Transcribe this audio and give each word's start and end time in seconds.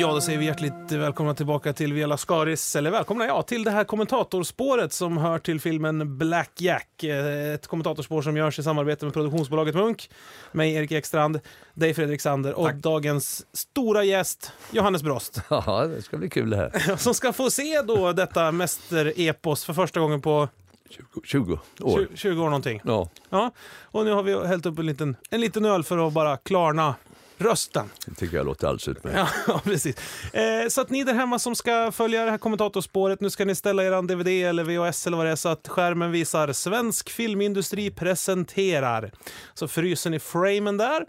Ja, 0.00 0.12
då 0.12 0.20
säger 0.20 0.38
vi 0.38 0.44
hjärtligt 0.44 0.92
välkomna 0.92 1.34
tillbaka 1.34 1.72
till 1.72 1.92
Via 1.92 2.06
Lascaris, 2.06 2.76
eller 2.76 2.90
välkomna 2.90 3.26
ja, 3.26 3.42
till 3.42 3.64
det 3.64 3.70
här 3.70 3.84
kommentatorspåret 3.84 4.92
som 4.92 5.16
hör 5.18 5.38
till 5.38 5.60
filmen 5.60 6.18
Black 6.18 6.50
Jack. 6.58 7.04
Eh, 7.04 7.54
Ett 7.54 7.66
kommentatorspår 7.66 8.22
som 8.22 8.36
görs 8.36 8.58
i 8.58 8.62
samarbete 8.62 9.04
med 9.04 9.14
produktionsbolaget 9.14 9.74
Munk, 9.74 10.10
mig 10.52 10.74
Erik 10.74 10.92
Ekstrand, 10.92 11.40
dig 11.74 11.94
Fredrik 11.94 12.20
Sander 12.20 12.54
och 12.54 12.74
dagens 12.74 13.46
stora 13.52 14.04
gäst 14.04 14.52
Johannes 14.70 15.02
Brost. 15.02 15.40
Ja, 15.50 15.86
det 15.86 16.02
ska 16.02 16.16
bli 16.16 16.30
kul 16.30 16.50
det 16.50 16.56
här. 16.56 16.96
Som 16.96 17.14
ska 17.14 17.32
få 17.32 17.50
se 17.50 17.82
då 17.82 18.12
detta 18.12 18.52
mästerepos 18.52 19.64
för 19.64 19.72
första 19.72 20.00
gången 20.00 20.20
på 20.20 20.48
20, 20.90 21.04
20 21.24 21.58
år. 21.80 21.98
20, 21.98 22.16
20 22.16 22.40
år 22.42 22.44
någonting. 22.46 22.80
Ja, 22.84 23.08
Ja, 23.30 23.50
och 23.82 24.04
nu 24.04 24.12
har 24.12 24.22
vi 24.22 24.46
hällt 24.46 24.66
upp 24.66 24.78
en 24.78 24.86
liten, 24.86 25.16
en 25.30 25.40
liten 25.40 25.64
öl 25.64 25.84
för 25.84 26.06
att 26.06 26.12
bara 26.12 26.36
klarna 26.36 26.94
rösten. 27.38 27.90
det 28.06 28.14
tycker 28.14 28.36
jag 28.36 28.46
låter 28.46 28.66
alldeles 28.66 28.88
utmärkt. 28.88 29.16
Ja, 29.18 29.28
ja, 29.46 29.60
precis. 29.64 29.96
Eh, 30.34 30.68
så 30.68 30.80
att 30.80 30.90
ni 30.90 31.04
där 31.04 31.14
hemma 31.14 31.38
som 31.38 31.54
ska 31.54 31.92
följa 31.92 32.24
det 32.24 32.30
här 32.30 32.38
kommentatorspåret, 32.38 33.20
nu 33.20 33.30
ska 33.30 33.44
ni 33.44 33.54
ställa 33.54 33.84
er 33.84 34.02
DVD 34.02 34.28
eller 34.28 34.64
VHS 34.64 35.06
eller 35.06 35.16
vad 35.16 35.26
det 35.26 35.32
är 35.32 35.36
så 35.36 35.48
att 35.48 35.68
skärmen 35.68 36.12
visar 36.12 36.52
Svensk 36.52 37.10
filmindustri 37.10 37.90
presenterar. 37.90 39.12
Så 39.54 39.68
fryser 39.68 40.10
ni 40.10 40.18
framen 40.18 40.76
där. 40.76 41.06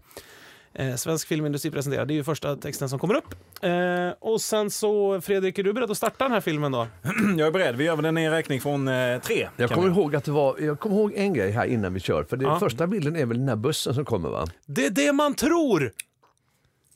Eh, 0.74 0.96
Svensk 0.96 1.28
filmindustri 1.28 1.72
presenterar, 1.72 2.06
det 2.06 2.14
är 2.14 2.16
ju 2.16 2.24
första 2.24 2.56
texten 2.56 2.90
som 2.90 3.00
kommer 3.00 3.14
upp. 3.16 3.36
Eh, 3.62 3.72
och 4.20 4.42
sen 4.42 4.70
så, 4.72 5.22
Fredrik, 5.22 5.58
är 5.60 5.64
du 5.64 5.74
beredd 5.74 5.92
att 5.92 5.98
starta 5.98 6.24
den 6.24 6.32
här 6.34 6.42
filmen 6.42 6.72
då? 6.72 6.88
Jag 7.38 7.48
är 7.48 7.52
beredd. 7.52 7.76
Vi 7.76 7.84
gör 7.84 7.96
väl 7.96 8.06
en 8.06 8.32
räkning 8.32 8.62
från 8.62 8.88
eh, 8.88 9.20
tre. 9.22 9.50
Jag 9.58 9.70
kommer 9.70 9.88
vi. 9.90 9.94
ihåg 9.94 10.16
att 10.16 10.24
det 10.24 10.32
var, 10.32 10.56
jag 10.60 10.80
kommer 10.80 10.96
ihåg 10.96 11.14
en 11.16 11.34
grej 11.34 11.52
här 11.52 11.66
innan 11.66 11.94
vi 11.94 12.00
kör. 12.00 12.24
För 12.24 12.38
det, 12.38 12.44
Ja. 12.46 12.60
första 12.60 12.88
bilden 12.88 13.16
är 13.16 13.26
väl 13.26 13.38
den 13.38 13.50
här 13.50 13.56
bussen 13.56 13.94
som 13.94 14.06
kommer 14.06 14.30
va? 14.30 14.48
Det 14.66 14.86
är 14.86 14.90
det 14.90 15.14
man 15.14 15.34
tror! 15.36 15.92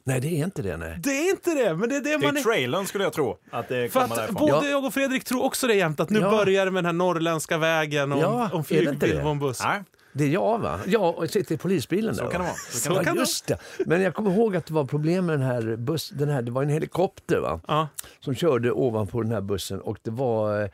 Nej, 0.06 0.20
det 0.20 0.28
är 0.28 0.44
inte 0.44 0.62
det 0.62 0.78
nej. 0.78 0.98
Det 1.04 1.09
är 1.09 1.30
inte 1.30 1.50
det, 1.56 1.76
men 1.76 1.90
det 1.90 1.96
är 1.96 2.02
det 2.02 2.09
Det 2.12 2.18
man 2.18 2.36
är 2.36 2.40
är... 2.40 2.44
trailern 2.44 2.86
skulle 2.88 3.04
jag 3.04 3.14
tro 3.14 3.38
att 3.52 3.68
det 3.68 3.92
För 3.94 4.00
kommer 4.02 4.14
att 4.16 4.20
därifrån. 4.20 4.36
både 4.50 4.66
Ja. 4.66 4.72
jag 4.72 4.86
och 4.86 4.94
Fredrik 4.94 5.23
tror 5.23 5.44
också 5.44 5.68
det 5.68 5.76
jämt, 5.76 6.00
att 6.00 6.09
nu 6.09 6.20
Ja. 6.20 6.30
börjar 6.32 6.66
det 6.66 6.72
med 6.72 6.84
den 6.84 6.86
här 6.86 6.94
norrländska 6.94 7.58
vägen 7.58 8.12
och 8.12 8.20
Ja, 8.20 8.50
om 8.54 8.64
det 8.70 8.92
det? 9.00 9.22
på 9.22 9.28
en 9.28 9.40
buss. 9.40 9.62
Nej, 9.64 9.84
Det 10.14 10.24
är 10.24 10.28
jag 10.28 10.59
va? 10.59 10.80
Jag 10.86 11.18
och 11.18 11.30
sitter 11.30 11.56
i 11.56 11.58
polisbilen 11.58 12.16
där 12.16 12.24
så 12.26 12.30
kan 12.30 12.42
det 12.42 12.48
va? 12.48 12.54
vara. 12.54 12.56
Så 12.80 12.90
kan 12.90 13.04
det 13.04 13.12
det 13.14 13.20
Just 13.20 13.48
det. 13.48 13.58
Men 13.86 14.02
jag 14.02 14.14
kommer 14.14 14.31
ihåg 14.31 14.56
att 14.56 14.66
det 14.66 14.74
var 14.74 14.86
problem 14.86 15.26
med 15.26 15.40
den 15.40 15.48
här 15.48 15.76
bussen. 15.76 16.18
Den 16.18 16.30
här, 16.30 16.42
det 16.42 16.52
var 16.52 16.64
en 16.64 16.70
helikopter 16.70 17.40
va? 17.40 17.59
Ja. 17.68 17.88
som 18.20 18.36
körde 18.36 18.72
ovanpå 18.72 19.22
den 19.22 19.31
här 19.31 19.42
bussen 19.42 19.81
och 19.81 19.98
det 20.04 20.12
var 20.12 20.62
eh, 20.64 20.70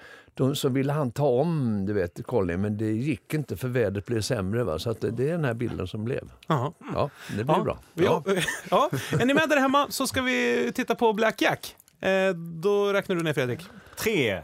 de 0.48 0.56
som 0.56 0.74
ville 0.74 0.94
han 0.94 1.12
ta 1.12 1.28
om, 1.28 1.86
du 1.86 1.94
vet, 1.94 2.26
Colin, 2.26 2.62
men 2.62 2.78
det 2.78 2.92
gick 2.92 3.34
inte 3.34 3.58
för 3.58 3.68
vädret 3.68 4.06
blev 4.06 4.22
sämre. 4.22 4.64
Va? 4.64 4.80
Så 4.80 4.90
att 4.90 5.02
det, 5.02 5.12
det 5.12 5.28
är 5.28 5.32
den 5.32 5.46
här 5.46 5.54
bilden 5.54 5.88
som 5.88 6.04
blev. 6.06 6.32
Jaha. 6.48 6.74
Ja, 6.94 7.10
det 7.38 7.44
blev 7.44 7.58
Ja. 7.58 7.64
bra. 7.64 7.80
Ja. 7.94 8.24
Ja. 8.70 8.90
Är 9.20 9.26
ni 9.26 9.34
med 9.34 9.50
där 9.50 9.58
hemma 9.60 9.88
så 9.90 10.08
ska 10.08 10.22
vi 10.22 10.72
titta 10.76 10.96
på 10.96 11.14
Black 11.14 11.42
Jack. 11.42 11.76
Eh, 12.02 12.30
då 12.34 12.94
räknar 12.94 13.16
du 13.16 13.24
ner 13.24 13.34
Fredrik. 13.34 13.66
Tre, 13.98 14.42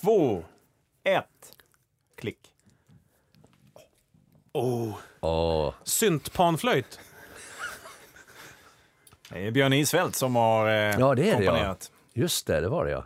två, 0.00 0.44
ett. 1.04 1.24
Klick. 2.18 2.38
Oh. 4.52 4.94
Ja. 5.20 5.74
Syntpanflöjt. 5.84 7.00
Det 9.30 9.46
är 9.46 9.50
Björn 9.50 9.72
Isfält 9.72 10.16
som 10.16 10.36
har 10.36 10.66
eh, 10.68 10.74
Ja, 10.74 11.14
det 11.14 11.30
är 11.30 11.38
det, 11.38 11.44
ja. 11.44 11.50
komponerat. 11.50 11.90
Just 12.14 12.46
det, 12.46 12.60
det 12.60 12.68
var 12.68 12.84
det 12.84 12.90
ja. 12.90 13.04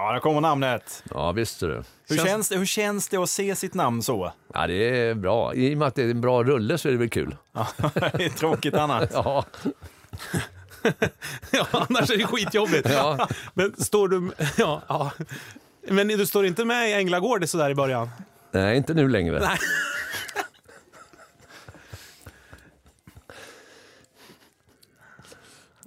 Ja, 0.00 0.12
där 0.12 0.20
kommer 0.20 0.40
namnet. 0.40 1.02
Ja, 1.10 1.32
visst 1.32 1.60
du. 1.60 1.66
Hur 2.08 2.16
Känns- 2.16 2.28
känns, 2.28 2.48
det, 2.48 2.56
hur 2.56 2.66
känns 2.66 3.08
det 3.08 3.16
att 3.16 3.30
se 3.30 3.56
sitt 3.56 3.74
namn 3.74 4.02
så? 4.02 4.32
Ja, 4.54 4.66
det 4.66 4.98
är 5.08 5.14
bra. 5.14 5.54
I 5.54 5.74
och 5.74 5.78
med 5.78 5.88
att 5.88 5.94
det 5.94 6.02
är 6.02 6.10
en 6.10 6.20
bra 6.20 6.42
rulle 6.44 6.78
så 6.78 6.88
är 6.88 6.92
det 6.92 6.98
väl 6.98 7.10
kul. 7.10 7.36
Ja, 7.52 7.66
det 7.94 8.24
är 8.24 8.28
tråkigt 8.28 8.74
annat. 8.74 9.10
Ja, 9.12 9.44
Ja, 11.50 11.66
annars 11.70 12.10
är 12.10 12.16
det 12.16 12.26
skitjobbigt. 12.26 12.88
Ja. 12.90 13.28
Men 13.54 13.76
står 13.76 14.08
du... 14.08 14.30
Ja, 14.56 14.82
ja. 14.88 15.10
Men 15.82 16.08
du 16.08 16.26
står 16.26 16.46
inte 16.46 16.64
med 16.64 16.90
i 16.90 16.92
Änglagård 16.92 17.48
sådär 17.48 17.70
i 17.70 17.74
början? 17.74 18.10
nej, 18.50 18.76
inte 18.76 18.94
nu 18.94 19.08
längre. 19.08 19.40
Nej. 19.40 19.58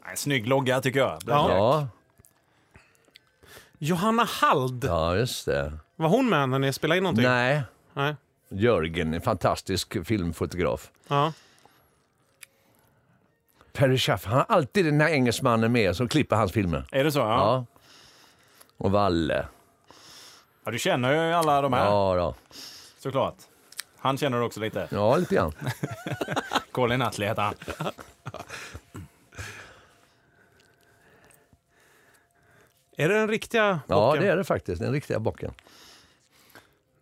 Nej, 0.06 0.18
snygg 0.18 0.48
logga 0.48 0.82
tycker 0.82 1.00
jag. 1.00 1.20
Ja. 1.28 1.88
Johanna 3.84 4.24
Hald. 4.24 4.84
ja, 4.84 5.16
just 5.16 5.46
det. 5.46 5.74
Var 5.96 6.09
hon 6.09 6.30
med 6.30 6.50
när 6.50 6.59
ni 6.59 6.74
spelade 6.74 6.97
in 6.97 7.03
någonting? 7.03 7.25
Nej, 7.25 7.62
Nej. 7.94 8.16
Jörgen, 8.50 9.14
en 9.14 9.22
fantastisk 9.22 10.06
filmfotograf. 10.06 10.92
Ja. 11.08 11.34
Perry 13.74 13.97
Schaff, 13.97 14.25
han 14.25 14.38
har 14.38 14.46
alltid 14.50 14.86
den 14.86 15.02
här 15.02 15.09
engelsmannen 15.09 15.72
med 15.72 15.96
som 15.96 16.08
klipper 16.08 16.36
hans 16.36 16.52
filmer. 16.52 16.86
Är 16.91 17.03
det 17.03 17.12
så? 17.12 17.20
Ja. 17.20 17.25
Ja. 17.25 17.66
Och 18.78 18.91
Valle. 18.91 19.46
ja. 20.66 20.72
Du 20.72 20.80
känner 20.80 21.14
ju 21.28 21.34
alla 21.34 21.62
de 21.62 21.74
här 21.74 21.86
Ja, 21.86 22.16
då. 22.16 22.36
såklart. 23.00 23.36
Han 23.97 24.18
känner 24.18 24.38
du 24.40 24.44
också 24.44 24.59
lite. 24.59 24.88
ja 24.91 25.16
lite 25.18 25.36
grann. 25.36 25.53
Colin 26.72 27.00
Nutley 27.00 27.28
heter 27.28 27.41
han. 27.41 27.53
Är 33.02 33.10
det 33.10 33.16
den 33.16 33.28
riktiga 33.28 33.80
Ja, 33.88 33.96
bocken? 34.10 34.24
det 34.24 34.30
är 34.32 34.38
det 34.38 34.44
faktiskt. 34.44 34.82
Den 34.82 34.92
riktiga 34.94 35.20
bocken. 35.20 35.54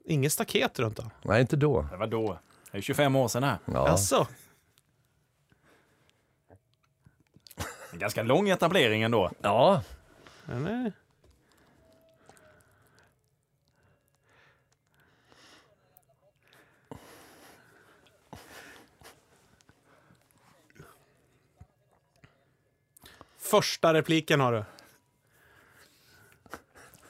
Inget 0.05 0.33
staket 0.33 0.79
runt 0.79 0.97
den? 0.97 1.09
Nej, 1.21 1.41
inte 1.41 1.55
då. 1.55 1.81
Det 1.91 1.97
var 1.97 2.07
då. 2.07 2.39
Det 2.71 2.77
är 2.77 2.81
25 2.81 3.15
år 3.15 3.27
sedan 3.27 3.43
här. 3.43 3.57
Ja. 3.65 3.87
Jaså? 3.87 4.27
En 7.93 7.99
ganska 7.99 8.23
lång 8.23 8.49
etablering 8.49 9.01
ändå. 9.03 9.31
ja. 9.41 9.81
Är... 10.47 10.91
Första 23.37 23.93
repliken 23.93 24.39
har 24.39 24.51
du. 24.53 24.63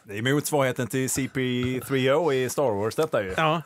Det 0.10 0.18
är 0.18 0.34
motsvarigheten 0.34 0.88
till 0.88 1.08
CP3O 1.08 2.34
i 2.34 2.50
Star 2.50 2.72
Wars 2.72 2.96
detta 2.96 3.24
ju. 3.24 3.34
Ja. 3.38 3.62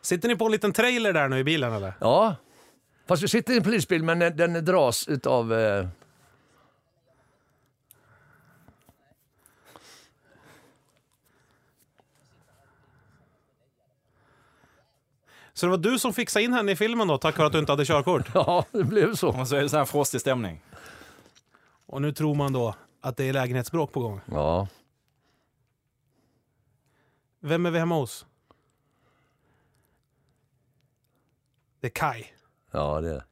Sitter 0.00 0.28
ni 0.28 0.36
på 0.36 0.44
en 0.46 0.52
liten 0.52 0.72
trailer 0.72 1.12
där 1.12 1.28
nu 1.28 1.38
i 1.38 1.44
bilen 1.44 1.72
eller? 1.72 1.92
ja. 2.00 2.36
Fast 3.06 3.22
vi 3.22 3.28
sitter 3.28 3.52
i 3.52 3.56
en 3.56 3.62
polisbil, 3.62 4.02
men 4.02 4.18
den, 4.18 4.36
den 4.36 4.64
dras 4.64 5.08
utav... 5.08 5.52
Eh, 5.52 5.86
Så 15.52 15.66
det 15.66 15.70
var 15.70 15.78
du 15.78 15.98
som 15.98 16.12
fixade 16.12 16.44
in 16.44 16.52
henne 16.52 16.72
i 16.72 16.76
filmen 16.76 17.08
då, 17.08 17.18
tack 17.18 17.36
vare 17.38 17.46
att 17.46 17.52
du 17.52 17.58
inte 17.58 17.72
hade 17.72 17.84
körkort? 17.84 18.26
ja, 18.34 18.64
det 18.72 18.84
blev 18.84 19.14
så. 19.14 19.28
Och 19.40 19.48
så 19.48 19.56
är 19.56 19.62
det 19.62 19.68
så 19.68 19.76
här 19.76 19.84
frostig 19.84 20.20
stämning. 20.20 20.60
Och 21.88 22.02
nu 22.02 22.12
tror 22.12 22.34
man 22.34 22.52
då 22.52 22.74
att 23.00 23.16
det 23.16 23.24
är 23.24 23.32
lägenhetsbråk 23.32 23.92
på 23.92 24.00
gång. 24.00 24.20
Ja. 24.30 24.68
Vem 27.40 27.66
är 27.66 27.70
vi 27.70 27.78
hemma 27.78 27.94
hos? 27.94 28.26
Det 31.80 31.86
är 31.86 31.90
Kai. 31.90 32.24
Ja, 32.70 33.00
det 33.00 33.08
är 33.08 33.14
det. 33.14 33.24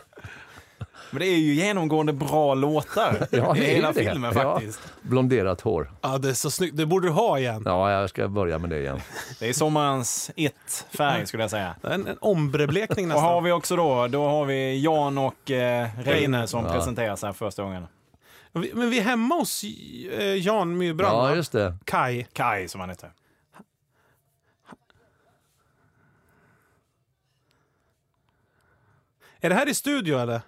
Men 1.10 1.20
det 1.20 1.26
är 1.26 1.36
ju 1.36 1.54
genomgående 1.54 2.12
bra 2.12 2.54
låtar 2.54 3.26
Ja, 3.30 3.56
i 3.56 3.60
det 3.60 3.70
är 3.70 3.74
hela 3.74 3.92
det. 3.92 4.04
filmen 4.10 4.32
Ja. 4.36 4.54
faktiskt. 4.54 4.80
Blonderat 5.02 5.60
hår. 5.60 5.92
Ja, 6.00 6.18
det 6.18 6.28
är 6.28 6.32
så 6.32 6.50
snyggt. 6.50 6.76
Det 6.76 6.86
borde 6.86 7.06
du 7.08 7.12
ha 7.12 7.38
igen. 7.38 7.62
Ja, 7.66 7.90
jag 7.92 8.10
ska 8.10 8.28
börja 8.28 8.58
med 8.58 8.70
det 8.70 8.78
igen. 8.78 9.00
Det 9.38 9.48
är 9.48 9.52
sommarens 9.52 10.30
it-färg 10.36 11.26
skulle 11.26 11.42
jag 11.42 11.50
säga. 11.50 11.74
En, 11.82 12.06
en 12.06 12.18
ombre-blekning 12.20 13.12
Och 13.12 13.20
har 13.20 13.28
nästan. 13.30 13.44
vi 13.44 13.52
också 13.52 13.76
då, 13.76 14.06
då 14.08 14.28
har 14.28 14.44
vi 14.44 14.80
Jan 14.82 15.18
och 15.18 15.50
eh, 15.50 15.88
Reine 16.04 16.46
som 16.46 16.64
Ja. 16.66 16.72
presenteras 16.72 17.22
här 17.22 17.32
första 17.32 17.62
gången. 17.62 17.86
Men 18.52 18.90
vi 18.90 18.98
är 18.98 19.02
hemma 19.02 19.34
hos 19.34 19.64
eh, 20.18 20.24
Jan 20.34 20.76
Myrbrand, 20.78 21.16
Ja, 21.16 21.34
just 21.34 21.52
det. 21.52 21.76
Kai. 21.84 22.26
Kai 22.32 22.68
som 22.68 22.80
han 22.80 22.90
heter. 22.90 23.10
Är 29.40 29.48
det 29.48 29.54
här 29.54 29.68
i 29.68 29.74
studio 29.74 30.18
eller? 30.18 30.40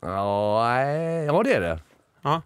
Ja, 0.00 0.64
nej, 0.68 1.24
ja 1.24 1.42
det 1.42 1.52
är 1.54 1.60
det. 1.60 1.80
Ja. 2.22 2.42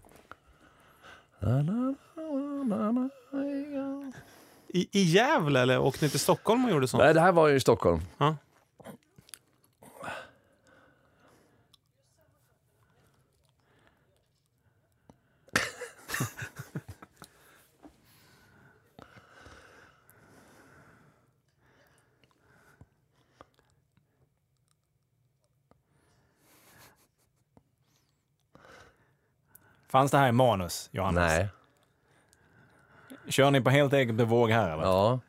I, 4.69 4.89
I 4.93 5.03
Gävle 5.03 5.61
eller 5.61 5.79
åkte 5.79 6.05
ni 6.05 6.11
till 6.11 6.21
Stockholm 6.21 6.65
och 6.65 6.71
gjorde 6.71 6.89
sånt? 6.89 7.03
Nej, 7.03 7.15
det 7.15 7.21
här 7.21 7.33
var 7.33 7.49
ju 7.49 7.57
i 7.57 7.61
Stockholm. 7.61 8.01
Ja. 8.19 8.37
Fanns 29.93 30.11
det 30.11 30.19
här 30.19 30.29
i 30.29 30.33
manus, 30.33 30.89
Johannes? 30.93 31.33
Nej. 31.33 31.49
Kör 33.29 33.51
ni 33.51 33.61
på 33.61 33.71
helt 33.71 33.93
eget 33.93 34.15
bevåg 34.15 34.51
här 34.51 34.71
eller? 34.71 34.83
Ja. 34.85 35.21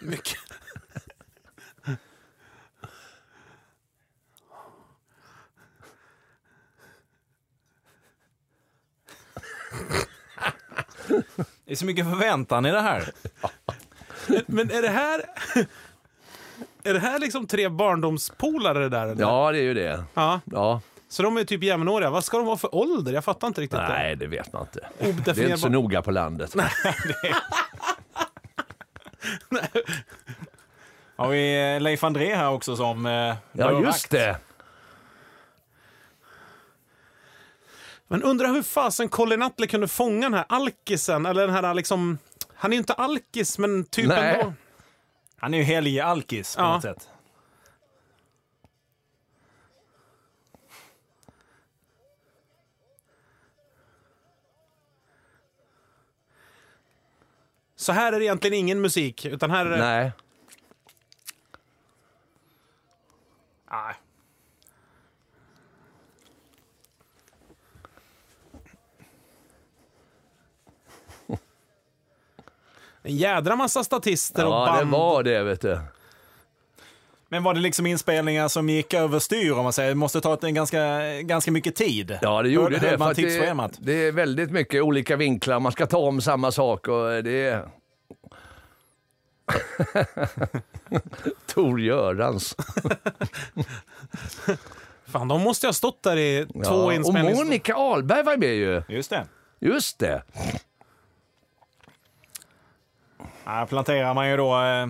Mycket. 0.00 0.38
Det 11.64 11.72
är 11.72 11.76
så 11.76 11.86
mycket 11.86 12.04
förväntan 12.04 12.66
i 12.66 12.70
det 12.70 12.80
här. 12.80 13.12
Men 14.46 14.70
är 14.70 14.82
det 14.82 14.88
här... 14.88 15.24
Är 16.88 16.94
det 16.94 17.00
här 17.00 17.18
liksom 17.18 17.46
tre 17.46 17.68
barndomspolare 17.68 18.78
det 18.78 18.88
där? 18.88 19.06
Eller? 19.06 19.20
ja, 19.20 19.52
det 19.52 19.58
är 19.58 19.62
ju 19.62 19.74
det. 19.74 20.04
ja. 20.14 20.40
Ja. 20.44 20.80
Så 21.08 21.22
de 21.22 21.36
är 21.36 21.44
typ 21.44 21.62
jämnåriga. 21.62 22.10
Vad 22.10 22.24
ska 22.24 22.36
de 22.36 22.46
vara 22.46 22.56
för 22.56 22.74
ålder? 22.74 23.12
Jag 23.12 23.24
fattar 23.24 23.48
inte 23.48 23.60
riktigt. 23.60 23.80
Nej, 23.88 24.16
det 24.16 24.26
vet 24.26 24.52
man 24.52 24.62
inte. 24.62 24.88
Det. 24.98 25.12
Det 25.34 25.40
är 25.40 25.44
inte 25.44 25.58
så 25.58 25.68
noga 25.68 26.02
på 26.02 26.10
landet. 26.10 26.54
Har 31.16 31.28
vi 31.28 31.74
eh, 31.74 31.80
Leif 31.80 32.04
André 32.04 32.34
här 32.34 32.50
också 32.50 32.76
som 32.76 33.06
eh, 33.06 33.34
Ja, 33.52 33.80
just 33.80 34.10
det. 34.10 34.36
Men 38.08 38.22
undrar 38.22 38.48
hur 38.48 38.62
fasen 38.62 39.08
Colin 39.08 39.40
Nutley 39.40 39.68
kunde 39.68 39.88
fånga 39.88 40.20
den 40.26 40.34
här 40.34 40.44
alkisen, 40.48 41.26
eller 41.26 41.46
den 41.46 41.64
här 41.64 41.74
liksom... 41.74 42.18
Han 42.54 42.72
är 42.72 42.74
ju 42.74 42.78
inte 42.78 42.92
alkis, 42.92 43.58
men 43.58 43.84
typ 43.84 44.08
Nej. 44.08 44.34
ändå. 44.34 44.52
Han 45.38 45.54
är 45.54 45.58
ju 45.58 45.64
helg 45.64 46.00
alkis 46.00 46.56
på 46.56 46.62
Ja. 46.62 46.72
något 46.72 46.82
sätt. 46.82 47.08
Så 57.76 57.92
här 57.92 58.12
är 58.12 58.18
det 58.18 58.24
egentligen 58.24 58.54
ingen 58.58 58.80
musik, 58.80 59.24
utan 59.24 59.50
här 59.50 59.66
är 59.66 59.70
det... 59.70 59.78
Nej. 59.78 60.12
Ah, 63.70 63.92
en 73.02 73.16
jädra 73.16 73.56
massa 73.56 73.84
statister 73.84 74.46
och 74.46 74.52
Ja, 74.52 74.66
band. 74.66 74.86
det 74.86 74.92
var 74.96 75.22
det, 75.22 75.42
vet 75.42 75.60
du. 75.60 75.80
Men 77.30 77.42
var 77.42 77.54
det 77.54 77.60
liksom 77.60 77.86
inspelningar 77.86 78.48
som 78.48 78.68
gick 78.68 78.94
överstyr 78.94 79.52
om 79.52 79.62
man 79.62 79.72
säger? 79.72 79.88
Det 79.88 79.94
måste 79.94 80.20
ta 80.20 80.34
ett, 80.34 80.44
en 80.44 80.54
ganska, 80.54 81.00
ganska 81.22 81.50
mycket 81.52 81.76
tid. 81.76 82.18
Ja, 82.22 82.42
det 82.42 82.48
gjorde 82.48 82.74
Höll- 82.76 82.80
det. 82.82 82.88
höll 82.88 82.98
man 82.98 83.10
att 83.10 83.16
det, 83.16 83.22
tidsschemat? 83.22 83.72
det 83.78 83.92
är 83.92 84.12
väldigt 84.12 84.50
mycket 84.50 84.82
olika 84.82 85.16
vinklar. 85.16 85.60
Man 85.60 85.72
ska 85.72 85.86
ta 85.86 85.98
om 85.98 86.20
samma 86.20 86.52
sak 86.52 86.88
och 86.88 87.24
det 87.24 87.48
är... 87.48 87.68
Tor 91.46 91.80
Görans. 91.80 92.56
Fan, 95.06 95.28
de 95.28 95.40
måste 95.42 95.66
ha 95.66 95.72
stått 95.72 96.02
där 96.02 96.16
i 96.16 96.46
två 96.52 96.60
Ja. 96.64 96.70
Och 96.84 96.92
inspelnings... 96.92 97.38
Monica 97.38 97.74
Ahlberg 97.74 98.22
var 98.22 98.36
med 98.36 98.54
ju. 98.54 98.82
Just 98.88 99.10
det. 99.10 99.26
Just 99.60 99.98
det. 99.98 100.22
Här 103.48 103.66
planterar 103.66 104.14
man 104.14 104.30
ju 104.30 104.36
då 104.36 104.62
eh, 104.62 104.88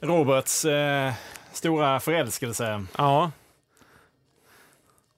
Roberts 0.00 0.64
eh, 0.64 1.12
stora 1.52 2.00
förälskelse. 2.00 2.84
Ja. 2.98 3.30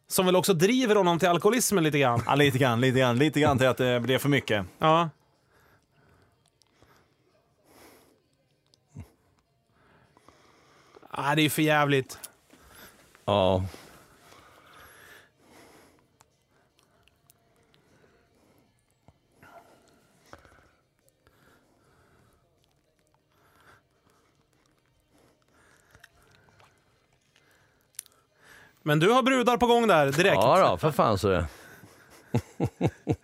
Som 0.08 0.26
väl 0.26 0.36
också 0.36 0.54
driver 0.54 0.96
honom 0.96 1.18
till 1.18 1.28
alkoholismen 1.28 1.84
lite 1.84 1.98
grann. 1.98 2.22
Ja, 2.26 2.34
lite 2.34 2.58
grann, 2.58 2.80
lite 2.80 2.98
grann, 2.98 3.18
lite 3.18 3.40
grann 3.40 3.58
till 3.58 3.66
att 3.66 3.76
det 3.76 4.00
blir 4.00 4.18
för 4.18 4.28
mycket. 4.28 4.66
Ja. 4.78 5.10
Ah, 11.10 11.34
det 11.34 11.40
är 11.40 11.44
ju 11.44 11.50
för 11.50 11.62
jävligt. 11.62 12.18
Ja. 13.24 13.64
Men 28.86 28.98
du 28.98 29.10
har 29.10 29.22
brudar 29.22 29.56
på 29.56 29.66
gång 29.66 29.86
där 29.86 30.06
direkt. 30.12 30.36
Ja 30.36 30.70
då, 30.70 30.76
för 30.78 30.90
fan 30.90 31.18
så 31.18 31.28
det. 31.28 31.46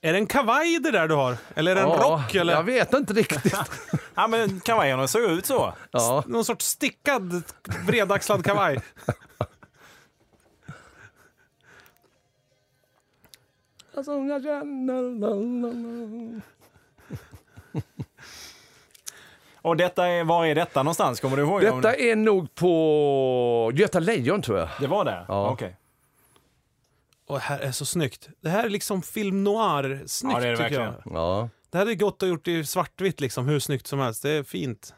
Är 0.00 0.12
det 0.12 0.18
en 0.18 0.26
kavaj 0.26 0.78
det 0.78 0.90
där 0.90 1.08
du 1.08 1.14
har? 1.14 1.36
Eller 1.54 1.70
är 1.70 1.74
det 1.74 1.80
en 1.80 1.88
Ja, 1.88 1.96
rock? 1.96 2.34
Eller 2.34 2.52
Jag 2.52 2.62
vet 2.62 2.94
inte 2.94 3.12
riktigt. 3.12 3.54
Ja, 4.14 4.26
men 4.26 4.60
kavajerna 4.60 5.08
såg 5.08 5.22
ut 5.22 5.46
så. 5.46 5.72
Ja. 5.90 6.24
någon 6.26 6.44
sorts 6.44 6.66
stickad 6.66 7.42
bredaxlad 7.86 8.44
kavaj? 8.44 8.80
Och 19.62 19.76
detta 19.76 20.06
är, 20.06 20.24
var 20.24 20.46
är 20.46 20.54
detta 20.54 20.82
någonstans? 20.82 21.20
Kommer 21.20 21.36
du 21.36 21.42
ihåg? 21.42 21.60
Detta 21.60 21.80
det? 21.80 22.10
är 22.10 22.16
nog 22.16 22.54
på 22.54 23.72
Göta 23.74 23.98
Lejon 23.98 24.42
tror 24.42 24.58
jag. 24.58 24.68
det 24.80 24.86
var 24.86 25.04
det? 25.04 25.24
Ja. 25.28 25.50
Okej. 25.50 25.76
Och 27.26 27.34
det 27.34 27.40
här 27.40 27.58
är 27.58 27.72
så 27.72 27.84
snyggt. 27.86 28.28
Det 28.40 28.48
här 28.48 28.64
är 28.64 28.68
liksom 28.68 29.02
film 29.02 29.44
noir-snyggt 29.44 30.34
Ja, 30.34 30.40
det 30.40 30.46
är 30.48 30.50
det 30.56 30.56
tycker 30.68 30.80
jag. 30.82 30.94
Ja. 31.04 31.48
Det 31.70 31.78
hade 31.78 31.94
gått 31.94 32.22
att 32.22 32.28
gjort 32.28 32.48
i 32.48 32.64
svartvitt 32.64 33.20
liksom, 33.20 33.48
hur 33.48 33.58
snyggt 33.60 33.86
som 33.86 33.98
helst. 33.98 34.22
Det 34.22 34.30
är 34.30 34.42
fint. 34.42 34.94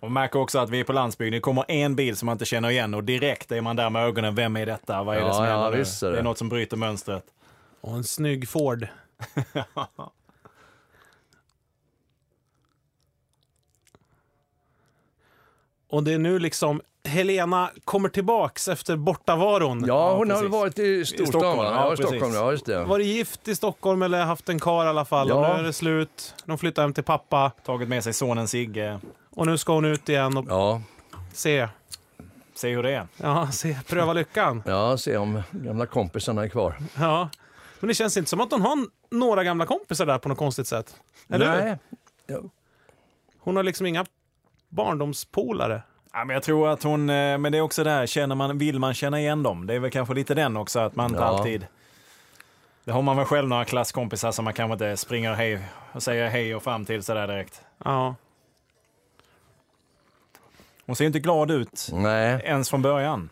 Och 0.00 0.10
märker 0.12 0.38
också 0.38 0.58
att 0.58 0.70
vi 0.70 0.80
är 0.80 0.84
på 0.84 0.92
landsbygden. 0.92 1.32
Det 1.32 1.40
kommer 1.40 1.64
en 1.70 1.96
bil 1.96 2.16
som 2.16 2.26
man 2.26 2.32
inte 2.34 2.44
känner 2.44 2.70
igen 2.70 2.94
och 2.94 3.04
direkt 3.04 3.52
är 3.52 3.60
man 3.60 3.76
där 3.76 3.90
med 3.90 4.04
ögonen. 4.04 4.34
Vem 4.34 4.56
är 4.56 4.66
detta? 4.66 5.02
Vad 5.02 5.16
är 5.16 5.20
det 5.20 5.26
Ja, 5.26 5.32
som 5.32 5.44
ja, 5.44 5.50
händer 5.50 5.70
nu? 5.70 5.76
visst 5.76 6.02
är 6.02 6.06
det. 6.06 6.12
Det 6.12 6.18
är 6.18 6.22
något 6.22 6.38
som 6.38 6.48
bryter 6.48 6.76
mönstret. 6.76 7.24
Och 7.80 7.92
en 7.92 8.04
snygg 8.04 8.48
Ford. 8.48 8.86
Och 15.92 16.02
det 16.04 16.12
är 16.12 16.18
nu 16.18 16.38
liksom 16.38 16.80
Helena 17.04 17.70
kommer 17.84 18.08
tillbaks 18.08 18.68
efter 18.68 18.96
bortavaron. 18.96 19.84
Ja, 19.86 20.16
hon 20.16 20.30
har 20.30 20.36
precis. 20.38 20.52
varit 20.52 20.78
i 20.78 21.04
storstan 21.04 21.26
Stockholm, 21.26 21.58
ja, 21.58 21.90
Ja. 21.90 21.96
Stockholm, 21.96 22.34
ja 22.34 22.50
just 22.52 22.66
det. 22.66 22.84
Varit 22.84 23.06
gift 23.06 23.48
i 23.48 23.54
Stockholm 23.56 24.02
eller 24.02 24.24
haft 24.24 24.48
en 24.48 24.60
kar 24.60 24.84
i 24.84 24.88
alla 24.88 25.04
fall. 25.04 25.32
Och 25.32 25.44
Ja. 25.44 25.54
nu 25.54 25.60
är 25.60 25.64
det 25.66 25.72
slut. 25.72 26.34
De 26.44 26.58
flyttar 26.58 26.82
hem 26.82 26.92
till 26.94 27.04
pappa. 27.04 27.52
Tagit 27.64 27.88
med 27.88 28.04
sig 28.04 28.12
sonen 28.12 28.48
Sigge. 28.48 28.98
Och 29.30 29.46
nu 29.46 29.58
ska 29.58 29.72
hon 29.72 29.84
ut 29.84 30.08
igen 30.08 30.36
och 30.36 30.44
Ja, 30.48 30.82
se. 31.32 31.68
Se 32.54 32.68
hur 32.74 32.82
det 32.82 32.90
är. 32.94 33.06
Ja, 33.16 33.48
se. 33.52 33.76
Pröva 33.88 34.12
lyckan. 34.12 34.62
ja, 34.66 34.96
se 34.98 35.16
om 35.16 35.42
gamla 35.50 35.86
kompisarna 35.86 36.42
är 36.44 36.48
kvar. 36.48 36.74
Ja. 36.98 37.28
Men 37.80 37.88
det 37.88 37.94
känns 37.94 38.16
inte 38.16 38.30
som 38.30 38.40
att 38.40 38.50
hon 38.52 38.60
har 38.62 38.78
några 39.10 39.44
gamla 39.44 39.66
kompisar 39.66 40.06
där 40.06 40.18
på 40.18 40.28
något 40.28 40.38
konstigt 40.38 40.66
sätt. 40.66 40.96
Eller 41.28 41.52
hur? 41.56 41.64
Nej. 41.64 41.78
Ja. 42.26 42.38
Hon 43.38 43.56
har 43.56 43.62
liksom 43.62 43.86
inga 43.86 44.06
barndomspolare. 44.72 45.82
Ja, 46.12 46.24
men 46.24 46.34
jag 46.34 46.42
tror 46.42 46.68
att 46.68 46.82
hon, 46.82 47.10
eh, 47.10 47.38
men 47.38 47.52
det 47.52 47.58
är 47.58 47.62
också 47.62 47.84
det 47.84 47.90
här, 47.90 48.06
känner 48.06 48.34
man, 48.34 48.58
vill 48.58 48.78
man 48.78 48.94
känna 48.94 49.20
igen 49.20 49.42
dem? 49.42 49.66
Det 49.66 49.74
är 49.74 49.78
väl 49.78 49.90
kanske 49.90 50.14
lite 50.14 50.34
den 50.34 50.56
också, 50.56 50.80
att 50.80 50.96
man 50.96 51.10
inte 51.10 51.22
Ja. 51.22 51.26
alltid... 51.26 51.66
Det 52.84 52.92
har 52.92 53.02
man 53.02 53.16
väl 53.16 53.26
själv 53.26 53.48
några 53.48 53.64
klasskompisar 53.64 54.32
som 54.32 54.44
man 54.44 54.54
kanske 54.54 54.72
inte 54.72 54.96
springer 54.96 55.32
hej 55.34 55.60
och 55.92 56.02
säger 56.02 56.28
hej 56.28 56.54
och 56.54 56.62
fram 56.62 56.84
till 56.84 57.02
sådär 57.02 57.26
direkt. 57.28 57.60
Ja. 57.84 58.14
Hon 60.86 60.96
ser 60.96 61.04
inte 61.04 61.18
glad 61.18 61.50
ut 61.50 61.88
Nej, 61.92 62.40
ens 62.44 62.70
från 62.70 62.82
början. 62.82 63.28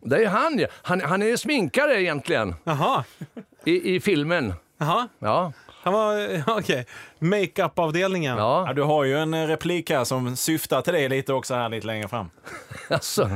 det 0.00 0.24
är 0.24 0.28
han 0.28 0.58
ju. 0.58 0.66
Han, 0.82 1.00
han 1.00 1.22
är 1.22 1.26
ju 1.26 1.36
sminkare 1.36 2.02
egentligen 2.02 2.54
Jaha. 2.64 3.04
i, 3.64 3.94
i 3.94 4.00
filmen. 4.00 4.54
Jaha. 4.78 5.08
Ja. 5.18 5.52
Han 5.82 5.92
var, 5.92 6.42
okej, 6.58 6.86
makeup-avdelningen. 7.18 8.36
Ja, 8.38 8.64
Ja, 8.66 8.72
du 8.72 8.82
har 8.82 9.04
ju 9.04 9.18
en 9.18 9.34
eh, 9.34 9.46
replik 9.46 9.90
här 9.90 10.04
som 10.04 10.36
syftar 10.36 10.82
till 10.82 10.92
det 10.94 11.08
lite 11.08 11.32
också 11.32 11.54
här 11.54 11.68
lite 11.68 11.86
längre 11.86 12.08
fram. 12.08 12.30
alltså. 12.90 13.30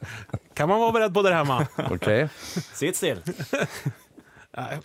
Kan 0.54 0.68
man 0.68 0.80
vara 0.80 0.92
beredd 0.92 1.14
på 1.14 1.22
det 1.22 1.34
hemma? 1.34 1.66
Okej. 1.90 2.28
Sitt 2.74 2.96
still. 2.96 3.22
Nej. 4.56 4.78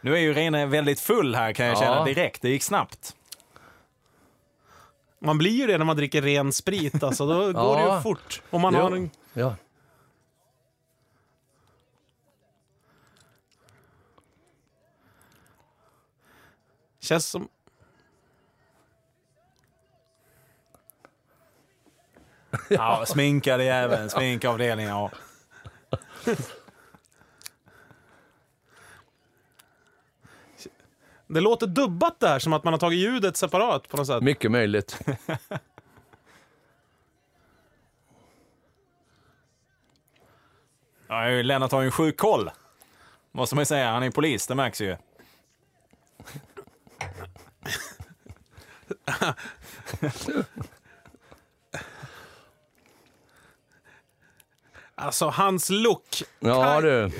Nu 0.00 0.14
är 0.14 0.18
ju 0.20 0.34
Rene 0.34 0.66
väldigt 0.66 1.00
full 1.00 1.34
här 1.34 1.52
kan 1.52 1.66
jag 1.66 1.76
Ja. 1.76 1.80
känna 1.80 2.04
direkt. 2.04 2.42
Det 2.42 2.48
gick 2.48 2.62
snabbt. 2.62 3.16
Man 5.18 5.38
blir 5.38 5.50
ju 5.50 5.66
det 5.66 5.78
när 5.78 5.84
man 5.84 5.96
dricker 5.96 6.22
ren 6.22 6.52
sprit, 6.52 7.02
alltså. 7.02 7.26
Då 7.26 7.34
går 7.52 7.76
det 7.76 7.82
ju 7.82 7.88
Ja. 7.88 8.00
fort. 8.02 8.42
Om 8.50 8.60
man 8.60 8.74
Jo. 8.74 8.80
har 8.80 8.90
en... 8.90 9.10
Ja. 9.32 9.54
Känns 17.02 17.26
som... 17.26 17.48
Ja, 22.70 23.04
sminkade 23.06 23.64
jäveln. 23.64 24.10
Sminkavdelningen, 24.10 24.90
ja. 24.90 25.10
Det 31.26 31.40
låter 31.40 31.66
dubbat 31.66 32.20
där, 32.20 32.38
som 32.38 32.52
att 32.52 32.64
man 32.64 32.72
har 32.72 32.78
tagit 32.78 32.98
ljudet 32.98 33.36
separat 33.36 33.88
på 33.88 33.96
något 33.96 34.06
sätt. 34.06 34.22
Mycket 34.22 34.50
möjligt. 34.50 35.00
ja 41.08 41.24
Lennart 41.42 41.72
har 41.72 41.80
ju 41.80 41.86
en 41.86 41.92
sjuk 41.92 42.16
koll. 42.16 42.50
Måste 43.32 43.54
man 43.54 43.62
ju 43.62 43.66
säga. 43.66 43.90
Han 43.90 44.02
är 44.02 44.10
polis, 44.10 44.46
det 44.46 44.54
märks 44.54 44.80
ju. 44.80 44.96
Alltså, 54.94 55.28
hans 55.28 55.70
look. 55.70 56.22
Ja 56.40 56.80
du. 56.80 57.10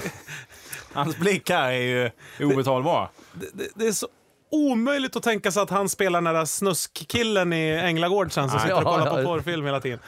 Hans 0.92 1.16
blick 1.16 1.50
här 1.50 1.72
är 1.72 1.80
ju 1.80 2.10
obetalbar. 2.40 3.10
Det, 3.32 3.46
det, 3.52 3.68
det 3.74 3.86
är 3.86 3.92
så 3.92 4.08
omöjligt 4.50 5.16
att 5.16 5.22
tänka 5.22 5.52
sig 5.52 5.62
att 5.62 5.70
han 5.70 5.88
spelar 5.88 6.22
den 6.22 6.34
där 6.34 6.44
snuskkillen 6.44 7.52
i 7.52 7.68
Änglagård 7.70 8.32
sen 8.32 8.50
som 8.50 8.60
sitter 8.60 8.76
och 8.76 8.84
kollar 8.84 9.06
Ja, 9.06 9.12
på 9.12 9.20
ja. 9.20 9.24
porrfilm 9.24 9.64
hela 9.66 9.80
tiden. 9.80 9.98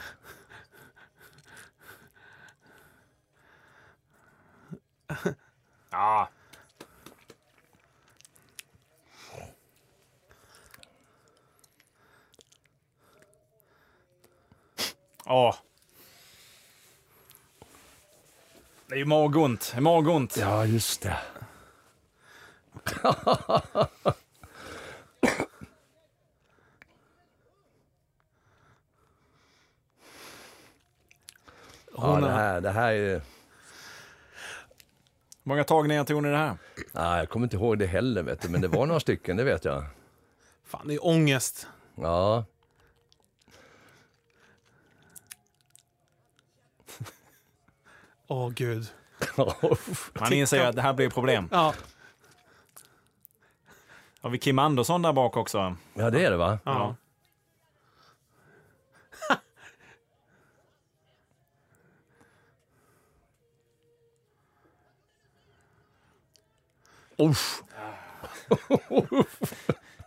Ja. 5.91 6.29
Åh. 15.25 15.55
Det 18.87 18.95
är 18.95 18.99
ju 18.99 19.05
magont. 19.05 19.69
Det 19.71 19.77
är 19.77 19.81
magont. 19.81 20.37
Ja, 20.37 20.65
just 20.65 21.01
det. 21.01 21.17
Ja, 31.97 32.19
det 32.21 32.27
är- 32.27 32.31
här, 32.31 32.61
det 32.61 32.71
här 32.71 32.93
är... 32.93 33.13
Hur 35.43 35.49
många 35.49 35.63
tagningar 35.63 36.03
tog 36.03 36.23
ni 36.23 36.29
det 36.29 36.37
här? 36.37 36.57
Nej, 36.91 37.19
jag 37.19 37.29
kommer 37.29 37.45
inte 37.45 37.55
ihåg 37.55 37.79
det 37.79 37.85
heller, 37.85 38.23
vet 38.23 38.41
du, 38.41 38.49
men 38.49 38.61
det 38.61 38.67
var 38.67 38.85
några 38.85 38.99
stycken, 38.99 39.37
det 39.37 39.43
vet 39.43 39.65
jag. 39.65 39.85
Fan, 40.65 40.87
det 40.87 40.93
är 40.93 41.05
ångest. 41.05 41.67
Ja. 41.95 42.45
Åh, 48.27 48.49
gud. 48.49 48.87
Man 50.19 50.33
inser 50.33 50.65
att 50.65 50.75
det 50.75 50.81
här 50.81 50.93
blir 50.93 51.09
problem. 51.09 51.49
Ja, 51.51 51.73
Har 54.21 54.29
vi 54.29 54.37
Kim 54.37 54.59
Andersson 54.59 55.01
där 55.01 55.13
bak 55.13 55.37
också? 55.37 55.75
ja, 55.93 56.09
det 56.09 56.25
är 56.25 56.31
det 56.31 56.37
va? 56.37 56.59
ja. 56.63 56.95
Usch. 67.19 67.61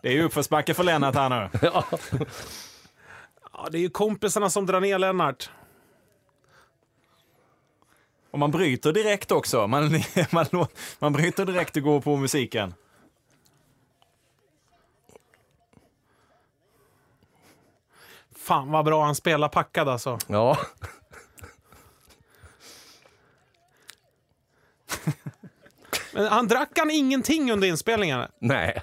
Det 0.02 0.08
är 0.08 0.12
ju 0.12 0.22
uppförsbacke 0.22 0.74
för 0.74 0.84
Lennart 0.84 1.14
här 1.14 1.28
nu. 1.28 1.48
Ja. 1.62 1.84
ja, 3.52 3.68
det 3.70 3.78
är 3.78 3.82
ju 3.82 3.90
kompisarna 3.90 4.50
som 4.50 4.66
drar 4.66 4.80
ner 4.80 4.98
Lennart. 4.98 5.50
Och 8.30 8.38
man 8.38 8.50
bryter 8.50 8.92
direkt 8.92 9.32
också. 9.32 9.66
Man, 9.66 10.02
man, 10.32 10.46
man 10.98 11.12
bryter 11.12 11.46
direkt 11.46 11.76
och 11.76 11.82
går 11.82 12.00
på 12.00 12.16
musiken. 12.16 12.74
Fan 18.36 18.70
vad 18.70 18.84
bra 18.84 19.04
han 19.04 19.14
spelar 19.14 19.48
packad 19.48 19.88
alltså. 19.88 20.18
ja. 20.26 20.58
Men 26.12 26.26
han 26.26 26.48
drack 26.48 26.78
han 26.78 26.90
ingenting 26.90 27.52
under 27.52 27.68
inspelningen? 27.68 28.28
Nej. 28.38 28.82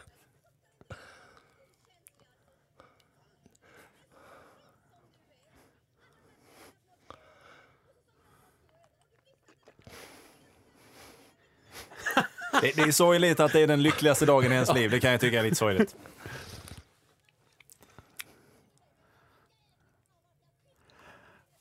Det, 12.61 12.75
det 12.75 12.81
är 12.81 12.91
sorgligt 12.91 13.39
att 13.39 13.53
det 13.53 13.59
är 13.61 13.67
den 13.67 13.83
lyckligaste 13.83 14.25
dagen 14.25 14.51
i 14.51 14.55
ens 14.55 14.73
liv. 14.73 14.91
Det 14.91 14.99
kan 14.99 15.11
jag 15.11 15.21
tycka 15.21 15.39
är 15.39 15.43
lite 15.43 15.55
sorgligt. 15.55 15.95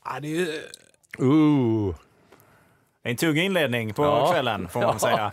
Ja, 0.04 0.20
det 0.20 0.28
är 0.28 0.30
ju... 0.30 0.62
Uh. 1.26 1.94
En 3.02 3.16
tugg 3.16 3.38
inledning 3.38 3.94
på 3.94 4.04
Ja. 4.04 4.32
kvällen, 4.32 4.68
får 4.68 4.80
man 4.80 4.90
Ja. 4.92 4.98
säga. 4.98 5.32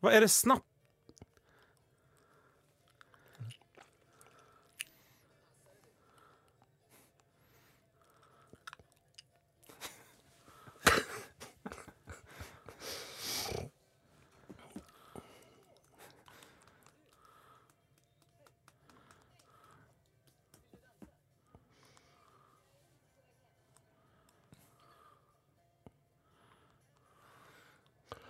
Vad 0.00 0.12
är 0.14 0.20
det 0.20 0.28
snabbt? 0.28 0.71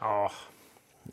Ja. 0.02 0.30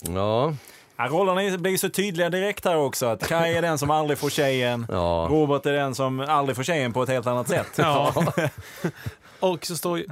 Ja. 0.01 0.53
Ja, 0.97 1.07
rollerna 1.07 1.57
blir 1.57 1.77
så 1.77 1.89
tydliga 1.89 2.29
direkt 2.29 2.65
här 2.65 2.77
också. 2.77 3.05
Att 3.05 3.27
Kai 3.27 3.53
är 3.55 3.61
den 3.61 3.77
som 3.77 3.91
aldrig 3.91 4.17
får 4.19 4.29
tjejen. 4.29 4.85
Ja. 4.89 5.27
Robert 5.29 5.65
är 5.65 5.73
den 5.73 5.95
som 5.95 6.19
aldrig 6.19 6.55
får 6.55 6.63
tjejen 6.63 6.93
på 6.93 7.03
ett 7.03 7.09
helt 7.09 7.27
annat 7.27 7.47
sätt. 7.47 7.67
Ja. 7.75 8.13
Och 9.39 9.65
så 9.65 9.75
står 9.77 9.97
ju... 9.97 10.05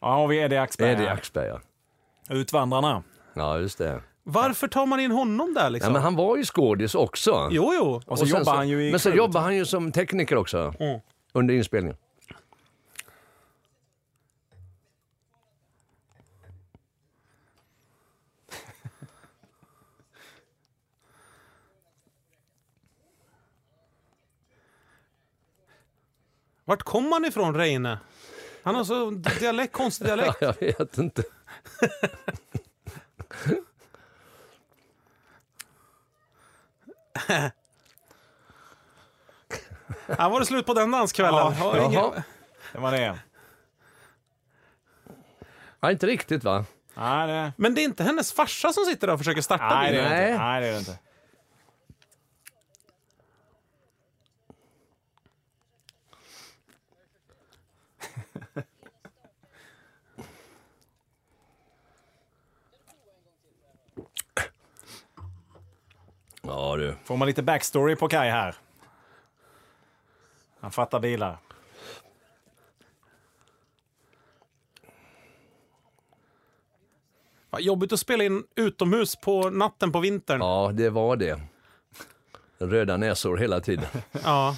Ja, 0.00 0.06
har 0.14 0.26
vi 0.28 0.38
Eddie 0.38 0.56
Axberg. 0.56 0.92
Eddie. 0.92 1.06
Axberg, 1.08 1.46
ja. 1.48 1.60
Utvandrarna. 2.34 3.02
Ja, 3.34 3.58
just 3.58 3.78
det. 3.78 4.00
Varför 4.24 4.68
tar 4.68 4.86
man 4.86 5.00
in 5.00 5.10
honom 5.10 5.54
där 5.54 5.62
Ja, 5.62 5.68
liksom? 5.68 5.92
men 5.92 6.02
han 6.02 6.16
var 6.16 6.36
ju 6.36 6.44
skådis 6.44 6.94
också. 6.94 7.48
Jo, 7.50 7.72
jo. 7.74 8.02
Och 8.06 8.18
så 8.18 8.26
sen 8.26 8.38
jobbar 8.38 8.54
han 8.54 8.68
ju 8.68 8.88
i 8.88 8.90
Men 8.90 9.00
så 9.00 9.08
crewet. 9.10 9.18
jobbar 9.18 9.40
han 9.40 9.56
ju 9.56 9.66
som 9.66 9.92
tekniker 9.92 10.36
också. 10.36 10.74
Mm. 10.80 11.00
Under 11.32 11.54
inspelningen. 11.54 11.96
Vart 26.68 26.82
kom 26.82 27.12
han 27.12 27.24
ifrån, 27.24 27.54
Reine? 27.54 27.98
Han 28.62 28.74
har 28.74 28.84
så 28.84 29.10
dialekt, 29.10 29.72
konstig 29.72 30.06
dialekt. 30.08 30.36
Jag 30.40 30.60
vet 30.60 30.98
inte. 30.98 31.22
Här 40.18 40.28
var 40.28 40.40
det 40.40 40.46
slut 40.46 40.66
på 40.66 40.74
den 40.74 40.90
danskvällen. 40.90 41.34
Ja, 41.34 41.50
Har 41.50 41.76
ingen- 41.78 41.92
jaha. 41.92 42.22
Det 42.72 42.78
var 42.78 42.92
det. 42.92 43.18
Ja, 45.80 45.90
inte 45.90 46.06
riktigt 46.06 46.44
va? 46.44 46.64
Nej, 46.94 47.26
det, 47.28 47.52
Men 47.56 47.74
det 47.74 47.80
är 47.80 47.84
inte 47.84 48.04
hennes 48.04 48.32
farsa 48.32 48.72
som 48.72 48.84
sitter 48.84 49.06
där 49.06 49.14
och 49.14 49.20
försöker 49.20 49.40
starta 49.42 49.74
nej, 49.74 49.92
det 49.92 50.00
är 50.00 50.02
det 50.04 50.10
Nej. 50.10 50.30
inte. 50.32 50.44
Nej, 50.44 50.60
det 50.60 50.66
är 50.68 50.72
det 50.72 50.78
inte. 50.78 50.98
Ja 66.48 66.76
du. 66.76 66.94
Får 67.04 67.16
man 67.16 67.28
lite 67.28 67.42
backstory 67.42 67.96
på 67.96 68.08
Kai 68.08 68.30
här. 68.30 68.54
Han 70.60 70.70
fattar 70.70 71.00
bilar. 71.00 71.38
Vad 77.50 77.60
Jobbigt 77.60 77.92
att 77.92 78.00
spela 78.00 78.24
in 78.24 78.44
utomhus 78.54 79.16
på 79.16 79.50
natten 79.50 79.92
på 79.92 80.00
vintern. 80.00 80.40
Ja, 80.40 80.70
det 80.74 80.90
var 80.90 81.16
det. 81.16 81.40
Röda 82.58 82.96
näsor 82.96 83.36
hela 83.36 83.60
tiden. 83.60 83.86
Ja. 84.24 84.56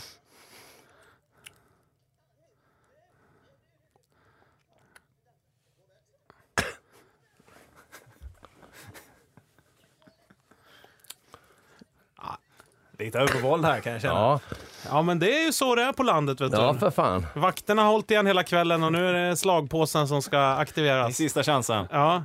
Lite 13.01 13.19
övervåld 13.19 13.65
här 13.65 13.81
kan 13.81 13.93
jag 13.93 14.03
känna. 14.03 14.15
Ja, 14.15 14.41
ja, 14.89 15.03
men 15.03 15.19
det 15.19 15.39
är 15.41 15.45
ju 15.47 15.53
så 15.53 15.75
det 15.75 15.83
är 15.83 15.93
på 15.93 16.03
landet. 16.03 16.41
Vet 16.41 16.53
ja 16.53 16.73
du. 16.73 16.79
för 16.79 16.91
fan. 16.91 17.27
Vakterna 17.35 17.83
har 17.83 17.91
hållit 17.91 18.11
igen 18.11 18.27
hela 18.27 18.43
kvällen 18.43 18.83
och 18.83 18.93
nu 18.93 19.09
är 19.09 19.13
det 19.13 19.37
slagpåsen 19.37 20.09
som 20.09 20.23
ska 20.23 20.37
Det 20.39 20.43
är 20.43 20.57
aktiveras. 20.59 21.17
sista 21.17 21.43
chansen. 21.43 21.87
Ja. 21.91 22.25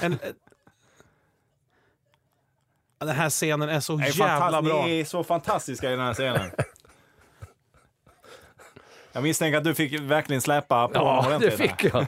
En, 0.00 0.18
Ja, 3.00 3.06
den 3.06 3.16
här 3.16 3.30
scenen 3.30 3.68
är 3.68 3.80
så 3.80 3.96
Det 3.96 4.04
är 4.04 4.18
jävla 4.18 4.38
fantast- 4.40 4.64
bra. 4.64 4.86
Ni 4.86 5.00
är 5.00 5.04
så 5.04 5.24
fantastiska 5.24 5.88
i 5.88 5.90
den 5.90 6.00
här 6.06 6.14
scenen. 6.14 6.50
Jag 9.12 9.22
misstänker 9.22 9.58
att 9.58 9.64
du 9.64 9.74
fick 9.74 10.00
verkligen 10.00 10.42
släppa 10.42 10.88
på 10.88 10.98
honom 10.98 11.14
Ja, 11.16 11.22
det 11.30 11.36
ordentligt 11.36 11.70
fick 11.70 11.84
jag. 11.94 12.06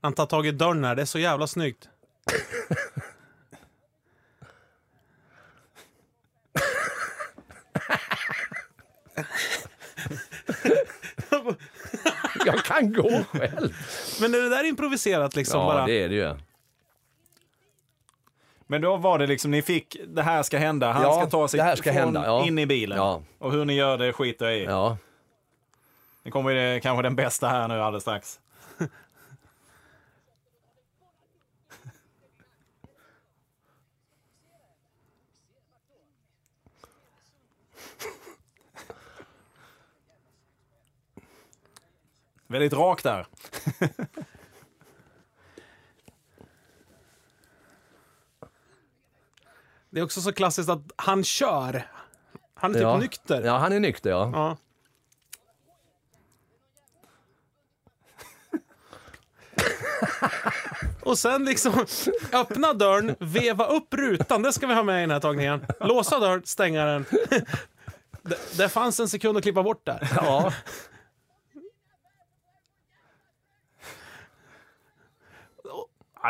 Han 0.00 0.12
tar 0.12 0.26
tag 0.26 0.46
i 0.46 0.50
dörren 0.50 0.84
här, 0.84 0.94
det 0.94 1.02
är 1.02 1.06
så 1.06 1.18
jävla 1.18 1.46
snyggt. 1.46 1.88
Jag 12.46 12.64
kan 12.64 12.92
gå 12.92 13.24
själv. 13.32 13.76
Men 14.20 14.34
är 14.34 14.38
det 14.38 14.48
där 14.48 14.64
improviserat 14.64 15.36
liksom 15.36 15.60
Ja, 15.60 15.66
bara? 15.66 15.86
det 15.86 15.92
är 16.04 16.08
det 16.08 16.14
ju. 16.14 16.34
Men 18.66 18.80
då 18.80 18.96
var 18.96 19.18
det 19.18 19.26
liksom, 19.26 19.50
ni 19.50 19.62
fick, 19.62 19.96
det 20.06 20.22
här 20.22 20.42
ska 20.42 20.58
hända. 20.58 20.92
Han 20.92 21.02
Ja, 21.02 21.12
ska 21.20 21.30
ta 21.30 21.48
sig 21.48 21.58
det 21.58 21.64
här 21.64 21.76
ska 21.76 21.92
från 21.92 22.02
hända, 22.02 22.22
ja. 22.26 22.46
in 22.46 22.58
i 22.58 22.66
bilen. 22.66 22.98
Ja. 22.98 23.22
Och 23.38 23.52
hur 23.52 23.64
ni 23.64 23.74
gör 23.74 23.98
det 23.98 24.12
skiter 24.12 24.44
jag 24.46 24.58
i. 24.58 24.64
Ja. 24.64 24.96
Nu 26.22 26.30
kommer 26.30 26.54
det 26.54 26.80
kanske 26.80 27.02
den 27.02 27.16
bästa 27.16 27.48
här 27.48 27.68
nu 27.68 27.80
alldeles 27.82 28.02
strax. 28.02 28.40
Väldigt 42.50 42.72
rakt 42.72 43.04
där. 43.04 43.26
Det 49.90 50.00
är 50.00 50.04
också 50.04 50.20
så 50.20 50.32
klassiskt 50.32 50.68
att 50.68 50.82
han 50.96 51.24
kör. 51.24 51.90
Han 52.54 52.70
är 52.70 52.74
typ 52.74 52.82
ja. 52.82 52.98
nykter. 52.98 53.42
Ja, 53.42 53.58
han 53.58 53.72
är 53.72 53.80
nykter 53.80 54.10
ja. 54.10 54.30
Ja. 54.34 54.56
Och 61.02 61.18
sen 61.18 61.44
liksom 61.44 61.86
öppna 62.32 62.72
dörren, 62.72 63.16
veva 63.18 63.66
upp 63.66 63.94
rutan, 63.94 64.42
det 64.42 64.52
ska 64.52 64.66
vi 64.66 64.74
ha 64.74 64.82
med 64.82 64.98
i 64.98 65.00
den 65.00 65.10
här 65.10 65.20
tagningen. 65.20 65.66
Låsa 65.80 66.18
dörren, 66.18 66.42
stänga 66.44 66.84
den. 66.84 67.04
Det, 68.22 68.38
det 68.56 68.68
fanns 68.68 69.00
en 69.00 69.08
sekund 69.08 69.36
att 69.36 69.42
klippa 69.42 69.62
bort 69.62 69.86
där. 69.86 70.08
ja. 70.16 70.52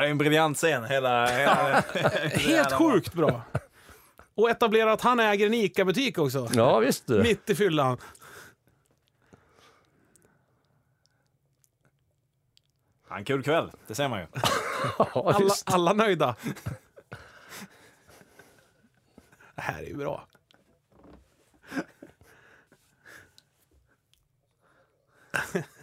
Det 0.01 0.07
är 0.07 0.11
en 0.11 0.19
briljant 0.19 0.57
scen. 0.57 0.85
Hela, 0.85 1.27
hela, 1.27 1.81
Helt 2.35 2.73
sjukt 2.73 3.13
bra. 3.15 3.43
Och 4.35 4.51
etablera 4.51 4.93
att 4.93 5.01
han 5.01 5.21
äger 5.21 5.47
en 5.47 5.55
ICA-butik 5.55 6.19
också. 6.19 6.49
Ja, 6.55 6.79
visst 6.79 7.07
du. 7.07 7.23
Mitt 7.23 7.51
i 7.51 7.55
fyllan. 7.55 7.99
Ja, 13.09 13.17
En 13.17 13.25
kul 13.25 13.43
kväll, 13.43 13.71
det 13.87 13.95
ser 13.95 14.09
man 14.09 14.21
ju. 14.21 14.27
Ja, 14.99 15.09
Alla, 15.15 15.39
visst. 15.39 15.73
alla 15.73 15.93
nöjda. 15.93 16.37
Det 19.55 19.61
här 19.63 19.83
är 19.83 19.87
ju 19.87 19.97
bra. 19.97 20.27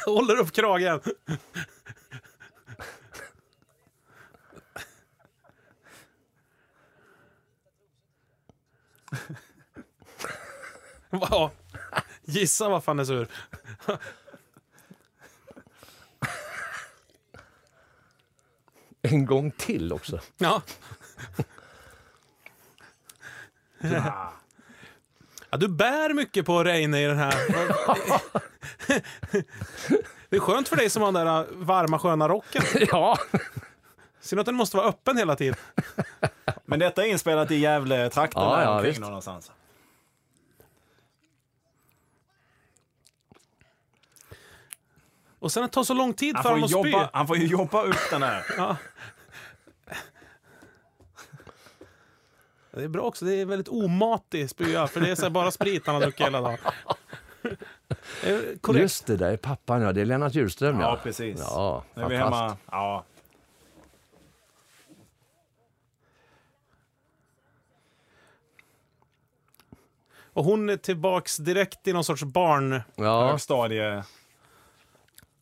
Håller 0.06 0.36
upp 0.36 0.52
kragen. 0.52 1.00
Ja, 11.10 11.50
gissa 12.22 12.68
vad 12.68 12.84
fan 12.84 12.98
är 12.98 13.04
sur. 13.04 13.28
En 19.02 19.26
gång 19.26 19.50
till 19.50 19.92
också. 19.92 20.20
Ja. 20.38 20.62
ja. 23.78 24.32
Du 25.58 25.68
bär 25.68 26.14
mycket 26.14 26.46
på 26.46 26.64
Reine 26.64 27.00
i 27.02 27.06
den 27.06 27.18
här. 27.18 27.34
Det 30.28 30.36
är 30.36 30.40
skönt 30.40 30.68
för 30.68 30.76
dig 30.76 30.90
som 30.90 31.02
har 31.02 31.12
den 31.12 31.26
där 31.26 31.46
varma 31.52 31.98
sköna 31.98 32.28
rocken. 32.28 32.62
Ja. 32.90 33.18
Synd 34.20 34.40
att 34.40 34.46
den 34.46 34.54
måste 34.54 34.76
vara 34.76 34.86
öppen 34.88 35.16
hela 35.16 35.36
tiden. 35.36 35.56
Men 36.64 36.78
detta 36.78 37.04
är 37.06 37.08
inspelat 37.10 37.50
i 37.50 37.56
Gävle-trakten 37.56 38.42
Ja, 38.42 38.56
där 38.56 38.62
ja, 38.62 38.70
omkring 38.74 38.88
visst. 38.90 39.00
någonstans. 39.00 39.50
Och 45.38 45.52
sen 45.52 45.64
att 45.64 45.70
det 45.70 45.74
tar 45.74 45.84
så 45.84 45.94
lång 45.94 46.12
tid 46.14 46.34
Han 46.34 46.42
för 46.42 46.48
får, 46.50 46.54
honom 46.56 46.64
att 46.64 46.70
spy. 46.70 46.90
jobba, 46.90 47.10
han 47.12 47.26
får 47.26 47.36
ju 47.36 47.46
jobba 47.46 47.82
upp 47.82 48.10
den 48.10 48.22
här. 48.22 48.44
Ja. 48.56 48.76
Det 52.72 52.82
är 52.82 52.88
bra 52.88 53.02
också, 53.02 53.24
det 53.24 53.34
är 53.34 53.44
väldigt 53.44 53.68
omatig 53.68 54.50
spya, 54.50 54.86
för 54.86 55.00
det 55.00 55.10
är 55.10 55.14
så 55.14 55.22
här 55.22 55.30
bara 55.30 55.50
sprit 55.50 55.86
han 55.86 55.94
har 55.94 56.02
druckit 56.02 56.26
hela 56.26 56.40
dagen. 56.40 56.58
Korrekt. 58.60 58.82
Just 58.82 59.06
det, 59.06 59.16
där 59.16 59.32
är 59.32 59.36
pappan 59.36 59.82
ja. 59.82 59.92
Det 59.92 60.00
är 60.00 60.04
Lennart 60.04 60.34
Hjulström 60.34 60.80
ja. 60.80 60.82
Ja, 60.82 60.98
precis. 61.02 61.38
Ja, 61.40 61.84
Nu 61.94 62.02
är 62.02 62.08
vi 62.08 62.16
hemma. 62.16 62.56
Ja. 62.70 63.04
Och 70.32 70.44
hon 70.44 70.68
är 70.68 70.76
tillbaks 70.76 71.36
direkt 71.36 71.88
i 71.88 71.92
någon 71.92 72.04
sorts 72.04 72.22
barn... 72.22 72.82
Ja, 72.94 73.28
Högstadie. 73.30 74.04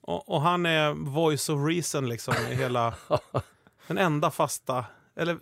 Och, 0.01 0.29
och 0.29 0.41
han 0.41 0.67
är 0.67 0.93
voice 0.93 1.49
of 1.49 1.67
reason 1.67 2.09
liksom 2.09 2.35
i 2.51 2.55
hela... 2.55 2.95
Den 3.87 3.99
enda 3.99 4.31
fasta... 4.31 4.85
Eller... 5.17 5.39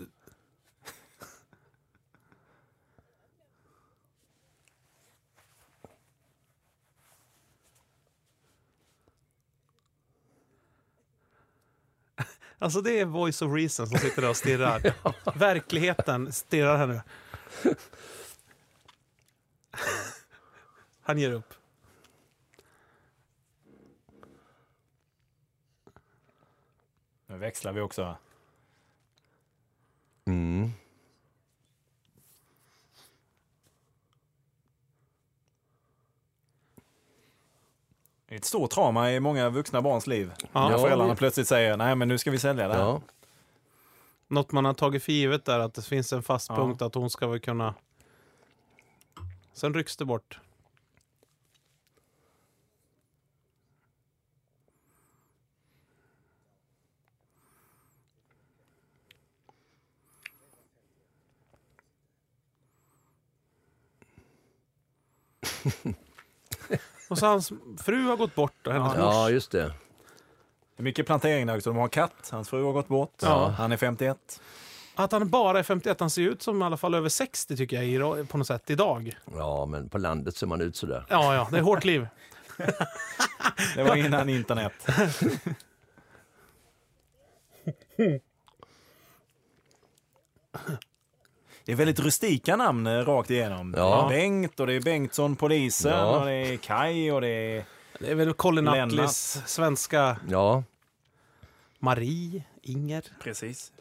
Alltså 12.59 12.81
det 12.81 13.01
är 13.01 13.05
voice 13.05 13.43
of 13.43 13.55
reason 13.55 13.87
som 13.87 13.99
sitter 13.99 14.23
där 14.23 14.31
och 14.31 14.37
stirrar. 14.37 14.95
ja. 15.03 15.15
Verkligheten 15.35 16.33
stirrar 16.33 16.77
här 16.77 16.87
nu. 16.87 17.01
Han 21.03 21.19
ger 21.19 21.31
upp. 21.31 21.55
Nu 27.27 27.39
växlar 27.39 27.73
vi 27.73 27.81
också. 27.81 28.17
Mm. 30.25 30.71
Det 38.29 38.35
är 38.35 38.39
ett 38.39 38.45
stort 38.45 38.71
trauma 38.71 39.13
i 39.13 39.21
många 39.21 39.49
vuxna 39.51 39.83
barns 39.83 40.07
liv. 40.07 40.33
Ja. 40.53 40.69
när 40.69 40.79
föräldrarna 40.79 41.15
plötsligt 41.17 41.49
säger 41.49 41.77
nej 41.77 41.95
men 41.95 42.09
nu 42.09 42.19
ska 42.19 42.31
vi 42.31 42.39
sälja 42.39 42.69
det 42.69 42.75
här. 42.75 42.81
Ja. 42.81 43.01
Något 44.29 44.53
man 44.53 44.65
har 44.65 44.75
tagit 44.75 45.03
för 45.03 45.13
givet 45.13 45.45
där, 45.45 45.59
att 45.59 45.75
det 45.75 45.83
finns 45.83 46.13
en 46.13 46.23
fast 46.23 46.49
Ja. 46.49 46.57
punkt 46.57 46.83
att 46.83 46.95
hon 46.95 47.11
ska 47.11 47.27
väl 47.27 47.41
kunna... 47.41 47.75
Sen 49.53 49.75
rycks 49.75 49.97
det 49.97 50.05
bort. 50.05 50.39
Och 67.09 67.19
så 67.19 67.27
hans 67.27 67.53
fru 67.79 68.03
har 68.03 68.17
gått 68.17 68.35
bort 68.35 68.67
och 68.67 68.73
hennes 68.73 68.93
Ja. 68.97 69.05
mors. 69.05 69.15
ja, 69.15 69.31
just 69.31 69.51
det. 69.51 69.63
Det 70.77 70.81
är 70.81 70.83
mycket 70.83 71.07
plantering 71.07 71.47
där 71.47 71.57
också. 71.57 71.71
De 71.71 71.77
har 71.77 71.85
en 71.85 71.91
katt, 71.91 72.29
hans 72.33 72.49
fru 72.49 72.65
har 72.65 72.73
gått 72.73 72.89
bort. 72.89 73.15
Ja. 73.23 73.49
Han 73.49 73.73
är 73.73 73.77
51. 73.77 74.41
Att 74.95 75.13
han 75.13 75.29
bara 75.29 75.59
är 75.59 75.63
51, 75.63 76.01
han 76.01 76.11
ser 76.11 76.23
ut 76.23 76.43
som 76.43 76.63
i 76.63 76.65
alla 76.65 76.77
fall 76.77 76.95
över 76.95 77.09
60 77.09 77.57
tycker 77.57 77.83
jag 77.83 78.19
i- 78.21 78.25
på 78.27 78.39
något 78.39 78.47
sätt 78.47 78.71
idag. 78.71 79.17
Ja, 79.37 79.67
men 79.67 79.89
på 79.89 79.99
landet 79.99 80.37
ser 80.37 80.47
man 80.47 80.61
ut 80.61 80.77
sådär. 80.77 81.05
Ja, 81.09 81.35
ja, 81.35 81.49
det 81.51 81.59
är 81.59 81.63
hårt 81.63 81.85
liv. 81.85 82.09
Det 83.77 83.83
var 83.83 83.97
innan 83.97 84.29
internet. 84.29 84.73
Det 91.67 91.73
är 91.73 91.77
väldigt 91.77 92.01
rustika 92.01 92.57
namn 92.57 92.87
eh, 92.87 92.93
rakt 93.05 93.31
igenom. 93.31 93.75
Ja. 93.77 94.07
Det 94.11 94.15
är 94.15 94.19
Bengt 94.19 94.61
och 94.61 94.67
det 94.67 94.73
är 94.75 94.81
Bengtsson, 94.81 95.37
polisen 95.37 95.93
Ja. 95.93 96.19
och 96.21 96.27
det 96.27 96.33
är 96.33 96.57
Kai 96.57 97.11
och 97.11 97.21
det 97.21 97.29
är... 97.29 97.65
Det 98.01 98.11
är 98.11 98.15
väl 98.15 98.33
Colin. 98.33 98.65
Nuttleys 98.65 99.43
svenska 99.47 100.17
Ja, 100.29 100.63
Marie, 101.79 102.43
Inger. 102.63 103.05
Precis. 103.23 103.73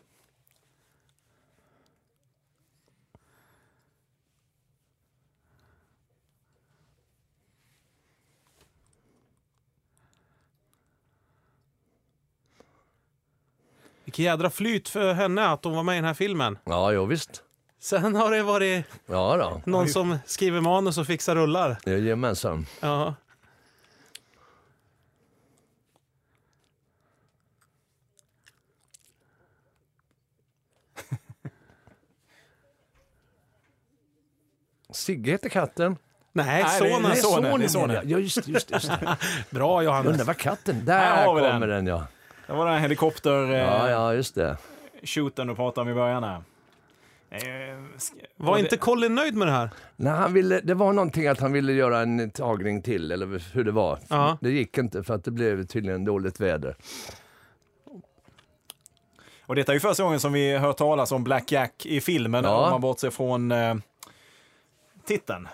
Vilken 14.05 14.25
jädra 14.25 14.49
flyt 14.49 14.89
för 14.89 15.13
henne 15.13 15.47
att 15.47 15.63
hon 15.63 15.75
var 15.75 15.83
med 15.83 15.93
i 15.93 15.97
den 15.97 16.05
här 16.05 16.13
filmen. 16.13 16.57
ja 16.65 16.91
jo, 16.91 17.05
visst. 17.05 17.44
Sen 17.85 18.15
har 18.15 18.31
det 18.31 18.43
varit 18.43 18.85
Ja 19.05 19.37
då. 19.37 19.61
någon 19.71 19.89
som 19.89 20.17
skriver 20.25 20.61
manus 20.61 20.97
och 20.97 21.07
fixar 21.07 21.35
rullar. 21.35 21.77
Jajamensan. 21.85 22.65
Ja. 22.81 23.13
Sigge 34.91 35.31
heter 35.31 35.49
katten. 35.49 35.97
Nej, 36.31 36.45
Nej, 36.45 36.63
det 36.63 36.69
är- 36.69 36.91
sonen. 36.93 37.03
det 37.11 37.17
är 37.17 37.21
sonen, 37.21 37.59
det 37.59 37.65
är 37.65 37.69
sonen. 37.69 38.09
Ja, 38.09 38.19
just, 38.19 38.47
just, 38.47 38.71
just 38.71 38.87
det. 38.89 39.17
Bra 39.49 39.83
Johannes. 39.83 40.11
Undrar 40.11 40.25
vad 40.25 40.37
katten... 40.37 40.75
Här 40.75 40.83
Där 40.85 41.25
har 41.25 41.35
vi 41.35 41.41
kommer 41.41 41.67
den. 41.67 41.85
den. 41.85 41.87
ja. 41.87 42.07
Det 42.47 42.53
var 42.53 42.71
den 42.71 42.81
helikopter 42.81 43.43
eh, 43.53 43.59
Ja, 43.59 43.89
ja, 43.89 44.13
just 44.13 44.35
det. 44.35 44.57
shooten 45.03 45.47
du 45.47 45.55
pratade 45.55 45.81
om 45.81 45.89
i 45.89 45.93
början 45.93 46.23
här. 46.23 46.41
Var 48.37 48.57
inte 48.57 48.69
det- 48.69 48.77
Colin 48.77 49.15
nöjd 49.15 49.35
med 49.35 49.47
det 49.47 49.51
här? 49.51 49.69
Nej, 49.95 50.13
han 50.13 50.33
ville, 50.33 50.59
det 50.59 50.73
var 50.73 50.93
någonting 50.93 51.27
att 51.27 51.39
han 51.39 51.51
ville 51.53 51.73
göra 51.73 51.99
en 51.99 52.31
tagning 52.31 52.81
till, 52.81 53.11
eller 53.11 53.53
hur 53.53 53.63
det 53.63 53.71
var. 53.71 53.99
Ja. 54.09 54.37
Det 54.41 54.49
gick 54.51 54.77
inte 54.77 55.03
för 55.03 55.13
att 55.13 55.23
det 55.23 55.31
blev 55.31 55.65
tydligen 55.65 56.05
dåligt 56.05 56.39
väder. 56.39 56.75
Och 59.45 59.55
detta 59.55 59.71
är 59.71 59.73
ju 59.73 59.79
första 59.79 60.03
gången 60.03 60.19
som 60.19 60.33
vi 60.33 60.57
hör 60.57 60.73
talas 60.73 61.11
om 61.11 61.23
Black 61.23 61.51
Jack 61.51 61.85
i 61.85 62.01
filmen, 62.01 62.43
Ja. 62.43 62.63
om 62.65 62.71
man 62.71 62.81
bortser 62.81 63.09
från 63.09 63.51
eh, 63.51 63.75
titeln. 65.05 65.47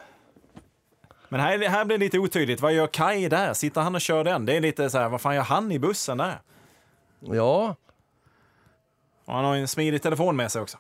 Men 1.30 1.40
här, 1.40 1.70
här 1.70 1.86
blir 1.86 1.98
det 1.98 2.04
lite 2.06 2.20
otydligt. 2.20 2.62
Vad 2.62 2.74
gör 2.74 2.88
Kai 2.88 3.30
där? 3.30 3.54
Sitter 3.54 3.82
han 3.82 3.96
och 3.96 4.02
kör 4.02 4.24
den? 4.24 4.46
Det 4.46 4.56
är 4.58 4.62
lite 4.62 4.90
så 4.90 4.98
här, 4.98 5.10
vad 5.10 5.22
fan 5.22 5.36
gör 5.36 5.42
han 5.44 5.72
i 5.72 5.80
bussen 5.80 6.18
där? 6.18 6.42
Ja, 7.20 7.76
Och 9.32 9.38
han 9.38 9.46
har 9.46 9.56
ju 9.56 9.62
en 9.62 9.68
smidig 9.68 10.02
telefon 10.02 10.36
med 10.36 10.52
sig 10.52 10.62
också. 10.62 10.78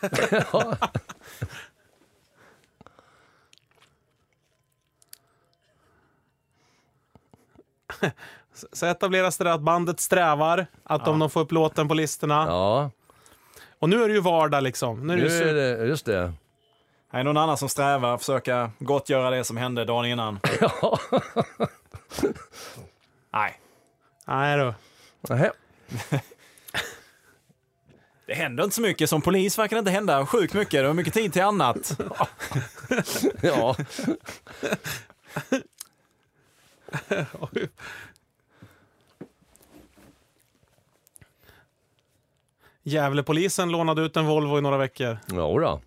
Så 8.72 8.86
etableras 8.86 9.38
det 9.38 9.52
att 9.52 9.60
bandet 9.60 10.00
strävar, 10.00 10.66
att 10.82 11.08
om 11.08 11.18
de 11.18 11.30
får 11.30 11.40
upp 11.40 11.52
låten 11.52 11.88
på 11.88 11.94
listorna. 11.94 12.44
ja. 12.48 12.90
Och 13.78 13.88
nu 13.88 14.04
är 14.04 14.08
det 14.08 14.14
ju 14.14 14.20
vardag 14.20 14.62
liksom. 14.62 15.06
Nu 15.06 15.12
är 15.12 15.16
det 15.16 15.22
Nu 15.22 15.28
ju 15.28 15.48
är 15.48 15.54
det, 15.54 15.86
just 15.86 16.06
det. 16.06 16.32
Här 17.12 17.20
är 17.20 17.24
någon 17.24 17.36
annan 17.36 17.56
som 17.56 17.68
strävar, 17.68 18.18
försöka 18.18 18.70
gottgöra 18.78 19.30
det 19.30 19.44
som 19.44 19.56
hände 19.56 19.84
dagen 19.84 20.04
innan. 20.04 20.40
Nej, 23.32 23.60
Nej 24.26 24.58
då. 24.58 24.74
Nähä. 25.28 25.52
Det 28.30 28.36
händer 28.36 28.64
inte 28.64 28.74
så 28.76 28.82
mycket. 28.82 29.10
Som 29.10 29.22
polis 29.22 29.58
verkar 29.58 29.76
det 29.76 29.78
inte 29.78 29.90
hända 29.90 30.26
sjukt 30.26 30.54
mycket. 30.54 30.82
Du 30.82 30.86
har 30.86 30.94
mycket 30.94 31.14
tid 31.14 31.32
till 31.32 31.42
annat. 31.42 32.00
Ja. 33.42 33.76
Gävlepolisen 42.82 43.72
lånade 43.72 44.02
ut 44.02 44.16
en 44.16 44.26
Volvo 44.26 44.58
i 44.58 44.60
några 44.60 44.76
veckor. 44.76 45.18
Jo 45.28 45.58
då. 45.58 45.80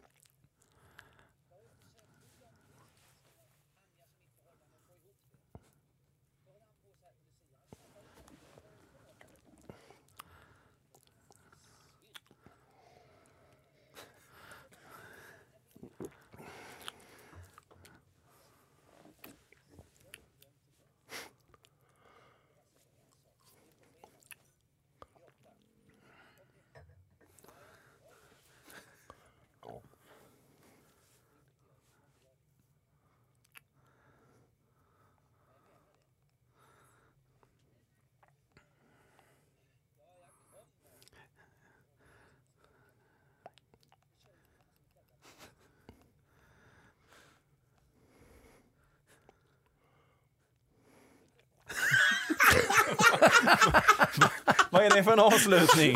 Vad 54.84 54.92
är 54.92 54.96
det 54.96 55.04
för 55.04 55.14
en 55.14 55.20
avslutning? 55.20 55.96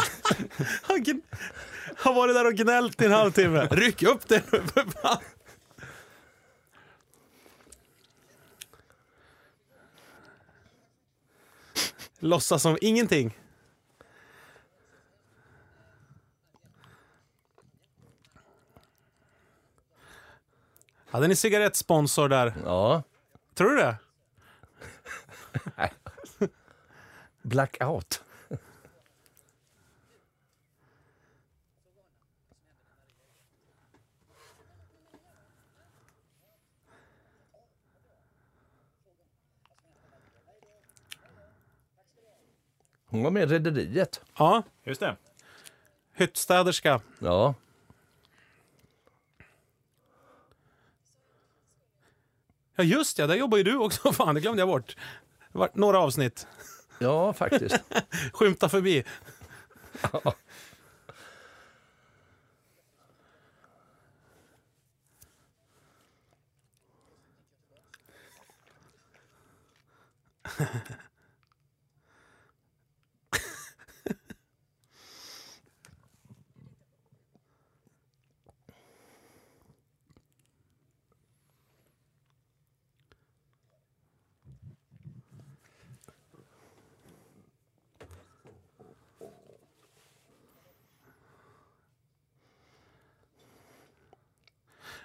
Han 0.82 1.06
har 1.98 2.14
varit 2.14 2.36
där 2.36 2.46
och 2.46 2.54
gnällt 2.54 3.02
i 3.02 3.06
en 3.06 3.12
halvtimme. 3.12 3.68
Ryck 3.72 4.04
upp 4.04 4.28
det 4.28 4.52
nu 4.52 4.64
för 4.68 4.86
fan. 5.02 5.18
Låtsas 12.20 12.62
som 12.62 12.78
ingenting. 12.82 13.38
Hade 21.10 21.28
ni 21.28 21.36
cigarettsponsor 21.36 22.30
där? 22.30 22.54
Ja. 22.66 23.04
Tror 23.54 23.70
du 23.70 23.76
det? 23.78 23.98
Blackout. 27.42 28.24
Hon 43.18 43.24
var 43.24 43.32
med 43.32 43.44
i 43.52 43.54
Rederiet. 43.54 44.22
Ja, 44.38 44.64
Just 44.84 45.00
det. 45.00 45.16
hyttstäderska. 46.14 47.02
Ja. 47.20 47.56
Ja 52.76 52.84
just 52.84 53.20
ja, 53.20 53.28
där 53.28 53.36
jobbar 53.36 53.58
ju 53.58 53.64
du 53.64 53.78
också. 53.78 54.12
Fan, 54.14 54.36
det 54.36 54.42
glömde 54.42 54.62
jag 54.62 54.68
bort. 54.70 54.96
Det 55.52 55.58
var 55.58 55.70
några 55.74 56.00
avsnitt. 56.00 56.48
Ja, 57.00 57.34
faktiskt. 57.34 57.84
Skymta 58.34 58.70
förbi. 58.70 59.04
Ja, 60.14 60.34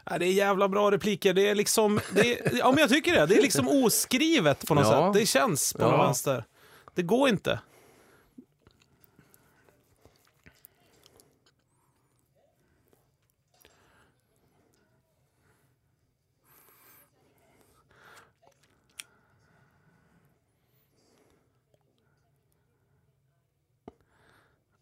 det 0.05 0.27
är 0.27 0.33
jävla 0.33 0.69
bra 0.69 0.91
repliker. 0.91 1.35
Det 1.35 1.49
är 1.49 1.55
liksom... 1.55 2.01
Det 2.15 2.41
är, 2.41 2.59
ja, 2.59 2.71
men 2.71 2.79
jag 2.79 2.89
tycker 2.91 3.13
det. 3.15 3.27
Det 3.27 3.35
är 3.37 3.43
liksom 3.43 3.69
oskrivet 3.69 4.67
på 4.67 4.75
något 4.75 4.87
Ja. 4.87 5.13
sätt. 5.13 5.21
Det 5.21 5.27
känns 5.27 5.73
på 5.73 5.83
Ja. 5.83 5.91
något 5.91 6.07
vänster. 6.07 6.45
Det 6.95 7.03
går 7.03 7.29
inte. 7.29 7.59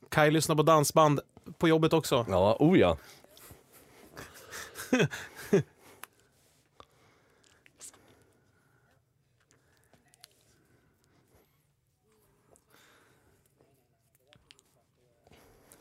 Kaj 0.08 0.30
lyssnar 0.30 0.56
på 0.56 0.62
dansband 0.62 1.20
på 1.58 1.68
jobbet 1.68 1.92
också. 1.92 2.26
Ja, 2.28 2.56
oh 2.60 2.78
ja. 2.78 2.96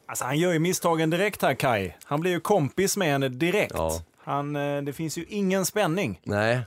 Alltså 0.05 0.25
han 0.25 0.37
gör 0.37 0.53
ju 0.53 0.59
misstagen 0.59 1.09
direkt 1.09 1.41
här, 1.41 1.53
Kai. 1.53 1.93
Han 2.03 2.19
blir 2.19 2.31
ju 2.31 2.39
kompis 2.39 2.97
med 2.97 3.07
henne 3.07 3.29
direkt. 3.29 3.73
Ja. 3.75 4.01
Han, 4.17 4.55
eh, 4.55 4.81
det 4.81 4.93
finns 4.93 5.17
ju 5.17 5.25
ingen 5.25 5.65
spänning. 5.65 6.21
Nej. 6.23 6.61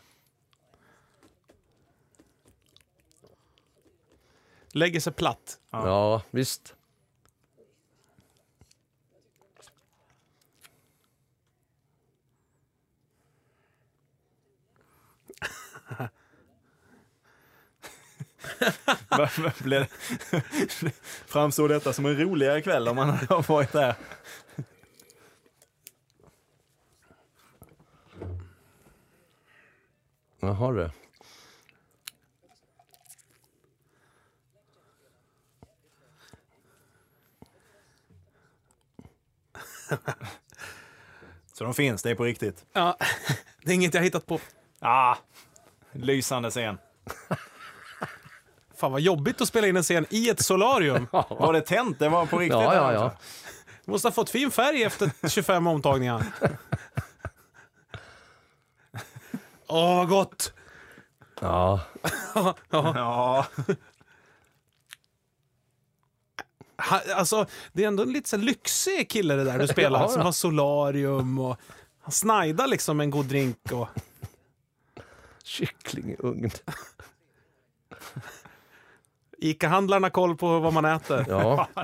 Lägger 4.72 5.00
sig 5.00 5.12
platt. 5.12 5.58
Ja, 5.70 6.22
visst. 6.30 6.74
Blev- 19.58 19.86
Framstår 21.26 21.68
detta 21.68 21.92
som 21.92 22.06
en 22.06 22.16
roligare 22.20 22.62
kväll 22.62 22.88
om 22.88 22.96
man 22.96 23.08
har 23.08 23.48
varit 23.48 23.72
där? 23.72 23.94
Jaha 30.40 30.72
du. 30.72 30.90
Så 41.52 41.64
de 41.64 41.74
finns, 41.74 42.02
det 42.02 42.10
är 42.10 42.14
på 42.14 42.24
riktigt. 42.24 42.64
Ja, 42.72 42.96
det 43.62 43.70
är 43.70 43.74
inget 43.74 43.94
jag 43.94 44.02
hittat 44.02 44.26
på. 44.26 44.40
Ah, 44.80 45.16
lysande 45.92 46.50
scen. 46.50 46.78
Fan 48.76 48.92
vad 48.92 49.00
jobbigt 49.00 49.40
att 49.40 49.48
spela 49.48 49.66
in 49.66 49.76
en 49.76 49.82
scen 49.82 50.06
i 50.10 50.28
ett 50.28 50.44
solarium. 50.44 51.06
Var 51.12 51.52
det 51.52 51.60
tänt? 51.60 51.98
Det 51.98 52.08
var 52.08 52.26
på 52.26 52.38
riktigt? 52.38 52.60
Ja, 52.60 52.74
ja, 52.74 52.92
ja. 52.92 53.12
Måste 53.84 54.08
ha 54.08 54.12
fått 54.12 54.30
fin 54.30 54.50
färg 54.50 54.82
efter 54.82 55.28
25 55.28 55.66
omtagningar. 55.66 56.24
Åh, 59.66 59.96
vad 59.96 60.08
gott! 60.08 60.52
Ja, 61.40 61.80
Ja, 62.70 63.46
Ha, 66.76 67.00
alltså, 67.14 67.46
det 67.72 67.84
är 67.84 67.88
ändå 67.88 68.02
en 68.02 68.12
lite 68.12 68.28
så 68.28 68.36
lyxig 68.36 69.10
kille 69.10 69.34
det 69.34 69.44
där 69.44 69.58
du 69.58 69.68
spelar, 69.68 70.00
Ja, 70.00 70.08
som 70.08 70.18
ja. 70.20 70.24
har 70.24 70.32
solarium 70.32 71.38
och 71.38 71.60
han 72.00 72.12
snajdar 72.12 72.66
liksom 72.66 73.00
en 73.00 73.10
god 73.10 73.26
drink 73.26 73.72
och... 73.72 73.88
kyckling 75.46 76.10
i 76.10 76.16
ugn. 76.18 76.50
Ica-handlarna 79.38 80.10
koll 80.10 80.36
på 80.36 80.58
vad 80.58 80.72
man 80.72 80.84
äter. 80.84 81.24
Ja. 81.28 81.68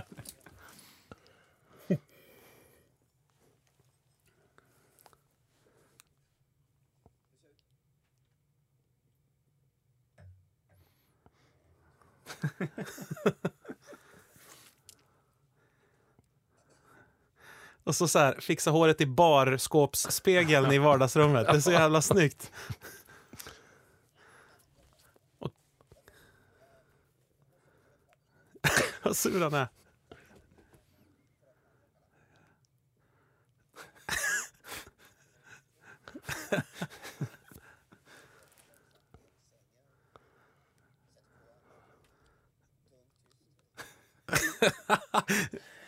Och 17.89 17.97
så, 17.97 18.09
så 18.09 18.19
här, 18.19 18.41
fixa 18.41 18.71
håret 18.71 19.01
i 19.01 19.07
barskåpsspegeln 19.07 20.73
i 20.73 20.79
vardagsrummet. 20.79 21.47
Det 21.47 21.53
är 21.53 21.61
så 21.61 21.73
jävla 21.73 22.03
snyggt. 22.03 22.53
Och... 25.39 25.51
Vad 29.09 29.17
sur 29.17 29.41
han 29.41 29.55
är. 29.55 29.69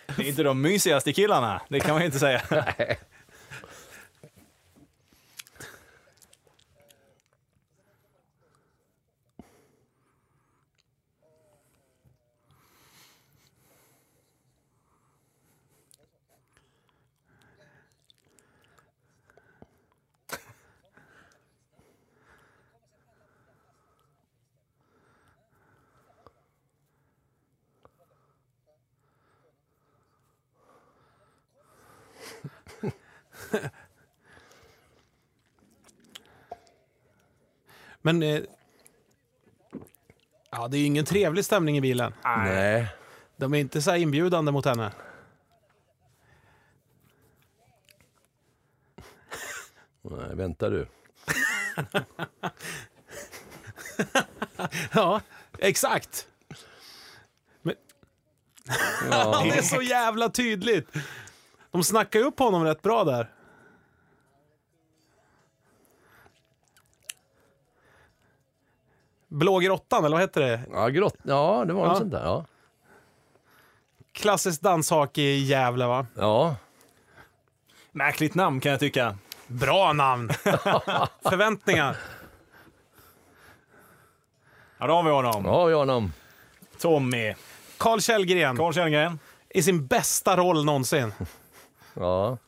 det 0.06 0.22
är 0.22 0.28
inte 0.28 0.42
de 0.42 0.60
mysigaste 0.62 1.12
killarna. 1.12 1.62
Det 1.68 1.80
kan 1.80 1.90
man 1.90 2.00
ju 2.00 2.06
inte 2.06 2.18
säga. 2.18 2.42
Men... 38.12 38.22
Eh... 38.22 38.40
Ja, 40.50 40.68
det 40.68 40.76
är 40.76 40.78
ju 40.78 40.86
ingen 40.86 41.04
trevlig 41.04 41.44
stämning 41.44 41.76
i 41.76 41.80
bilen. 41.80 42.14
Nej. 42.24 42.86
De 43.36 43.54
är 43.54 43.58
inte 43.58 43.82
så 43.82 43.90
här 43.90 43.98
inbjudande 43.98 44.52
mot 44.52 44.64
henne. 44.64 44.92
Nej, 50.02 50.34
vänta 50.34 50.70
du. 50.70 50.88
Ja, 54.92 55.20
exakt. 55.58 56.28
Men 57.62 57.74
Ja. 59.10 59.40
det 59.50 59.58
är 59.58 59.62
så 59.62 59.82
jävla 59.82 60.28
tydligt. 60.28 60.96
De 61.70 61.84
snackar 61.84 62.18
ju 62.18 62.24
upp 62.24 62.38
honom 62.38 62.64
rätt 62.64 62.82
bra 62.82 63.04
där. 63.04 63.30
Blå 69.40 69.58
grottan, 69.58 70.04
eller 70.04 70.16
vad 70.16 70.20
heter 70.22 70.40
det? 70.40 70.60
Ja, 70.72 70.88
grott. 70.88 71.16
ja 71.22 71.64
det 71.66 71.72
var 71.72 71.82
något 71.82 71.92
Ja. 71.92 71.98
sånt 71.98 72.12
där. 72.12 72.24
Ja. 72.24 72.44
Klassiskt 74.12 74.62
danshak 74.62 75.18
i 75.18 75.38
Gävle, 75.38 75.86
va? 75.86 76.06
Ja. 76.16 76.56
Märkligt 77.92 78.34
namn 78.34 78.60
kan 78.60 78.70
jag 78.72 78.80
tycka. 78.80 79.16
Bra 79.46 79.92
namn! 79.92 80.28
Förväntningar. 81.22 81.96
Ja, 84.78 84.86
då 84.86 84.92
har 84.94 85.02
vi 85.02 85.10
honom. 85.10 85.44
Ja, 85.44 85.64
vi 85.64 85.72
har 85.72 85.78
honom. 85.80 86.12
Tommy. 86.80 87.34
Carl 87.78 88.00
Källgren 88.00 88.56
Carl 88.56 88.72
Källgren. 88.72 89.18
i 89.48 89.62
sin 89.62 89.86
bästa 89.86 90.36
roll 90.36 90.64
någonsin. 90.64 91.12
Ja. 91.94 92.38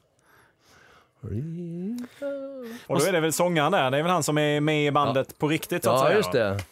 Och 2.86 2.98
då 2.98 3.04
är 3.04 3.12
det 3.12 3.20
väl 3.20 3.32
sångaren 3.32 3.72
där. 3.72 3.90
Det 3.90 3.98
är 3.98 4.02
väl 4.02 4.12
han 4.12 4.22
som 4.22 4.38
är 4.38 4.60
med 4.60 4.86
i 4.86 4.90
bandet 4.90 5.38
på 5.38 5.48
riktigt 5.48 5.84
så 5.84 5.90
att 5.90 6.00
Ja, 6.00 6.04
säga. 6.06 6.16
just 6.16 6.32
då. 6.32 6.38
det. 6.38 6.64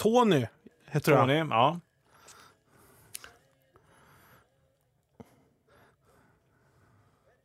Tony 0.00 0.46
heter 0.86 1.12
han. 1.12 1.28
Tony, 1.28 1.38
ja. 1.50 1.80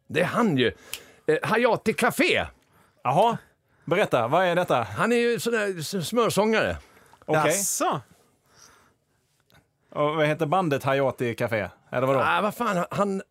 Det 0.08 0.22
är 0.22 0.26
han 0.26 0.58
ju. 0.58 0.72
Eh, 1.28 1.38
Hayati 1.44 1.94
Café. 1.94 2.46
Jaha, 3.04 3.38
berätta. 3.86 4.28
Vad 4.28 4.46
är 4.46 4.56
detta? 4.56 4.84
Han 4.84 5.12
är 5.12 5.16
ju 5.16 5.40
sån 5.40 5.54
där 5.54 6.02
smörsångare. 6.02 6.78
Okej. 7.26 7.42
Jaså? 7.46 8.02
Och 9.90 10.16
vad 10.16 10.28
heter 10.28 10.46
bandet 10.46 10.84
Hayati 10.84 11.36
Café? 11.36 11.70
Eller 11.92 12.08
vadå? 12.08 12.20
Ah, 12.20 12.42
vad 12.42 12.56
fan, 12.56 12.86
han... 12.92 13.22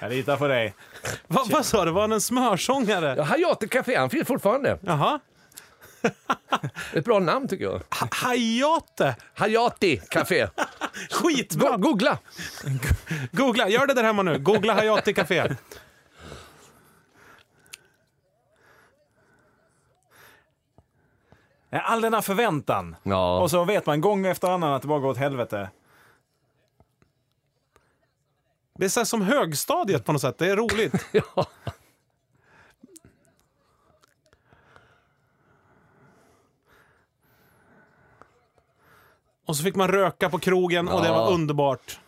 Jag 0.00 0.10
litar 0.10 0.36
på 0.36 0.48
dig. 0.48 0.74
Va, 1.26 1.44
vad 1.50 1.66
sa 1.66 1.84
du? 1.84 1.90
Var 1.90 2.00
han 2.00 2.12
en 2.12 2.20
smörsångare? 2.20 3.14
Ja, 3.16 3.22
Hayati 3.22 3.68
Café, 3.68 3.96
han 3.98 4.10
finns 4.10 4.28
fortfarande. 4.28 4.78
Jaha. 4.82 5.20
Ett 6.92 7.04
bra 7.04 7.18
namn 7.18 7.48
tycker 7.48 7.64
jag. 7.64 7.72
Ha- 7.72 8.08
Hayate. 8.10 9.16
Hayati 9.34 9.96
Café. 10.10 10.48
Skitbra! 11.10 11.70
Go- 11.70 11.76
googla! 11.76 12.18
Googla, 13.32 13.68
gör 13.68 13.86
det 13.86 13.94
där 13.94 14.02
hemma 14.04 14.22
nu. 14.22 14.38
Googla 14.38 14.74
Hayati 14.74 15.14
Café. 15.14 15.48
All 21.70 22.00
den 22.00 22.14
här 22.14 22.20
förväntan. 22.20 22.96
Ja. 23.02 23.40
Och 23.40 23.50
så 23.50 23.64
vet 23.64 23.86
man 23.86 24.00
gång 24.00 24.26
efter 24.26 24.48
annan 24.48 24.72
att 24.72 24.82
det 24.82 24.88
bara 24.88 24.98
går 24.98 25.08
åt 25.08 25.16
helvete. 25.16 25.68
Det 28.82 28.86
är 28.86 28.90
så 28.90 29.00
här 29.00 29.04
som 29.04 29.22
högstadiet 29.22 30.04
på 30.04 30.12
något 30.12 30.20
sätt. 30.20 30.38
Det 30.38 30.46
är 30.50 30.56
roligt. 30.56 31.06
ja. 31.12 31.46
Och 39.46 39.56
så 39.56 39.62
fick 39.62 39.74
man 39.74 39.88
röka 39.88 40.30
på 40.30 40.38
krogen 40.38 40.88
och 40.88 41.00
det 41.02 41.06
Ja. 41.08 41.14
var 41.14 41.32
underbart. 41.32 42.00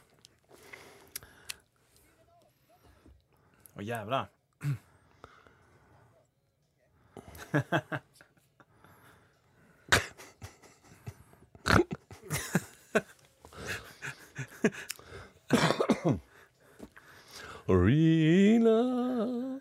Åh 3.77 3.85
jävlar. 3.85 4.29
Rina. 17.67 19.61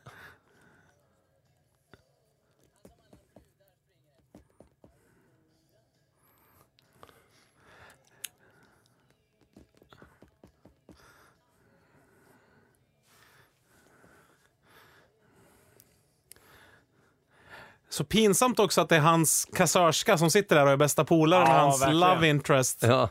Så 17.90 18.04
pinsamt 18.04 18.60
också 18.60 18.82
att 18.82 18.90
det 18.90 18.96
är 18.96 19.00
hans 19.00 19.48
kassörska 19.56 20.18
som 20.18 20.32
sitter 20.32 20.56
där 20.56 20.66
och 20.66 20.72
är 20.72 20.78
bästa 20.78 21.06
polare 21.06 21.40
med 21.44 21.50
Ja, 21.56 21.60
hans 21.60 21.82
verkligen. 21.82 22.00
love 22.00 22.28
interest. 22.28 22.80
Ja. 22.84 23.10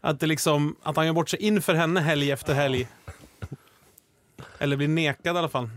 Att, 0.00 0.20
det 0.20 0.26
liksom, 0.26 0.76
att 0.82 0.96
han 0.96 1.06
gör 1.06 1.12
bort 1.12 1.28
sig 1.28 1.38
inför 1.42 1.74
henne 1.74 2.00
helg 2.00 2.30
efter 2.30 2.54
helg. 2.54 2.88
Eller 4.58 4.76
blir 4.76 4.88
nekad 4.88 5.36
i 5.36 5.38
alla 5.38 5.48
fall. 5.48 5.70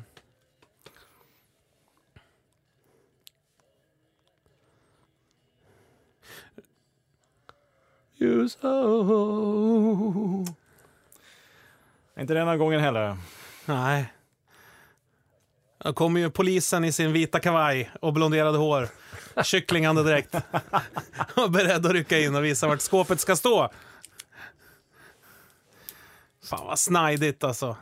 You 8.18 8.50
so... 8.50 8.70
Inte 12.20 12.34
denna 12.34 12.58
gången 12.58 12.80
heller. 12.80 13.18
Nej. 13.66 14.14
Då 15.78 15.94
kommer 15.94 16.20
ju 16.20 16.30
polisen 16.30 16.84
i 16.84 16.92
sin 16.92 17.14
vita 17.14 17.40
kavaj 17.40 17.92
och 18.02 18.14
blonderade 18.14 18.58
hår. 18.58 18.90
Kycklingande 19.44 20.04
direkt. 20.04 20.36
och 21.36 21.52
beredd 21.52 21.86
att 21.86 21.92
rycka 21.92 22.20
in 22.20 22.36
och 22.36 22.46
visa 22.46 22.68
vart 22.68 22.82
skåpet 22.82 23.20
ska 23.20 23.36
stå. 23.36 23.70
Fan 26.44 26.66
vad 26.68 26.80
snajdigt 26.80 27.44
alltså. 27.44 27.78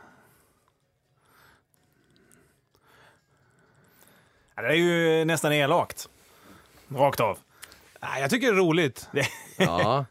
Det 4.62 4.68
är 4.68 4.72
ju 4.74 5.24
nästan 5.24 5.52
elakt. 5.52 6.08
Rakt 6.88 7.20
av. 7.20 7.38
Nej, 8.00 8.20
jag 8.20 8.30
tycker 8.30 8.46
det 8.46 8.52
är 8.52 8.56
roligt. 8.56 9.08
Ja. 9.60 10.04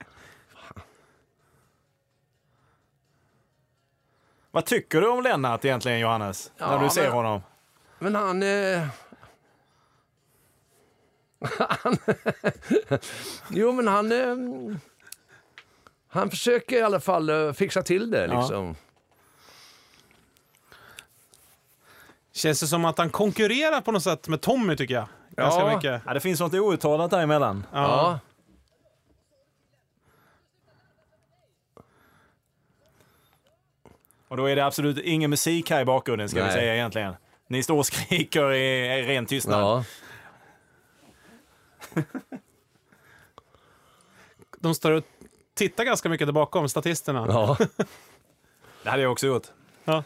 Vad 4.52 4.66
tycker 4.66 5.02
du 5.02 5.08
om 5.08 5.24
Lennart 5.24 5.66
egentligen, 5.66 6.00
Johannes? 6.00 6.52
när 6.58 6.74
Ja, 6.74 6.84
du 6.84 6.90
ser 6.90 7.04
men- 7.04 7.12
honom? 7.12 7.42
Men 8.00 8.16
han... 8.16 8.44
Eh... 8.44 8.88
han... 11.60 11.98
jo, 13.50 13.72
men 13.72 13.88
han... 13.88 14.12
Eh... 14.12 14.36
Han 16.08 16.30
försöker 16.30 16.76
i 16.78 16.82
alla 16.82 17.00
fall 17.00 17.30
eh, 17.30 17.54
fixa 17.54 17.84
till 17.84 18.12
det 18.12 18.28
liksom. 18.28 18.76
Känns 22.38 22.60
det 22.60 22.68
som 22.68 22.86
att 22.86 22.98
han 22.98 23.10
konkurrerar 23.10 23.82
på 23.82 23.92
något 23.92 24.04
sätt 24.04 24.28
med 24.28 24.42
Tommy 24.42 24.76
tycker 24.76 24.94
jag. 24.94 25.08
Ganska 25.30 25.62
Ja. 25.62 25.76
mycket. 25.76 26.02
Ja, 26.06 26.14
det 26.14 26.20
finns 26.20 26.40
något 26.40 26.54
outtalat 26.54 27.12
däremellan. 27.12 27.66
Ja. 27.74 27.80
Ja. 27.82 28.20
Och 34.28 34.38
då 34.38 34.46
är 34.46 34.56
det 34.56 34.66
absolut 34.66 34.98
ingen 34.98 35.30
musik 35.30 35.70
här 35.70 35.82
i 35.82 35.86
bakgrunden, 35.86 36.30
ska 36.30 36.40
vi 36.40 36.46
Nej. 36.46 36.54
säga 36.54 36.74
egentligen. 36.76 37.14
Ni 37.48 37.64
står 37.64 37.78
och 37.78 37.86
skriker 37.86 38.52
i 38.54 39.00
i 39.00 39.04
ren 39.08 39.26
tystnad. 39.26 39.62
Ja. 39.62 39.84
De 44.60 44.76
står 44.76 44.92
och 44.92 45.04
tittar 45.54 45.84
ganska 45.84 46.10
mycket 46.10 46.28
där 46.28 46.32
bakom, 46.34 46.70
statisterna. 46.70 47.26
ja. 47.30 47.58
Det 48.84 48.90
hade 48.90 49.04
jag 49.04 49.12
också 49.12 49.28
gjort. 49.28 49.48
Ja. 49.84 50.04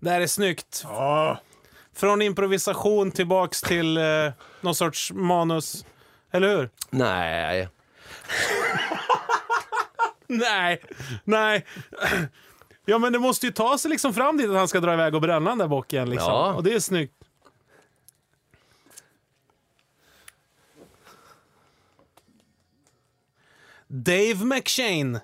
Det 0.00 0.10
här 0.10 0.20
är 0.20 0.26
snyggt. 0.26 0.82
Ja. 0.84 1.40
Från 1.94 2.22
improvisation 2.22 3.10
tillbaks 3.10 3.60
till 3.60 3.96
eh, 3.96 4.32
någon 4.60 4.74
sorts 4.74 5.12
manus. 5.12 5.84
Eller 6.30 6.56
hur? 6.56 6.70
Nej. 6.90 7.68
Nej, 10.28 10.82
nej. 11.24 11.66
Ja, 12.84 12.98
men 12.98 13.12
det 13.12 13.18
måste 13.18 13.46
ju 13.46 13.52
ta 13.52 13.78
sig 13.78 13.90
liksom 13.90 14.14
fram 14.14 14.36
dit 14.36 14.50
att 14.50 14.56
han 14.56 14.68
ska 14.68 14.80
dra 14.80 14.94
iväg 14.94 15.14
och 15.14 15.20
bränna 15.20 15.50
den 15.50 15.58
där 15.58 15.68
bocken. 15.68 16.10
Liksom. 16.10 16.32
Ja. 16.32 16.54
Och 16.54 16.62
det 16.62 16.72
är 16.72 16.80
snyggt. 16.80 17.14
Dave 23.88 24.44
McShane. 24.44 25.20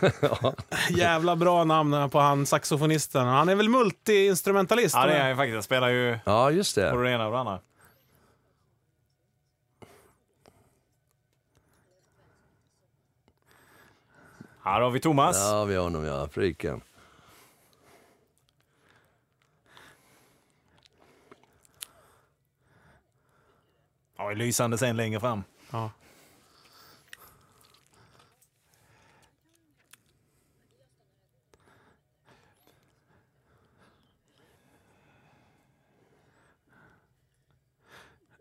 ja. 0.20 0.54
Jävla 0.90 1.36
bra 1.36 1.64
namn 1.64 2.10
på 2.10 2.18
han 2.18 2.46
saxofonisten. 2.46 3.26
Han 3.26 3.48
är 3.48 3.54
väl 3.54 3.68
multiinstrumentalist? 3.68 4.94
Ja, 4.94 5.06
det 5.06 5.12
är 5.12 5.28
han 5.28 5.36
faktiskt. 5.36 5.54
Han 5.54 5.62
spelar 5.62 5.88
ju 5.88 6.18
ja, 6.24 6.50
just 6.50 6.74
det. 6.74 6.90
på 6.90 6.96
det 6.96 7.10
ena 7.10 7.26
och 7.26 7.32
det 7.32 7.38
andra. 7.38 7.58
Här 14.62 14.80
har 14.80 14.90
vi 14.90 15.00
Thomas. 15.00 15.36
Ja, 15.36 15.64
vi 15.64 15.74
har 15.74 15.82
honom, 15.82 16.04
ja. 16.04 16.28
Friken. 16.28 16.80
Ja, 24.16 24.30
lysande 24.30 24.78
sen 24.78 24.96
längre 24.96 25.20
fram. 25.20 25.44
Ja. 25.70 25.90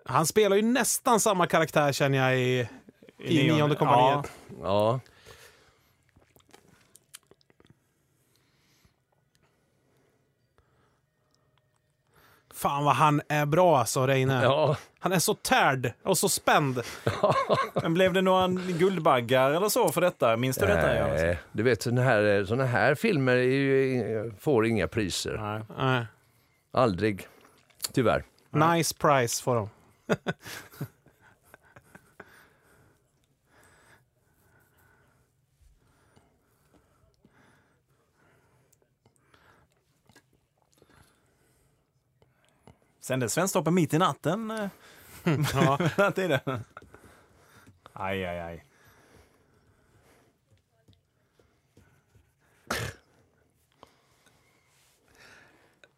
Han 0.08 0.26
spelar 0.26 0.56
ju 0.56 0.62
nästan 0.62 1.20
samma 1.20 1.48
karaktär 1.48 1.92
känner 1.92 2.18
jag 2.18 2.40
i, 2.40 2.68
i 3.18 3.52
nionde 3.52 3.76
kompaniet. 3.76 4.32
Ja. 4.64 5.00
Fan 12.54 12.84
vad 12.86 12.96
han 12.96 13.22
är 13.30 13.46
bra 13.46 13.78
alltså, 13.80 14.08
Reine. 14.08 14.44
Ja. 14.44 14.78
Han 15.00 15.12
är 15.12 15.20
så 15.20 15.34
tärd 15.34 15.94
och 16.04 16.18
så 16.18 16.30
spänd. 16.30 16.82
Men 17.74 17.94
blev 17.94 18.14
det 18.14 18.22
några 18.22 18.48
Guldbaggar 18.48 19.52
eller 19.52 19.70
så 19.70 19.90
för 19.90 20.02
detta? 20.02 20.38
Minns 20.38 20.58
du 20.58 20.66
detta? 20.66 20.98
Johannes? 20.98 21.22
Nej, 21.22 21.40
du 21.52 21.64
vet 21.64 21.82
såna 21.82 22.02
här, 22.02 22.46
såna 22.48 22.66
här 22.66 22.96
filmer 22.96 23.36
är 23.36 23.42
ju, 23.44 24.32
får 24.40 24.66
inga 24.66 24.88
priser. 24.88 25.38
Nej. 25.42 25.62
Nej. 25.88 26.06
Aldrig. 26.72 27.28
Tyvärr. 27.94 28.24
Nice 28.50 28.96
price 28.96 29.44
får 29.44 29.56
de. 29.56 29.70
Sände 43.00 43.30
Svensktoppen 43.30 43.74
mitt 43.74 43.94
i 43.94 43.98
natten? 43.98 44.52
eh, 44.52 44.70
Ja. 45.54 45.78
den 45.78 45.90
här 45.98 46.12
tiden? 46.12 46.40
Aj, 47.94 48.26
aj, 48.26 48.40
aj. 48.40 48.64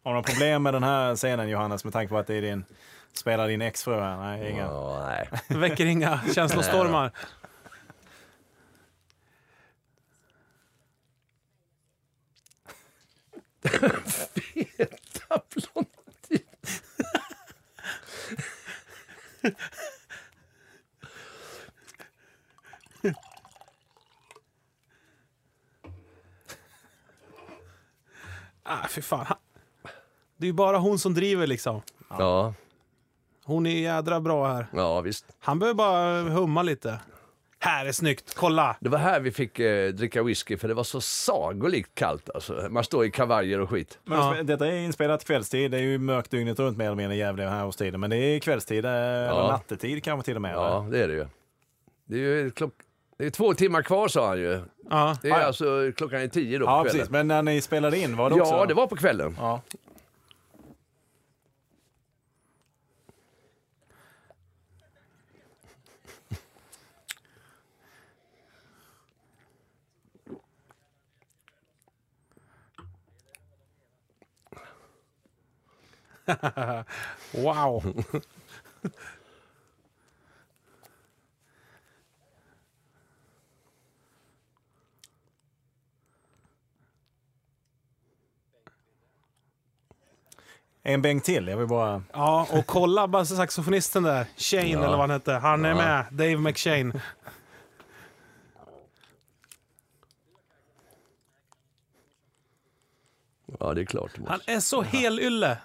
Har 0.02 0.10
du 0.10 0.14
några 0.14 0.22
problem 0.22 0.62
med 0.62 0.74
den 0.74 0.82
här 0.82 1.16
scenen 1.16 1.48
Johannes 1.48 1.84
med 1.84 1.92
tanke 1.92 2.08
på 2.08 2.18
att 2.18 2.26
det 2.26 2.34
är 2.34 2.42
din, 2.42 2.64
spelar 3.12 3.48
din 3.48 3.62
exfru 3.62 4.00
här? 4.00 4.16
Nej, 4.16 4.50
inga. 4.50 4.62
Ja, 4.62 5.06
nej. 5.08 5.28
Väcker 5.60 5.86
inga 5.86 6.20
känslostormar. 6.34 7.12
Feta 13.62 15.42
blondin. 15.54 16.46
Ah, 28.62 28.88
fy 28.88 29.02
fan. 29.02 29.26
Det 30.36 30.44
är 30.44 30.48
ju 30.48 30.52
bara 30.52 30.78
hon 30.78 30.98
som 30.98 31.14
driver 31.14 31.46
liksom. 31.46 31.82
Ja, 32.08 32.54
Hon 33.50 33.66
är 33.66 33.70
jädra 33.80 34.20
bra 34.20 34.46
här. 34.52 34.66
ja, 34.72 35.00
visst. 35.00 35.24
Han 35.40 35.58
behöver 35.58 35.74
bara 35.74 36.22
humma 36.22 36.62
lite. 36.62 37.00
Här 37.58 37.86
är 37.86 37.92
snyggt, 37.92 38.34
kolla! 38.36 38.76
Det 38.80 38.88
var 38.88 38.98
här 38.98 39.20
vi 39.20 39.30
fick 39.32 39.58
eh, 39.58 39.88
dricka 39.92 40.22
whisky 40.22 40.56
för 40.56 40.68
det 40.68 40.74
var 40.74 40.84
så 40.84 41.00
sagolikt 41.00 41.94
kallt. 41.94 42.30
Alltså. 42.34 42.66
Man 42.70 42.84
står 42.84 43.04
i 43.04 43.10
kavajer 43.10 43.60
och 43.60 43.70
skit. 43.70 43.98
Men 44.04 44.18
Ja. 44.18 44.42
Detta 44.42 44.66
är 44.66 44.72
inspelat 44.72 45.24
kvällstid. 45.24 45.70
Det 45.70 45.76
är 45.76 45.82
ju 45.82 45.98
mörkt 45.98 46.30
dygnet 46.30 46.58
runt 46.58 46.78
mer 46.78 46.84
eller 46.86 46.96
mindre 46.96 47.16
i 47.16 47.18
Gävle 47.18 47.44
här 47.44 47.66
årstiden. 47.66 48.00
Men 48.00 48.10
det 48.10 48.16
är 48.16 48.38
kvällstid, 48.40 48.84
eh, 48.84 48.90
eller 48.90 49.48
nattetid 49.48 50.04
kanske 50.04 50.24
till 50.24 50.36
och 50.36 50.42
med. 50.42 50.54
Ja, 50.54 50.86
det 50.90 51.02
är 51.02 51.08
det 51.08 51.14
ju. 51.14 51.26
Det 52.04 52.14
är 52.16 52.18
ju 52.20 52.50
klock... 52.50 52.72
det 53.18 53.26
är 53.26 53.30
två 53.30 53.54
timmar 53.54 53.82
kvar 53.82 54.08
sa 54.08 54.28
han 54.28 54.38
ju. 54.38 54.60
Ja. 54.90 55.16
Det 55.22 55.28
är 55.28 55.32
Ja, 55.32 55.40
ja. 55.40 55.46
alltså 55.46 55.92
klockan 55.96 56.20
är 56.20 56.28
tio 56.28 56.58
då 56.58 56.66
på 56.66 56.70
Ja, 56.72 56.82
kvällen. 56.82 56.92
precis. 56.98 57.10
Men 57.10 57.28
när 57.28 57.42
ni 57.42 57.60
spelade 57.60 57.98
in, 57.98 58.16
var 58.16 58.30
det 58.30 58.40
också? 58.40 58.54
Ja, 58.54 58.66
det 58.66 58.74
var 58.74 58.86
på 58.86 58.96
kvällen. 58.96 59.36
Ja. 59.38 59.60
Wow! 77.34 78.04
En 90.82 91.02
bänk 91.02 91.24
till. 91.24 91.48
Jag 91.48 91.56
vill 91.56 91.66
bara... 91.66 92.02
Ja, 92.12 92.46
och 92.50 92.66
kolla 92.66 93.08
bara 93.08 93.24
saxofonisten 93.24 94.02
där. 94.02 94.26
Shane 94.36 94.62
eller 94.68 94.88
vad 94.88 94.98
han 95.00 95.10
hette. 95.10 95.32
Han 95.32 95.64
är 95.64 95.68
Ja. 95.68 95.74
med. 95.76 96.06
Dave 96.10 96.36
McShane. 96.36 97.00
Ja, 103.60 103.74
det 103.74 103.80
är 103.80 103.84
klart. 103.84 104.10
Han 104.28 104.40
är 104.46 104.60
så 104.60 104.82
helylle. 104.82 105.58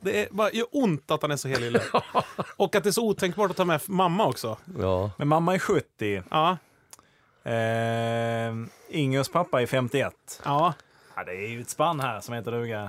Det 0.00 0.22
är 0.24 0.28
bara 0.30 0.50
gör 0.52 0.66
ont 0.72 1.10
att 1.10 1.22
han 1.22 1.30
är 1.30 1.36
så 1.36 1.48
helylle. 1.48 1.82
Och 2.56 2.74
att 2.76 2.82
det 2.84 2.90
är 2.90 2.92
så 2.92 3.06
otänkbart 3.06 3.50
att 3.50 3.56
ta 3.56 3.64
med 3.64 3.80
mamma 3.86 4.26
också. 4.26 4.56
Ja. 4.78 5.10
Men 5.18 5.28
mamma 5.28 5.54
är 5.54 5.58
70. 5.58 6.22
Ja, 6.30 6.56
Eh, 7.42 8.54
Ingers 8.88 9.28
pappa 9.28 9.62
är 9.62 9.66
51. 9.66 10.40
ja. 10.44 10.74
Ja, 11.16 11.24
det 11.24 11.32
är 11.32 11.48
ju 11.48 11.60
ett 11.60 11.70
spann 11.70 12.00
här 12.00 12.20
som 12.20 12.34
heter 12.34 12.50
duga. 12.52 12.88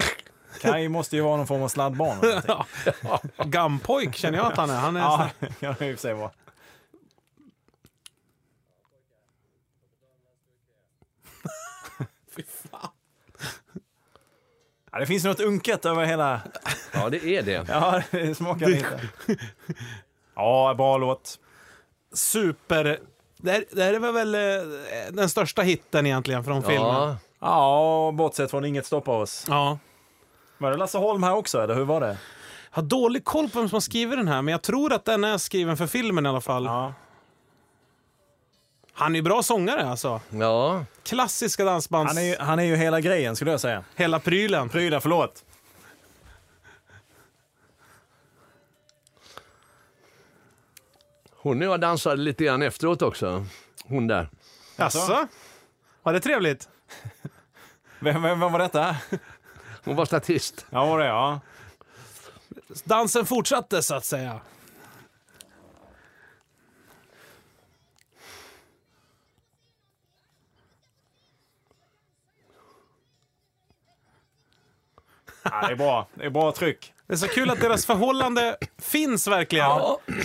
Kai 0.62 0.90
måste 0.90 1.16
ju 1.16 1.22
vara 1.22 1.38
någon 1.38 1.48
form 1.48 1.62
av 1.64 1.68
sladdbarn. 1.68 2.18
eller 2.20 2.48
någonting. 2.48 3.32
Gampojk 3.52 4.16
känner 4.16 4.38
jag 4.38 4.52
att 4.52 4.58
han 4.58 4.70
är. 4.70 4.76
Han 4.76 4.96
är 4.98 5.02
ja, 5.60 5.76
det 5.80 5.86
i 5.90 5.94
och 5.94 5.96
för 5.96 6.02
sig 6.02 6.14
vara. 6.14 6.32
Fy 12.36 12.44
fan. 12.44 12.90
Ja, 14.92 15.00
det 15.00 15.06
finns 15.06 15.24
något 15.24 15.40
unket 15.40 15.86
över 15.86 16.06
hela... 16.06 16.42
ja, 16.94 17.10
det 17.10 17.26
är 17.26 17.44
det. 17.44 17.66
Ja, 17.70 18.02
det 18.12 18.36
smakar 18.36 18.68
lite. 18.68 19.00
Ja, 20.36 20.74
bra 20.78 20.98
låt. 20.98 21.40
Super... 22.14 23.00
Det 23.42 23.52
här, 23.52 23.66
det 23.72 23.84
här 23.84 23.94
är 23.94 24.12
väl 24.12 24.36
eh, 24.36 24.42
den 25.12 25.30
största 25.30 25.62
hitten 25.62 26.06
egentligen 26.06 26.44
från 26.44 26.64
filmen. 26.64 26.88
Ja, 26.88 27.18
Ja, 27.40 28.12
bortsett 28.16 28.52
från 28.52 28.66
Inget 28.66 28.86
stoppar 28.86 29.14
oss. 29.14 29.46
Ja. 29.48 29.78
Var 30.58 30.72
det 30.72 30.78
Lasse 30.78 30.98
Holm 30.98 31.24
här 31.24 31.36
också, 31.36 31.62
eller 31.62 31.76
hur 31.76 31.86
var 31.86 32.02
det? 32.02 32.08
Jag 32.72 32.76
har 32.76 32.84
dålig 32.84 33.24
koll 33.26 33.50
på 33.50 33.60
vem 33.60 33.70
som 33.70 33.76
har 33.76 33.82
skrivit 33.82 34.18
den 34.20 34.28
här, 34.28 34.42
men 34.42 34.52
jag 34.52 34.62
tror 34.62 34.94
att 34.94 35.06
den 35.06 35.24
är 35.24 35.38
skriven 35.38 35.78
för 35.78 35.88
filmen 35.88 36.26
i 36.26 36.30
alla 36.30 36.42
fall. 36.42 36.66
Ja. 36.66 36.94
Han 39.00 39.16
är 39.16 39.20
ju 39.20 39.24
bra 39.24 39.44
sångare 39.44 39.90
alltså. 39.90 40.22
ja. 40.30 40.86
Klassiska 41.04 41.66
dansbands... 41.66 42.10
Han, 42.14 42.24
är, 42.24 42.28
ju- 42.28 42.38
han 42.40 42.60
är 42.60 42.64
ju 42.64 42.76
hela 42.76 43.02
grejen, 43.02 43.36
skulle 43.36 43.52
jag 43.52 43.60
säga. 43.62 43.84
Hela 43.96 44.20
prylen. 44.20 44.70
Prylar, 44.70 45.00
förlåt. 45.00 45.44
Hon 51.36 51.62
och 51.62 51.68
jag 51.68 51.80
dansade 51.82 52.16
lite 52.22 52.44
grann 52.44 52.62
efteråt 52.62 53.02
också. 53.02 53.46
Hon 53.86 54.08
där. 54.08 54.30
Jaså? 54.76 55.28
Var 56.04 56.14
det 56.14 56.20
trevligt? 56.20 56.70
Vem, 58.00 58.22
vem, 58.22 58.40
vem 58.40 58.52
var 58.52 58.60
detta? 58.60 58.96
Hon 59.86 59.96
var 59.96 60.06
statist. 60.06 60.66
Ja, 60.70 60.86
var 60.86 61.00
det 61.00 61.06
ja. 61.06 61.40
Dansen 62.84 63.26
fortsatte 63.26 63.84
så 63.84 63.96
att 63.96 64.06
säga. 64.06 64.40
Ja. 75.44 75.68
Det 75.68 75.72
är 75.74 75.76
bra. 75.76 76.08
Det 76.14 76.26
är 76.26 76.30
bra 76.30 76.52
tryck. 76.52 76.94
Det 77.08 77.14
är 77.14 77.18
så 77.18 77.28
kul 77.28 77.50
att 77.50 77.62
deras 77.62 77.86
förhållande 77.86 78.58
finns 78.82 79.28
verkligen. 79.28 79.70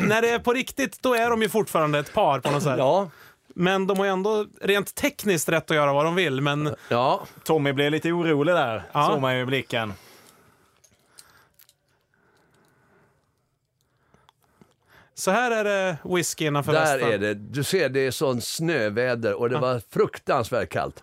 När 0.00 0.22
det 0.22 0.28
är 0.30 0.38
på 0.38 0.52
riktigt, 0.52 1.02
då 1.02 1.14
är 1.14 1.30
de 1.30 1.42
ju 1.42 1.48
fortfarande 1.48 1.98
ett 1.98 2.12
par 2.14 2.40
på 2.40 2.50
något 2.50 2.62
sätt. 2.62 2.78
Ja, 2.78 3.10
Men 3.54 3.86
de 3.86 3.98
har 3.98 4.04
ju 4.04 4.10
ändå 4.12 4.46
rent 4.60 4.94
tekniskt 4.94 5.48
rätt 5.48 5.70
att 5.70 5.76
göra 5.76 5.92
vad 5.92 6.04
de 6.04 6.14
vill. 6.14 6.40
Men 6.40 6.74
ja. 6.88 7.26
Tommy 7.44 7.72
blev 7.72 7.92
lite 7.92 8.12
orolig 8.12 8.54
där, 8.54 8.82
Ja. 8.92 9.08
såg 9.10 9.20
man 9.20 9.36
ju 9.36 9.42
i 9.42 9.44
blicken. 9.46 9.92
så 15.14 15.30
här 15.30 15.50
är 15.50 15.64
det 15.64 15.96
whisky 16.04 16.46
innanför 16.46 16.72
Där 16.72 16.80
västen. 16.80 17.12
är 17.12 17.18
det. 17.18 17.34
Du 17.34 17.64
ser, 17.64 17.88
det 17.88 18.00
är 18.00 18.10
sån 18.10 18.40
snöväder 18.40 19.34
och 19.34 19.50
det 19.50 19.56
var 19.58 19.82
fruktansvärt 19.90 20.68
kallt. 20.68 21.02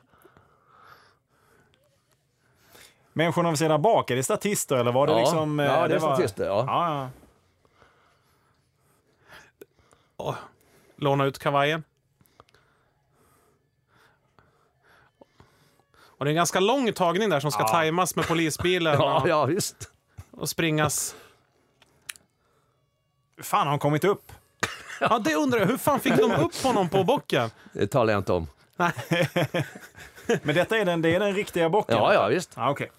Människorna 3.14 3.52
vi 3.52 3.58
ser 3.58 3.70
där 3.70 3.78
bak, 3.78 4.12
är 4.12 4.16
det 4.16 4.24
statister 4.24 4.76
eller 4.76 4.92
var 4.92 5.08
det 5.08 5.14
Ja. 5.14 5.20
liksom... 5.20 5.60
eh, 5.60 5.66
Ja, 5.66 5.88
det 5.88 5.96
är 5.96 6.00
var... 6.00 6.16
statister, 6.16 6.46
ja. 6.46 6.64
ja, 6.68 7.10
ja. 10.18 10.36
låna 10.96 11.26
ut 11.26 11.40
kavajen. 11.40 11.84
Och 16.00 16.26
det 16.26 16.30
är 16.30 16.32
en 16.32 16.36
ganska 16.36 16.60
lång 16.60 16.94
tagning 16.94 17.30
där 17.30 17.40
som 17.40 17.52
ska 17.52 17.62
Ja. 17.64 17.68
tajmas 17.68 18.16
med 18.16 18.28
polisbilen 18.28 18.94
Ja, 19.00 19.22
och, 19.22 19.28
ja 19.30 19.46
visst. 19.46 19.92
och 20.32 20.50
springas. 20.50 21.16
Hur 23.36 23.44
fan 23.44 23.60
har 23.60 23.70
han 23.70 23.80
kommit 23.80 24.04
upp? 24.04 24.32
Ja, 25.00 25.20
det 25.20 25.36
undrar 25.36 25.60
jag. 25.60 25.66
Hur 25.68 25.78
fan 25.78 26.00
fick 26.00 26.16
de 26.18 26.32
upp 26.32 26.56
honom 26.64 26.90
på 26.90 27.04
bocken? 27.04 27.50
Det 27.74 27.88
talar 27.88 28.14
jag 28.14 28.20
inte 28.20 28.34
om. 28.34 28.48
Nej. 28.76 28.92
Men 30.44 30.56
detta 30.56 30.78
är 30.78 30.86
den, 30.86 31.02
det 31.02 31.16
är 31.16 31.20
den 31.20 31.34
riktiga 31.36 31.70
bocken? 31.70 31.98
Ja, 31.98 32.14
ja 32.14 32.28
visst. 32.28 32.52
Ja, 32.56 32.70
okej. 32.70 32.92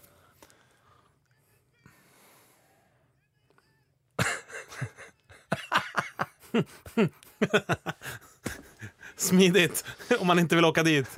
Smidigt, 9.16 9.84
om 10.18 10.26
man 10.26 10.38
inte 10.38 10.54
vill 10.56 10.64
åka 10.64 10.82
dit. 10.82 11.08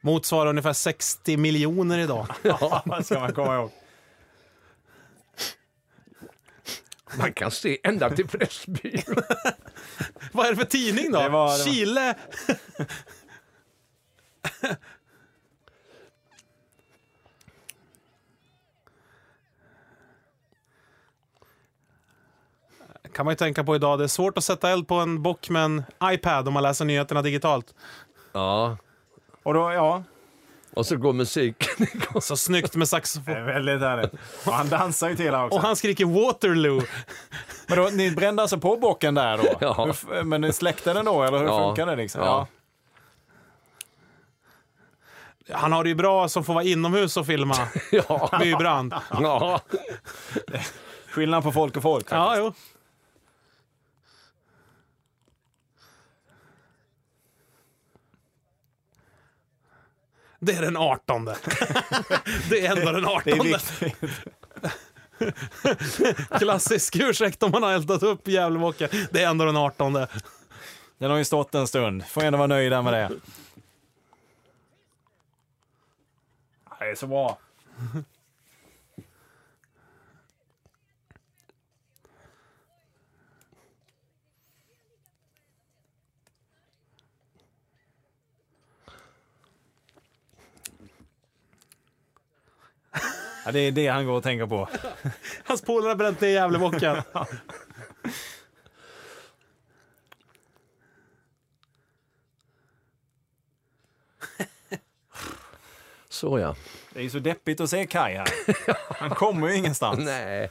Motsvarar 0.00 0.50
ungefär 0.50 0.72
60 0.72 1.36
miljoner 1.36 1.98
idag. 1.98 2.26
Ja, 2.42 3.00
ska 3.04 3.20
man 3.20 3.32
komma 3.32 3.54
ihåg. 3.56 3.70
Man 7.18 7.32
kan 7.32 7.50
se 7.50 7.78
ända 7.84 8.10
till 8.10 8.28
Pressbyrån. 8.28 9.22
Vad 10.32 10.46
är 10.46 10.50
det 10.50 10.56
för 10.56 10.64
tidning 10.64 11.12
då? 11.12 11.22
Det 11.22 11.28
var- 11.28 11.58
det 11.58 11.64
var- 11.64 11.72
Chile? 11.72 12.14
kan 23.14 23.24
man 23.24 23.32
ju 23.32 23.36
tänka 23.36 23.64
på 23.64 23.76
idag. 23.76 23.98
Det 23.98 24.04
är 24.04 24.08
svårt 24.08 24.38
att 24.38 24.44
sätta 24.44 24.70
eld 24.70 24.88
på 24.88 24.94
en 24.94 25.22
bock 25.22 25.48
med 25.50 25.64
en 25.64 25.82
iPad 26.04 26.48
om 26.48 26.54
man 26.54 26.62
läser 26.62 26.84
nyheterna 26.84 27.22
digitalt. 27.22 27.74
Ja, 28.32 28.76
Och 29.42 29.54
då, 29.54 29.72
ja, 29.72 30.02
och 30.74 30.86
så 30.86 30.96
går 30.96 31.12
musiken 31.12 31.86
igång. 31.94 32.20
Så 32.22 32.36
snyggt 32.36 32.74
med 32.74 32.82
det 32.82 32.86
saxofon. 32.86 33.34
är 33.34 33.40
väldigt 33.42 33.80
härligt. 33.80 34.12
Och 34.46 34.52
han 34.52 34.68
dansar 34.68 35.08
ju 35.08 35.16
till 35.16 35.34
här 35.34 35.44
också. 35.44 35.56
Och 35.58 35.62
han 35.64 35.76
skriker 35.76 36.04
Waterloo. 36.04 36.82
Men 37.68 37.78
då, 37.78 37.88
ni 37.92 38.10
brände 38.10 38.42
alltså 38.42 38.58
på 38.58 38.76
bocken 38.76 39.14
där 39.14 39.36
då? 39.38 39.44
Ja. 39.60 39.84
Hur 39.84 40.24
men 40.24 40.40
ni 40.40 40.52
släckte 40.52 40.92
den 40.92 41.04
då, 41.04 41.22
eller 41.22 41.38
hur 41.38 41.44
Ja. 41.46 41.58
funkar 41.68 41.86
det 41.86 41.96
liksom? 41.96 42.20
Ja. 42.20 42.46
Han 45.52 45.72
har 45.72 45.82
det 45.84 45.88
ju 45.88 45.94
bra 45.94 46.28
som 46.28 46.44
får 46.44 46.54
vara 46.54 46.64
inomhus 46.64 47.16
och 47.16 47.26
filma 47.26 47.54
Ja. 47.92 48.38
bybrand. 48.40 48.94
ja. 49.10 49.60
Skillnad 51.10 51.42
på 51.42 51.52
folk 51.52 51.76
och 51.76 51.82
folk. 51.82 52.06
Ja, 52.10 52.34
jo. 52.38 52.52
Det 60.38 60.52
är 60.52 60.62
den 60.62 60.76
18. 60.76 61.24
Det 62.50 62.66
är 62.66 62.76
ändå 62.76 62.92
den 62.92 63.04
18. 63.06 63.22
Det 63.24 63.30
är 63.30 63.42
viktigt. 63.42 63.96
Klassisk 66.38 66.96
ursäkt 66.96 67.42
om 67.42 67.50
man 67.50 67.62
har 67.62 67.72
eldat 67.72 68.02
upp 68.02 68.28
Gävlebocken. 68.28 68.88
Det 69.10 69.22
är 69.22 69.28
ändå 69.28 69.44
den 69.44 69.56
18. 69.56 69.92
Den 70.98 71.10
har 71.10 71.18
ju 71.18 71.24
stått 71.24 71.54
en 71.54 71.68
stund. 71.68 72.06
Får 72.06 72.24
ändå 72.24 72.36
vara 72.36 72.46
nöjda 72.46 72.82
med 72.82 72.92
det. 72.92 73.10
Det 76.80 76.90
är 76.90 76.94
så 76.94 77.06
bra. 77.06 77.38
Ja, 93.44 93.52
det 93.52 93.58
är 93.60 93.72
det 93.72 93.86
han 93.86 94.06
går 94.06 94.12
och 94.12 94.22
tänker 94.22 94.46
på. 94.46 94.68
Hans 95.44 95.62
polare 95.62 95.88
har 95.88 95.96
bränt 95.96 96.20
ner 96.20 96.28
Gävlebocken. 96.28 96.96
Så 106.20 106.38
ja. 106.38 106.56
Det 106.92 106.98
är 106.98 107.02
ju 107.02 107.10
så 107.10 107.18
deppigt 107.18 107.60
att 107.60 107.70
se 107.70 107.86
Kai 107.86 108.14
här. 108.14 108.28
Han 109.00 109.10
kommer 109.10 109.48
ju 109.48 109.56
ingenstans. 109.56 109.98
Nej. 110.04 110.50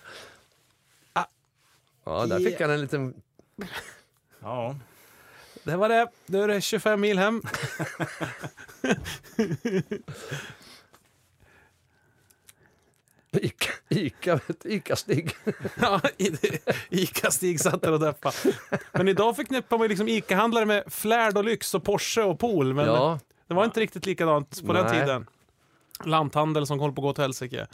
Ah. 1.13 1.26
Ja, 2.05 2.26
där 2.26 2.39
fick 2.39 2.61
han 2.61 2.70
en 2.72 2.82
liten... 2.82 3.13
Ja. 4.39 4.76
Det 5.63 5.76
var 5.76 5.89
det. 5.89 6.07
Nu 6.26 6.43
är 6.43 6.47
det 6.47 6.61
25 6.61 7.01
mil 7.01 7.20
hem. 7.20 7.41
Ica, 13.32 13.72
Ica, 13.89 14.39
Ica-Stig. 14.63 15.36
Ja, 15.82 16.01
Ica-Stig 16.89 17.59
satt 17.59 17.82
där 17.82 17.91
och 17.91 17.99
deppade. 17.99 18.36
Men 18.91 19.07
idag 19.07 19.36
förknippar 19.36 19.78
man 19.78 19.86
ju 19.86 19.89
liksom 19.89 20.07
Ica-handlare 20.07 20.65
med 20.65 20.84
flärd 20.88 21.38
och 21.38 21.43
lyx 21.43 21.76
och 21.76 21.84
Porsche 21.84 22.22
och 22.22 22.39
pool. 22.39 22.74
Men 22.74 22.86
Ja, 22.86 23.20
det 23.47 23.53
var 23.53 23.65
inte 23.65 23.80
riktigt 23.80 24.05
likadant 24.05 24.65
på 24.65 24.74
den 24.74 24.86
Nej. 24.86 24.99
tiden. 24.99 25.26
Lanthandel 26.06 26.68
som 26.68 26.80
håller 26.80 26.93
på 26.93 27.02
att 27.02 27.04
gå 27.04 27.10
åt 27.10 27.18
helsike. 27.18 27.68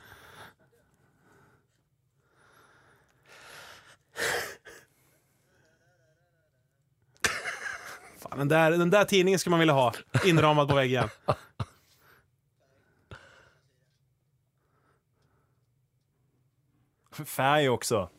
Fan, 8.19 8.37
den, 8.37 8.47
där, 8.47 8.71
den 8.71 8.89
där 8.89 9.05
tidningen 9.05 9.39
skulle 9.39 9.51
man 9.51 9.59
vilja 9.59 9.73
ha 9.73 9.93
inramad 10.25 10.67
på 10.67 10.75
väggen. 10.75 11.09
Färg 17.25 17.69
också. 17.69 18.09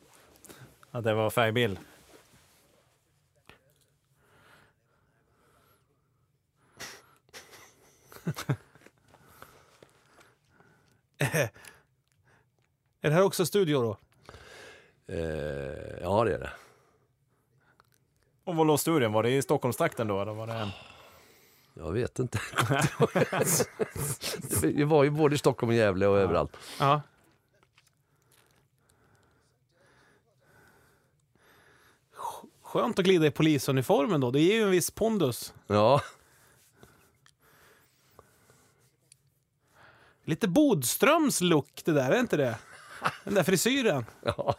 Att 0.90 1.04
det 1.04 1.14
var 1.14 1.30
färgbild. 1.30 1.78
Är 13.00 13.10
det 13.10 13.10
här 13.10 13.22
också 13.22 13.46
studio 13.46 13.82
då? 13.82 13.96
eh, 15.14 16.02
ja 16.02 16.24
det 16.24 16.34
är 16.34 16.38
det. 16.38 16.50
Och 18.44 18.56
var 18.56 18.64
låg 18.64 18.80
studion? 18.80 19.12
Var 19.12 19.22
det 19.22 19.30
i 19.30 19.42
Stockholmstrakten 19.42 20.06
då? 20.08 20.22
Eller 20.22 20.32
var 20.32 20.46
det... 20.46 20.70
Jag 21.74 21.92
vet 21.92 22.18
inte. 22.18 22.40
det 24.74 24.84
var 24.84 25.04
ju 25.04 25.10
både 25.10 25.34
i 25.34 25.38
Stockholm 25.38 25.70
och 25.70 25.76
Gävle 25.76 26.06
och 26.06 26.18
överallt. 26.18 26.56
Ja. 26.80 27.00
Skönt 32.62 32.98
att 32.98 33.04
glida 33.04 33.26
i 33.26 33.30
polisuniformen 33.30 34.20
då. 34.20 34.30
Det 34.30 34.40
ger 34.40 34.54
ju 34.54 34.62
en 34.62 34.70
viss 34.70 34.90
pondus. 34.90 35.54
Ja, 35.66 36.00
Lite 40.26 40.48
Bodströms 40.48 41.40
look 41.40 41.82
det 41.84 41.92
där, 41.92 42.10
är 42.10 42.20
inte 42.20 42.36
det? 42.36 42.56
Den 43.24 43.34
där 43.34 43.42
frisyren. 43.42 44.04
ja. 44.22 44.54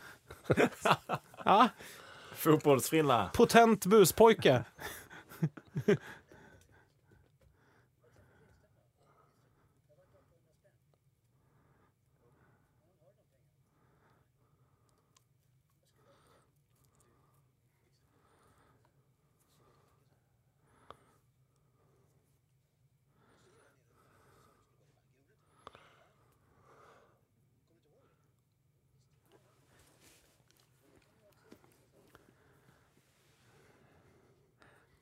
Ja, 1.46 1.70
Fotbollsfrilla. 2.36 3.30
potent 3.34 3.86
buspojke. 3.86 4.64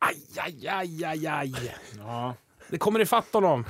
Aj, 0.08 0.18
aj, 0.38 0.68
aj, 0.68 1.06
aj, 1.06 1.28
aj. 1.28 1.76
Ja. 1.98 2.36
Det 2.68 2.78
kommer 2.78 3.00
ifatt 3.00 3.34
honom. 3.34 3.66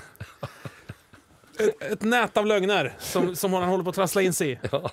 Ett, 1.60 1.82
ett 1.82 2.02
nät 2.02 2.38
av 2.38 2.46
lögner 2.46 2.96
som, 3.00 3.36
som 3.36 3.54
han 3.54 3.64
håller 3.64 3.84
på 3.84 3.90
att 3.90 3.96
trassla 3.96 4.22
in 4.22 4.34
sig 4.34 4.52
i. 4.52 4.60
Ja. 4.72 4.92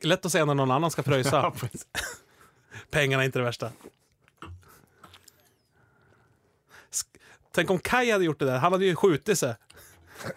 Lätt 0.00 0.26
att 0.26 0.32
säga 0.32 0.44
när 0.44 0.54
någon 0.54 0.70
annan 0.70 0.90
ska 0.90 1.02
pröjsa. 1.02 1.52
Pengarna 2.90 3.22
är 3.22 3.26
inte 3.26 3.38
det 3.38 3.44
värsta. 3.44 3.72
Tänk 7.52 7.70
om 7.70 7.78
Kai 7.78 8.10
hade 8.10 8.24
gjort 8.24 8.38
det 8.38 8.44
där. 8.44 8.58
Han 8.58 8.72
hade 8.72 8.84
ju 8.84 8.96
skjutit 8.96 9.38
sig. 9.38 9.54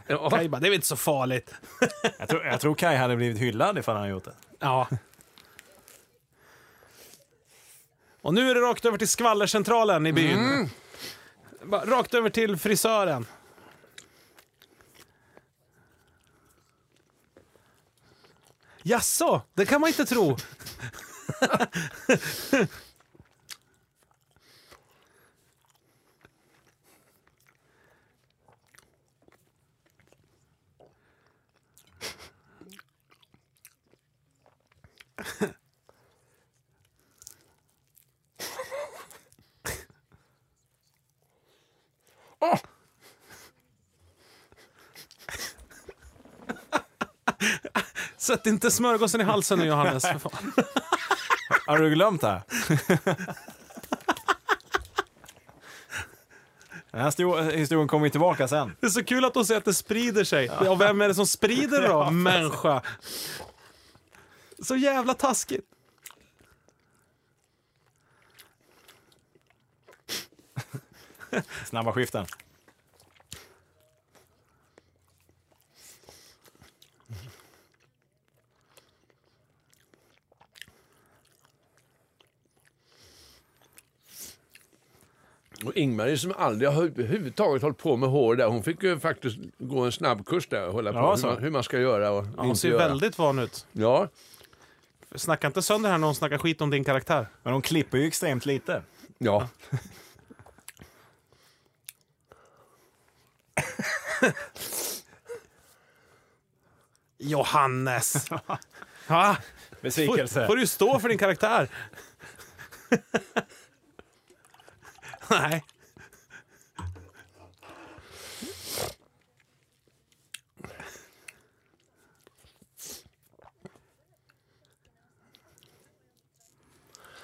Ja. 0.07 0.29
Kai 0.29 0.49
bara, 0.49 0.59
det 0.59 0.67
är 0.67 0.69
väl 0.69 0.75
inte 0.75 0.87
så 0.87 0.95
farligt. 0.95 1.53
Jag 2.19 2.29
tror, 2.29 2.45
jag 2.45 2.61
tror 2.61 2.75
Kai 2.75 2.95
hade 2.95 3.15
blivit 3.15 3.37
hyllad 3.37 3.77
ifall 3.77 3.95
han 3.95 4.01
hade 4.01 4.13
gjort 4.13 4.23
det. 4.23 4.35
Ja. 4.59 4.87
Och 8.21 8.33
nu 8.33 8.51
är 8.51 8.55
det 8.55 8.61
rakt 8.61 8.85
över 8.85 8.97
till 8.97 9.07
skvallercentralen 9.07 10.07
i 10.07 10.13
byn. 10.13 10.69
Bara 11.63 11.85
Rakt 11.85 12.13
över 12.13 12.29
till 12.29 12.57
frisören. 12.57 13.25
Jaså, 18.83 19.41
det 19.53 19.65
kan 19.65 19.81
man 19.81 19.87
inte 19.87 20.05
tro. 20.05 20.37
Sätt 48.17 48.45
inte 48.47 48.71
smörgåsen 48.71 49.21
i 49.21 49.23
halsen 49.23 49.59
nu 49.59 49.65
Johannes. 49.65 50.03
för 50.03 50.19
fan. 50.19 50.53
Har 51.65 51.77
du 51.77 51.89
glömt 51.89 52.21
det 52.21 52.27
här? 52.27 52.41
Den 56.91 57.01
här 57.01 57.11
sto- 57.11 57.51
historien 57.51 57.87
kommer 57.87 58.05
ju 58.05 58.09
tillbaka 58.09 58.47
sen. 58.47 58.75
Det 58.79 58.85
är 58.87 58.91
så 58.91 59.03
kul 59.03 59.25
att 59.25 59.33
de 59.33 59.45
säger 59.45 59.57
att 59.57 59.65
det 59.65 59.73
sprider 59.73 60.23
sig. 60.23 60.51
Ja, 60.65 60.75
vem 60.75 61.01
är 61.01 61.07
det 61.07 61.15
som 61.15 61.27
sprider 61.27 61.81
det 61.81 61.87
då? 61.87 62.09
Människa. 62.11 62.81
Så 64.63 64.75
jävla 64.75 65.13
taskigt. 65.13 65.65
Snabba 71.71 71.93
skiften. 71.93 72.25
Och 85.65 85.73
Ingmarie 85.77 86.17
som 86.17 86.33
aldrig 86.37 86.69
har 86.69 86.83
överhuvudtaget 86.83 87.61
hållit 87.61 87.77
på 87.77 87.97
med 87.97 88.09
hår 88.09 88.35
där, 88.35 88.47
hon 88.47 88.63
fick 88.63 88.83
ju 88.83 88.99
faktiskt 88.99 89.37
gå 89.57 89.79
en 89.85 89.91
snabbkurs 89.91 90.47
där 90.47 90.67
och 90.67 90.73
hålla 90.73 90.91
på 90.93 90.97
Ja, 90.97 91.15
hur 91.15 91.23
man, 91.27 91.43
hur 91.43 91.49
man 91.51 91.63
ska 91.63 91.79
göra 91.79 92.11
och 92.11 92.25
Ja, 92.37 92.43
hon 92.43 92.55
ser 92.55 92.69
göra. 92.69 92.87
väldigt 92.87 93.17
van 93.17 93.39
ut. 93.39 93.65
Ja, 93.71 94.07
Snacka 95.15 95.47
inte 95.47 95.61
sönder 95.61 95.89
här 95.89 95.97
när 95.97 96.05
hon 96.07 96.15
snackar 96.15 96.37
skit 96.37 96.61
om 96.61 96.69
din 96.69 96.83
karaktär. 96.83 97.27
Men 97.43 97.53
de 97.53 97.61
klipper 97.61 97.97
ju 97.97 98.07
extremt 98.07 98.45
lite. 98.45 98.83
ja. 99.17 99.47
Johannes! 107.17 108.27
Ja, 109.07 109.35
Besvikelse. 109.81 110.39
får, 110.39 110.47
får 110.47 110.55
du 110.55 110.67
stå 110.67 110.99
för 110.99 111.09
din 111.09 111.17
karaktär. 111.17 111.69
Nej. 115.29 115.63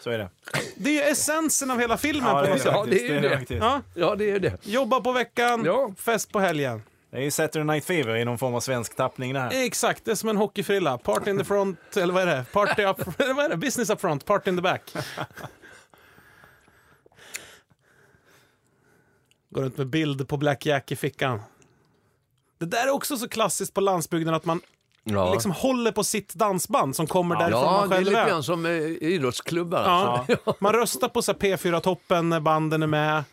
Så 0.08 0.12
är 0.12 0.18
det. 0.18 0.30
Det 0.76 0.90
är 0.90 0.94
ju 0.94 1.02
essensen 1.12 1.72
av 1.72 1.80
hela 1.80 1.98
filmen 1.98 2.28
Ja, 2.30 2.34
på 2.36 2.42
det 2.42 2.48
är 2.48 2.52
något 2.52 2.62
sätt. 2.62 2.72
Ja, 2.76 2.86
det 2.86 3.08
är 3.08 3.14
ju 3.14 3.20
det. 3.20 3.38
faktiskt. 3.38 3.62
Ja, 3.62 3.82
ja, 3.96 4.16
det 4.16 4.32
är 4.32 4.40
det. 4.40 4.66
jobba 4.68 5.00
på 5.02 5.12
veckan, 5.12 5.64
Ja. 5.66 5.94
fest 5.98 6.32
på 6.32 6.40
helgen. 6.40 6.82
Det 7.12 7.18
är 7.18 7.22
ju 7.22 7.32
Saturday 7.32 7.64
Night 7.64 7.86
Fever 7.86 8.16
i 8.16 8.26
någon 8.26 8.38
form 8.38 8.56
av 8.56 8.60
svensk 8.60 8.96
tappning 8.96 9.34
det 9.34 9.40
här. 9.40 9.52
Exakt, 9.66 10.06
det 10.06 10.12
är 10.12 10.16
som 10.16 10.30
en 10.30 10.38
hockeyfrilla. 10.38 10.98
Party 10.98 11.30
in 11.30 11.38
the 11.38 11.44
front, 11.44 11.80
eller 11.98 12.14
vad 12.14 12.24
är 12.24 12.26
det? 12.36 12.46
Party 12.52 12.84
up, 12.84 12.98
vad 13.18 13.40
är 13.46 13.50
det? 13.50 13.58
Business 13.58 13.90
up 13.90 14.02
front, 14.02 14.26
party 14.26 14.50
in 14.50 14.56
the 14.58 14.62
back. 14.62 14.94
Går 19.50 19.62
runt 19.62 19.78
med 19.78 19.88
bild 19.88 20.28
på 20.28 20.38
Black 20.38 20.66
Jack 20.66 20.92
i 20.92 20.96
fickan. 20.96 21.42
Det 22.60 22.66
där 22.66 22.88
är 22.88 22.92
också 22.92 23.18
så 23.18 23.28
klassiskt 23.30 23.74
på 23.74 23.82
landsbygden 23.82 24.34
att 24.34 24.46
man 24.46 24.62
Ja, 25.10 25.34
liksom 25.34 25.52
håller 25.52 25.92
på 25.92 26.04
sitt 26.04 26.34
dansband 26.34 26.96
som 26.96 27.08
kommer 27.08 27.36
därifrån 27.36 27.62
ja 27.64 27.72
man 27.72 27.90
det 27.90 27.96
är 27.96 27.98
själv 27.98 28.06
lite 28.08 28.20
är. 28.20 28.28
grann 28.28 28.44
som 28.44 28.66
eh, 28.66 28.72
idrottsklubbar. 29.02 29.78
alltså. 29.84 30.38
Ja. 30.46 30.54
Man 30.60 30.74
röstar 30.74 31.10
på 31.10 31.22
så 31.22 31.32
här 31.32 31.40
P4-toppen 31.40 32.30
när 32.30 32.40
banden 32.40 32.84
är 32.84 32.88
med. 32.88 33.24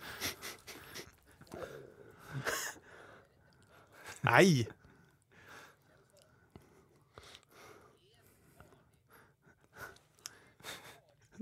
Nej. 4.21 4.69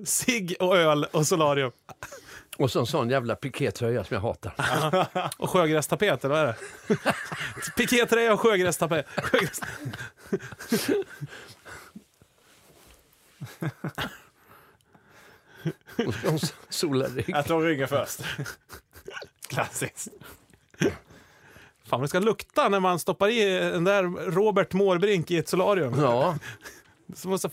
Sig 0.05 0.57
och 0.61 0.76
öl 0.76 1.05
och 1.05 1.26
solarium. 1.26 1.72
Och 2.57 2.70
så 2.70 2.80
en 2.80 2.86
sån 2.86 3.11
jävla 3.11 3.36
pikétröja 3.36 4.05
som 4.05 4.14
jag 4.14 4.20
hatar. 4.20 4.55
Och 5.38 5.50
sjögrästapet, 5.50 6.24
eller 6.24 6.34
vad 6.34 6.44
är 6.44 6.46
det? 6.46 7.14
Pikétröja 7.76 8.32
och 8.32 8.40
sjögrästapet. 8.40 9.07
Sjögräs... 9.16 9.61
Och 16.07 16.14
så 16.14 16.28
en 16.28 16.38
Solarigg. 16.68 17.24
Jag 17.28 17.46
tar 17.46 17.61
ryggen 17.61 17.88
först. 17.88 18.20
Klassiskt. 19.48 20.09
Fan 21.84 22.00
vad 22.00 22.03
det 22.03 22.09
ska 22.09 22.18
lukta 22.18 22.68
när 22.68 22.80
man 22.80 22.98
stoppar 22.98 23.28
i 23.28 23.44
den 23.59 23.84
där 23.84 24.03
Robert 24.30 24.72
Mårbrink 24.72 25.30
i 25.30 25.38
ett 25.38 25.48
solarium. 25.48 26.00
Ja, 26.00 26.38
Så 27.14 27.28
måste... 27.28 27.50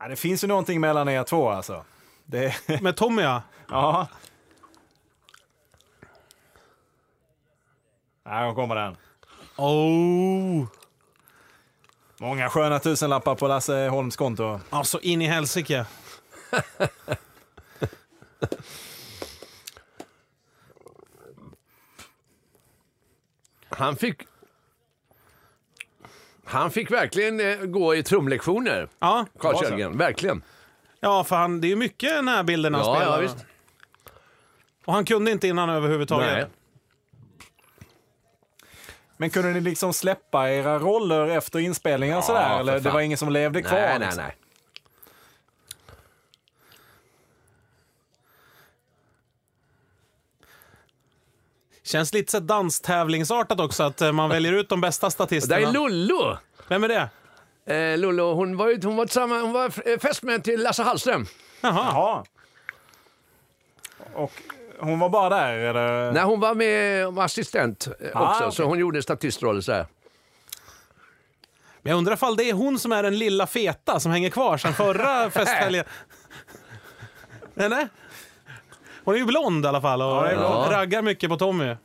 Ja, 0.00 0.08
det 0.08 0.16
finns 0.16 0.44
ju 0.44 0.48
någonting 0.48 0.80
mellan 0.80 1.08
er 1.08 1.24
två 1.24 1.50
alltså. 1.50 1.84
Det, 2.24 2.54
Med 2.82 2.96
Tommy 2.96 3.22
ja. 3.22 3.42
ja. 3.68 4.08
Här 8.24 8.54
kommer 8.54 8.74
den. 8.74 8.96
Oh. 9.56 10.66
Många 12.20 12.50
sköna 12.50 12.78
tusenlappar 12.78 13.34
på 13.34 13.48
Lasse 13.48 13.88
Holms 13.88 14.16
konto. 14.16 14.60
Alltså 14.70 15.00
in 15.00 15.22
i 15.22 15.26
helsike. 15.26 15.86
han 23.68 23.96
fick... 23.96 24.22
Han 26.50 26.70
fick 26.70 26.90
verkligen 26.90 27.40
eh, 27.40 27.56
gå 27.56 27.94
i 27.94 28.02
trumlektioner, 28.02 28.88
Ja. 28.98 29.26
Carl 29.38 29.56
så. 29.56 29.62
Kjellgren. 29.64 29.98
Verkligen. 29.98 30.42
ja, 31.00 31.24
för 31.24 31.36
han, 31.36 31.60
det 31.60 31.66
är 31.66 31.68
ju 31.68 31.76
mycket 31.76 32.24
närbilder 32.24 32.70
när 32.70 32.78
han 32.78 32.88
Ja, 32.88 32.94
spelar. 32.96 33.16
ja, 33.16 33.20
visst. 33.20 33.36
Och 34.84 34.92
han 34.92 35.04
kunde 35.04 35.30
inte 35.30 35.48
innan 35.48 35.70
överhuvudtaget. 35.70 36.32
Nej. 36.32 36.46
Men 39.16 39.30
kunde 39.30 39.50
ni 39.52 39.60
liksom 39.60 39.92
släppa 39.92 40.50
era 40.50 40.78
roller 40.78 41.26
efter 41.26 41.58
inspelningen 41.58 42.16
Ja, 42.16 42.22
sådär? 42.22 42.48
för 42.48 42.60
Eller 42.60 42.74
det 42.74 42.82
fan. 42.82 42.92
var 42.92 43.00
ingen 43.00 43.18
som 43.18 43.28
levde 43.32 43.62
kvar? 43.62 43.78
Nej, 43.78 43.88
nej, 43.98 43.98
liksom? 44.08 44.24
nej. 44.24 44.36
Känns 51.90 52.12
lite 52.12 52.30
så 52.32 52.40
danstävlingsartat 52.40 53.60
också, 53.60 53.82
att 53.82 54.00
eh, 54.00 54.12
man 54.12 54.30
väljer 54.30 54.52
ut 54.52 54.68
de 54.68 54.80
bästa 54.80 55.10
statisterna. 55.10 55.68
är 55.68 55.72
Lollo. 55.72 56.36
Vem 56.68 56.84
är 56.84 56.88
det? 56.88 57.08
Eh, 57.74 57.98
Lollo, 57.98 58.34
hon 58.34 58.56
var, 58.56 58.68
ju, 58.68 58.80
hon 58.84 58.96
var, 58.96 59.04
tillsammans, 59.06 59.42
hon 59.42 59.52
var 59.52 59.88
eh, 59.88 59.98
fästmö 59.98 60.38
till 60.38 60.62
Lasse 60.62 60.82
Hallström. 60.82 61.26
Jaha. 61.60 61.72
Jaha. 61.92 62.24
Och 64.14 64.32
hon 64.78 64.98
var 64.98 65.08
bara 65.08 65.28
där 65.28 65.52
eller? 65.52 66.12
Nej, 66.12 66.22
hon 66.22 66.40
var 66.40 66.54
med 66.54 67.06
var 67.12 67.24
assistent 67.24 67.88
eh, 68.00 68.10
Ah, 68.14 68.30
också, 68.30 68.44
okej. 68.44 68.56
så 68.56 68.64
hon 68.64 68.78
gjorde 68.78 69.02
statistroller 69.02 69.60
så 69.60 69.72
här. 69.72 69.86
Men 71.82 71.90
jag 71.90 71.98
undrar 71.98 72.14
ifall 72.14 72.36
det 72.36 72.44
är 72.44 72.52
hon 72.52 72.78
som 72.78 72.92
är 72.92 73.02
den 73.02 73.18
lilla 73.18 73.46
feta 73.46 74.00
som 74.00 74.12
hänger 74.12 74.30
kvar 74.30 74.56
sedan 74.56 74.74
förra 74.74 75.30
festhelgen. 75.30 75.84
Eller? 77.56 77.88
Hon 79.10 79.14
är 79.16 79.18
ju 79.20 79.26
blond 79.26 79.64
i 79.64 79.68
alla 79.68 79.80
fall 79.80 80.02
och 80.02 80.08
Ja, 80.08 80.68
raggar 80.70 81.02
mycket 81.02 81.30
på 81.30 81.36
Tommy. 81.36 81.76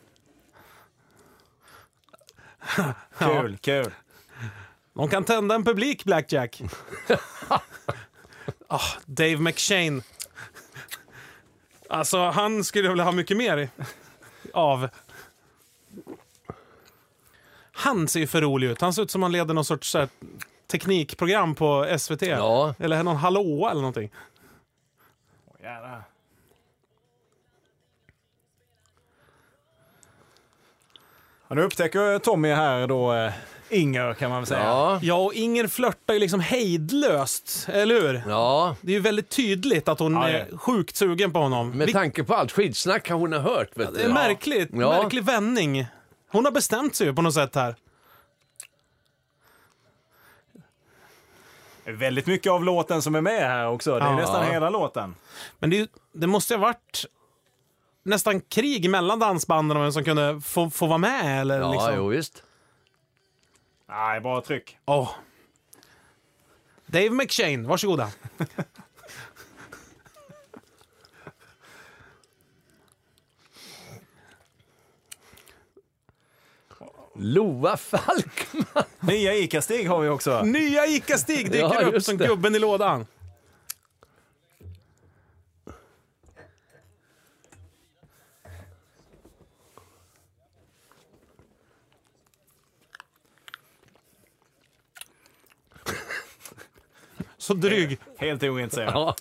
Kul, 3.19 3.57
kul. 3.57 3.91
De 4.93 5.09
kan 5.09 5.23
tända 5.23 5.55
en 5.55 5.63
publik, 5.63 6.03
Blackjack. 6.03 6.61
Ah, 8.67 8.82
Dave 9.05 9.38
McShane. 9.38 10.01
Alltså, 11.89 12.30
han 12.30 12.63
skulle 12.63 12.86
jag 12.86 12.91
vilja 12.91 13.03
ha 13.03 13.11
mycket 13.11 13.38
mer 13.38 13.69
av. 14.53 14.89
Han 17.71 18.07
ser 18.07 18.19
ju 18.19 18.28
för 18.28 18.41
rolig 18.41 18.67
ut. 18.67 18.82
Han 18.82 18.93
ser 18.93 19.01
ut 19.01 19.11
som 19.11 19.23
han 19.23 19.32
leder 19.32 19.53
någon 19.53 19.65
sorts 19.65 19.89
så 19.89 19.99
här, 19.99 20.09
teknikprogram 20.67 21.55
på 21.55 21.95
SVT. 21.99 22.21
Ja. 22.21 22.76
Eller 22.80 23.03
någon 23.03 23.15
hallåa 23.15 23.71
eller 23.71 23.82
någonting. 23.82 24.11
Jävlar. 25.61 26.03
Nu 31.56 31.62
upptäcker 31.64 32.20
Tommy 32.20 32.51
här 32.53 32.88
då 32.88 33.14
eh, 33.14 33.32
Inger 33.70 34.14
kan 34.14 34.30
man 34.30 34.39
väl 34.41 34.47
säga. 34.47 34.64
Ja. 34.64 34.99
Ja, 35.01 35.16
och 35.16 35.34
Inger 35.34 35.68
flörtar 35.68 36.14
ju 36.14 36.20
liksom 36.20 36.39
hejdlöst, 36.39 37.68
eller 37.72 38.01
hur? 38.01 38.24
ja. 38.28 38.76
Det 38.82 38.91
är 38.91 38.93
ju 38.93 38.99
väldigt 38.99 39.30
tydligt 39.30 39.88
att 39.88 39.99
hon 39.99 40.14
Ja, 40.14 40.30
är 40.30 40.58
sjukt 40.58 40.95
sugen 40.95 41.34
på 41.34 41.39
honom. 41.39 41.72
Med 41.72 41.88
Vil- 41.88 41.93
tanke 41.93 42.24
på 42.24 42.36
allt 42.36 42.51
skitsnack 42.51 43.10
hon 43.10 43.34
har 43.34 43.39
hört. 43.39 43.70
Vet 43.78 43.93
det 43.93 44.03
är 44.03 44.10
märkligt, 44.10 44.70
Ja. 44.74 45.01
märklig 45.01 45.24
vändning. 45.24 45.88
Hon 46.32 46.45
har 46.45 46.51
bestämt 46.51 46.95
sig 46.95 47.08
ju 47.08 47.14
på 47.14 47.22
något 47.22 47.34
sätt 47.34 47.56
här. 47.56 47.76
Väldigt 51.86 52.26
mycket 52.28 52.51
av 52.51 52.64
låten 52.64 53.01
som 53.01 53.16
är 53.16 53.22
med 53.22 53.41
här 53.41 53.68
också. 53.68 53.91
Det 53.99 54.06
är 54.06 54.10
Ja. 54.10 54.16
nästan 54.16 54.45
hela 54.51 54.70
låten. 54.70 55.16
Men 55.60 55.70
det, 55.70 55.89
det 56.14 56.28
måste 56.28 56.53
ju 56.53 56.60
ha 56.60 56.66
varit 56.68 57.06
nästan 58.06 58.41
krig 58.41 58.89
mellan 58.89 59.20
dansbanden 59.20 59.78
om 59.78 59.84
vem 59.84 59.91
som 59.91 60.03
kunde 60.03 60.41
få, 60.41 60.70
få 60.70 60.86
vara 60.88 60.97
med. 60.97 61.41
Eller 61.41 61.60
Ja, 61.60 61.72
liksom. 61.72 61.95
jo, 61.95 62.08
visst. 62.08 62.43
Nej, 63.89 64.22
bra 64.22 64.41
tryck. 64.41 64.78
Åh. 64.86 65.12
Dave 66.86 67.10
McShane, 67.10 67.68
varsågoda. 67.68 68.10
Loa 77.16 77.78
Falkman. 77.78 78.84
Nya 78.99 79.34
Ica-Stig 79.36 79.88
har 79.89 79.99
vi 80.01 80.10
också. 80.10 80.41
Nya 80.41 80.86
Ica-Stig 80.86 81.45
dyker 81.51 81.60
Ja, 81.60 81.82
upp 81.82 81.93
just 81.93 82.06
som 82.06 82.18
det. 82.18 82.28
gubben 82.28 82.56
i 82.56 82.60
lådan. 82.60 83.06
Så 97.46 97.54
dryg. 97.54 98.00
Helt 98.18 98.43
ointresserad. 98.43 98.93
Ja. 98.93 99.16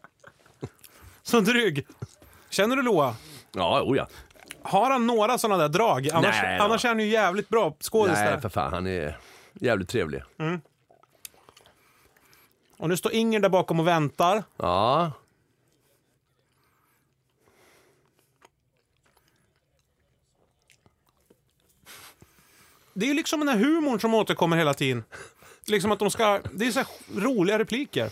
Så 1.22 1.40
dryg. 1.40 1.86
Känner 2.50 2.76
du 2.76 2.82
Loa? 2.82 3.14
Ja, 3.52 3.82
oh 3.82 3.96
ja. 3.96 4.06
Har 4.62 4.90
han 4.90 5.06
några 5.06 5.38
sådana 5.38 5.62
där 5.62 5.68
drag? 5.68 6.10
Annars, 6.10 6.36
Nej 6.42 6.58
då. 6.58 6.64
annars 6.64 6.84
är 6.84 6.88
han 6.88 7.00
ju 7.00 7.06
jävligt 7.06 7.48
bra 7.48 7.74
skådis 7.80 8.14
Nej, 8.14 8.30
där. 8.30 8.40
för 8.40 8.48
fan. 8.48 8.72
Han 8.72 8.86
är 8.86 9.18
jävligt 9.60 9.88
trevlig. 9.88 10.22
Och 12.76 12.88
nu 12.88 12.96
står 12.96 13.12
Inger 13.12 13.40
där 13.40 13.48
bakom 13.48 13.80
och 13.80 13.86
väntar. 13.86 14.44
Ja. 14.56 15.12
Det 22.94 23.06
är 23.06 23.08
ju 23.08 23.14
liksom 23.14 23.40
den 23.40 23.48
här 23.48 23.56
humorn 23.56 24.00
som 24.00 24.14
återkommer 24.14 24.56
hela 24.56 24.74
tiden. 24.74 25.04
Liksom 25.66 25.92
att 25.92 25.98
de 25.98 26.10
ska... 26.10 26.40
Det 26.52 26.66
är 26.66 26.70
så 26.70 26.78
här 26.78 26.88
roliga 27.20 27.58
repliker. 27.58 28.10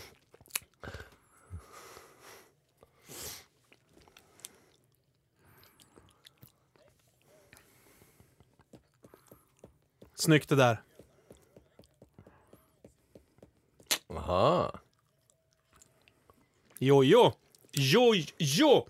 Snyggt 10.15 10.49
det 10.49 10.55
där. 10.55 10.81
Aha. 14.09 14.71
Jo, 16.79 17.03
jo. 17.03 17.33
Jo, 17.71 18.13
jo. 18.37 18.87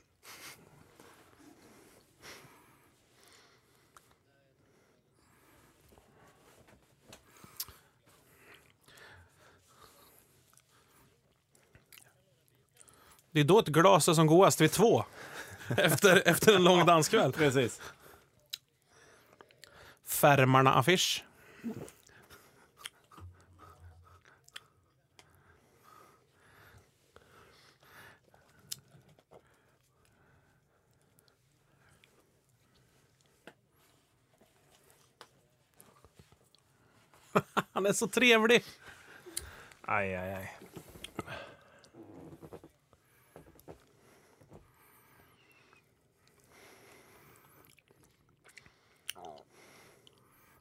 Det 13.32 13.40
är 13.40 13.44
då 13.44 13.60
ett 13.60 13.68
glas 13.68 14.08
är 14.08 14.14
som 14.14 14.28
godast 14.28 14.62
vid 14.62 14.72
två. 14.72 15.06
Efter, 15.78 16.28
efter 16.28 16.56
en 16.56 16.64
lång 16.64 16.86
danskväll. 16.86 17.32
Precis. 17.32 17.82
Färmarna-affisch. 20.06 21.24
Han 37.80 37.86
är 37.86 37.94
så 37.94 38.08
trevlig. 38.08 38.64
Aj, 39.82 40.16
aj, 40.16 40.34
aj. 40.34 40.58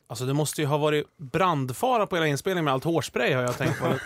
Alltså 0.07 0.25
det 0.25 0.35
måste 0.35 0.61
ju 0.61 0.67
ha 0.67 0.79
varit 0.79 1.17
brandfara 1.17 2.07
på 2.07 2.17
hela 2.17 2.27
inspelningen 2.27 2.65
med 2.65 2.75
allt 2.75 2.85
hårspray 2.85 3.33
har 3.33 3.43
jag 3.43 3.59
tänkt 3.59 3.81
på. 3.81 3.99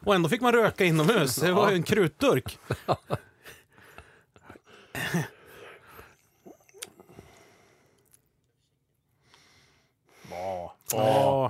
Och 0.04 0.14
ändå 0.14 0.28
fick 0.28 0.40
man 0.40 0.52
röka 0.52 0.84
inomhus. 0.84 1.36
Det 1.36 1.52
var 1.52 1.70
ju 1.70 1.76
en 1.76 1.82
krutdurk. 1.82 2.58
Bra. 10.92 11.48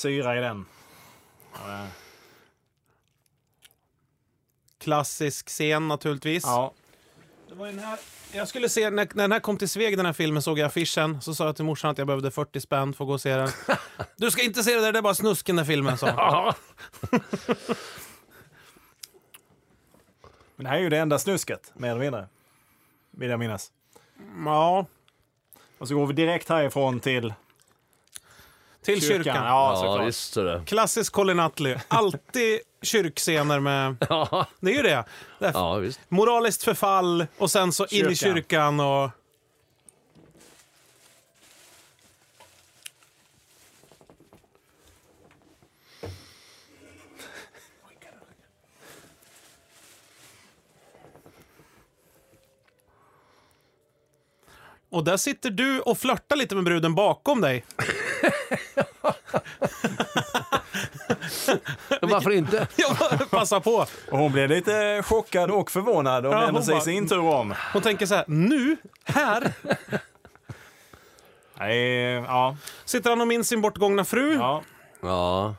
Syra 0.00 0.38
i 0.38 0.40
den. 0.40 0.66
Klassisk 4.78 5.48
scen 5.48 5.88
naturligtvis. 5.88 6.42
Ja. 6.46 6.72
Det 7.48 7.54
var 7.54 7.66
den 7.66 7.78
här. 7.78 7.98
Jag 8.32 8.48
skulle 8.48 8.68
se, 8.68 8.90
när, 8.90 9.08
när 9.14 9.24
den 9.24 9.32
här 9.32 9.40
kom 9.40 9.56
till 9.58 9.68
Sveg, 9.68 9.96
den 9.96 10.06
här 10.06 10.12
filmen, 10.12 10.42
såg 10.42 10.58
jag 10.58 10.66
affischen. 10.66 11.20
Så 11.22 11.34
sa 11.34 11.46
jag 11.46 11.56
till 11.56 11.64
morsan 11.64 11.90
att 11.90 11.98
jag 11.98 12.06
behövde 12.06 12.30
40 12.30 12.60
spänn 12.60 12.92
för 12.92 13.04
att 13.04 13.08
gå 13.08 13.12
och 13.14 13.20
se 13.20 13.36
den. 13.36 13.48
Du 14.16 14.30
ska 14.30 14.42
inte 14.42 14.62
se 14.62 14.74
det 14.74 14.80
där, 14.80 14.92
det 14.92 14.98
är 14.98 15.02
bara 15.02 15.14
snusk 15.14 15.46
den 15.46 15.56
där 15.56 15.64
filmen, 15.64 15.98
sa. 15.98 16.06
Ja. 16.08 16.54
Men 20.56 20.64
det 20.64 20.68
här 20.68 20.76
är 20.76 20.80
ju 20.82 20.88
det 20.88 20.98
enda 20.98 21.18
snusket, 21.18 21.72
mer 21.74 21.90
eller 21.90 22.00
mindre. 22.00 22.28
Vill 23.10 23.30
jag 23.30 23.38
minnas. 23.38 23.72
Ja, 24.44 24.86
Och 25.78 25.88
så 25.88 25.94
går 25.94 26.06
vi 26.06 26.12
direkt 26.12 26.48
härifrån 26.48 27.00
till 27.00 27.34
till 28.82 29.00
kyrkan. 29.00 29.24
kyrkan. 29.24 29.44
Ja, 29.44 29.70
Ja, 29.70 29.76
såklart. 29.76 30.08
visst 30.08 30.32
så 30.32 30.42
det. 30.42 30.62
Klassisk 30.66 31.12
Colin 31.12 31.36
Nutley. 31.36 31.76
Alltid 31.88 32.58
kyrkscener 32.82 33.60
med... 33.60 33.96
Ja. 34.08 34.46
Det 34.60 34.70
är 34.70 34.74
ju 34.76 34.82
det. 34.82 35.04
det 35.38 35.46
är 35.46 35.52
ja, 35.52 35.74
visst. 35.74 36.00
Moraliskt 36.08 36.62
förfall 36.64 37.26
och 37.38 37.50
sen 37.50 37.72
så 37.72 37.86
in 37.86 37.88
i 38.10 38.16
Kyrkan. 38.16 38.16
kyrkan 38.34 38.80
och... 38.80 39.10
Och 54.90 55.04
där 55.04 55.16
sitter 55.16 55.50
du 55.50 55.80
och 55.80 55.98
flörtar 55.98 56.36
lite 56.36 56.54
med 56.54 56.64
bruden 56.64 56.94
bakom 56.94 57.40
dig. 57.40 57.64
Varför 62.00 62.30
inte? 62.30 62.66
Passa 63.30 63.60
på. 63.60 63.86
Och 64.10 64.18
hon 64.18 64.32
blev 64.32 64.48
lite 64.48 65.02
chockad 65.04 65.50
och 65.50 65.70
förvånad 65.70 66.26
och 66.26 66.32
Ja, 66.34 66.62
sig 66.62 66.76
i 66.78 66.80
sin 66.80 67.08
tur 67.08 67.18
om. 67.20 67.54
Hon 67.72 67.82
tänker 67.82 68.06
så 68.06 68.14
här, 68.14 68.24
nu, 68.28 68.76
här. 69.04 69.52
Nej, 71.58 71.84
ja. 72.12 72.56
Sitter 72.84 73.10
han 73.10 73.20
och 73.20 73.28
minns 73.28 73.48
sin 73.48 73.60
bortgångna 73.60 74.04
fru? 74.04 74.34
ja. 74.34 74.62
Ja. 75.02 75.54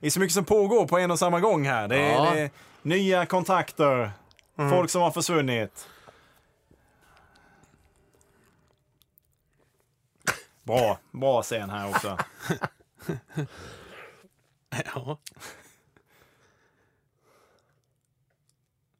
Det 0.00 0.06
är 0.06 0.10
så 0.10 0.20
mycket 0.20 0.34
som 0.34 0.44
pågår 0.44 0.86
på 0.86 0.98
en 0.98 1.10
och 1.10 1.18
samma 1.18 1.40
gång 1.40 1.66
här. 1.66 1.88
Det 1.88 1.96
är, 1.96 2.12
Ja. 2.14 2.30
det 2.34 2.40
är 2.40 2.50
nya 2.82 3.26
kontakter, 3.26 4.10
folk 4.70 4.90
som 4.90 5.02
har 5.02 5.10
försvunnit. 5.10 5.88
Bra, 10.70 10.98
bra 11.10 11.42
scen 11.42 11.70
här 11.70 11.88
också. 11.88 12.18
Ja. 14.94 15.18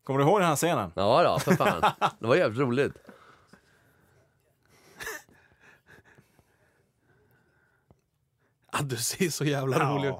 Kommer 0.04 0.18
du 0.18 0.24
ihåg 0.24 0.40
den 0.40 0.48
här 0.48 0.56
scenen? 0.56 0.92
Ja, 0.96 1.22
då, 1.22 1.38
för 1.38 1.54
fan. 1.54 1.92
Det 2.18 2.26
var 2.26 2.36
jävligt 2.36 2.60
roligt. 2.60 2.92
Ah, 8.72 8.82
du 8.82 8.96
ser 8.96 9.30
så 9.30 9.44
jävla 9.44 9.94
rolig 9.94 10.08
ut. 10.08 10.16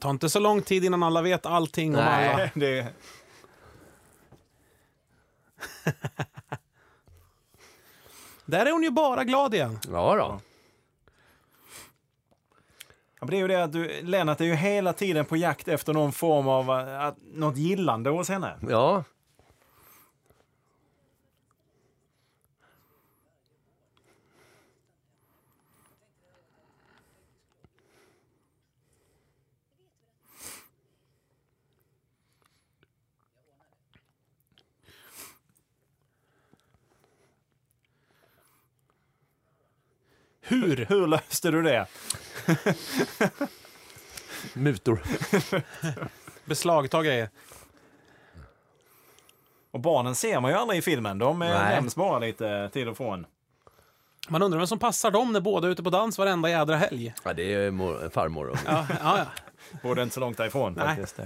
Ta 0.00 0.10
inte 0.10 0.30
så 0.30 0.38
lång 0.38 0.62
tid 0.62 0.84
innan 0.84 1.02
alla 1.02 1.22
vet 1.22 1.46
allting 1.46 1.96
om 1.96 2.04
Nej. 2.04 2.28
alla. 2.28 2.50
Det, 2.54 2.86
Där 8.44 8.66
är 8.66 8.72
hon 8.72 8.82
ju 8.82 8.90
bara 8.90 9.24
glad 9.24 9.54
igen. 9.54 9.78
Ja, 9.92 10.16
då. 10.16 10.40
Ja, 13.20 13.26
men 13.26 13.30
det 13.30 13.36
är 13.36 13.40
ju 13.40 13.48
det 13.48 13.64
att 13.64 13.72
du, 13.72 14.02
Lennart 14.02 14.40
är 14.40 14.44
ju 14.44 14.54
hela 14.54 14.92
tiden 14.92 15.24
på 15.24 15.36
jakt 15.36 15.68
efter 15.68 15.92
någon 15.92 16.12
form 16.12 16.48
av 16.48 16.70
uh, 16.70 17.00
att, 17.04 17.16
något 17.34 17.56
gillande 17.56 18.10
hos 18.10 18.28
henne. 18.28 18.58
Ja. 18.68 19.04
Hur? 40.48 40.86
Hur 40.88 41.06
löste 41.06 41.50
du 41.50 41.62
det? 41.62 41.86
Mutor. 44.54 45.02
Beslagta 46.44 47.02
grejer. 47.02 47.30
Och 49.70 49.80
barnen 49.80 50.14
ser 50.14 50.40
man 50.40 50.50
ju 50.50 50.56
aldrig 50.56 50.78
i 50.78 50.82
filmen. 50.82 51.18
De 51.18 51.42
eh, 51.42 51.48
Nej. 51.48 51.74
nämns 51.74 51.96
bara 51.96 52.18
lite 52.18 52.70
till 52.72 52.88
och 52.88 52.96
från. 52.96 53.26
Man 54.28 54.42
undrar 54.42 54.58
vem 54.58 54.66
som 54.66 54.78
passar 54.78 55.10
dem 55.10 55.32
när 55.32 55.40
båda 55.40 55.66
är 55.68 55.72
ute 55.72 55.82
på 55.82 55.90
dans 55.90 56.18
varenda 56.18 56.50
jädra 56.50 56.76
helg. 56.76 57.14
Ja, 57.24 57.32
det 57.32 57.54
är 57.54 57.70
mor, 57.70 58.10
farmor. 58.12 58.48
Och. 58.48 58.58
Ja, 58.66 58.86
ja, 59.00 59.18
ja. 59.18 59.24
Borde 59.82 60.02
inte 60.02 60.14
så 60.14 60.20
långt 60.20 60.36
därifrån 60.36 60.72
Nej. 60.72 60.86
faktiskt. 60.86 61.20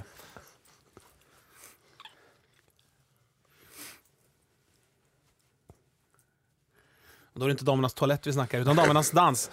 Då 7.42 7.46
är 7.46 7.48
det 7.48 7.52
inte 7.52 7.64
damernas 7.64 7.94
toalett 7.94 8.26
vi 8.26 8.32
snackar, 8.32 8.60
utan 8.60 8.76
damernas 8.76 9.10
dans. 9.10 9.50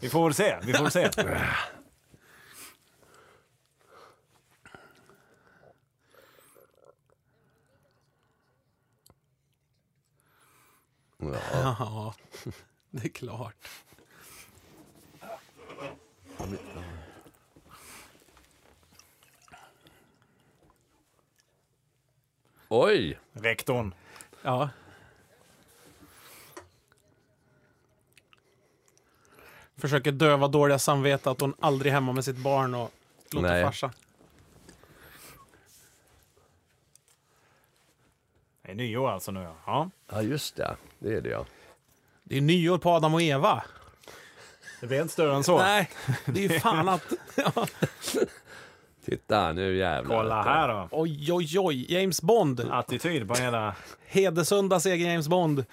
Vi 0.00 0.08
får 0.08 0.24
väl 0.24 0.34
se. 0.34 0.58
Vi 0.62 0.72
får 0.72 0.82
väl 0.82 0.92
se. 0.92 1.10
Ja. 11.18 11.34
Ja, 11.52 12.14
det 12.90 13.04
är 13.04 13.08
klart. 13.08 13.68
Oj! 22.68 23.18
Rektorn. 23.32 23.94
Ja. 24.42 24.68
Försöker 29.78 30.12
döva 30.12 30.48
dåliga 30.48 30.78
samvete 30.78 31.30
att 31.30 31.40
hon 31.40 31.54
aldrig 31.60 31.90
är 31.90 31.94
hemma 31.94 32.12
med 32.12 32.24
sitt 32.24 32.36
barn 32.36 32.74
och 32.74 32.90
låter 33.30 33.48
Nej. 33.48 33.64
farsa. 33.64 33.90
Det 38.62 38.70
är 38.70 38.74
nyår 38.74 39.10
alltså 39.10 39.30
nu. 39.30 39.40
ja. 39.40 39.56
Ja. 39.66 39.90
Ja, 40.12 40.22
just 40.22 40.56
det. 40.56 40.76
Det 40.98 41.14
är 41.14 41.20
det, 41.20 41.28
ja. 41.28 41.44
Det 42.22 42.36
är 42.36 42.40
nyår 42.40 42.78
på 42.78 42.90
Adam 42.90 43.14
och 43.14 43.22
Eva. 43.22 43.62
Det 44.80 44.86
blir 44.86 45.02
inte 45.02 45.12
större 45.12 45.36
än 45.36 45.44
så. 45.44 45.58
Nej, 45.58 45.90
det 46.24 46.44
är 46.44 46.52
ju 46.52 46.60
fan 46.60 46.88
att... 46.88 47.12
Ja. 47.36 47.66
Titta, 49.04 49.52
nu 49.52 49.76
jävlar. 49.76 50.16
Kolla 50.16 50.42
här 50.42 50.68
då. 50.68 50.88
Oj, 50.90 51.32
oj, 51.32 51.58
oj. 51.58 51.92
James 51.92 52.22
Bond. 52.22 52.60
Attityd 52.70 53.28
på 53.28 53.34
hela... 53.34 53.74
Hedesunda 54.06 54.80
egen 54.86 55.10
James 55.10 55.28
Bond. 55.28 55.64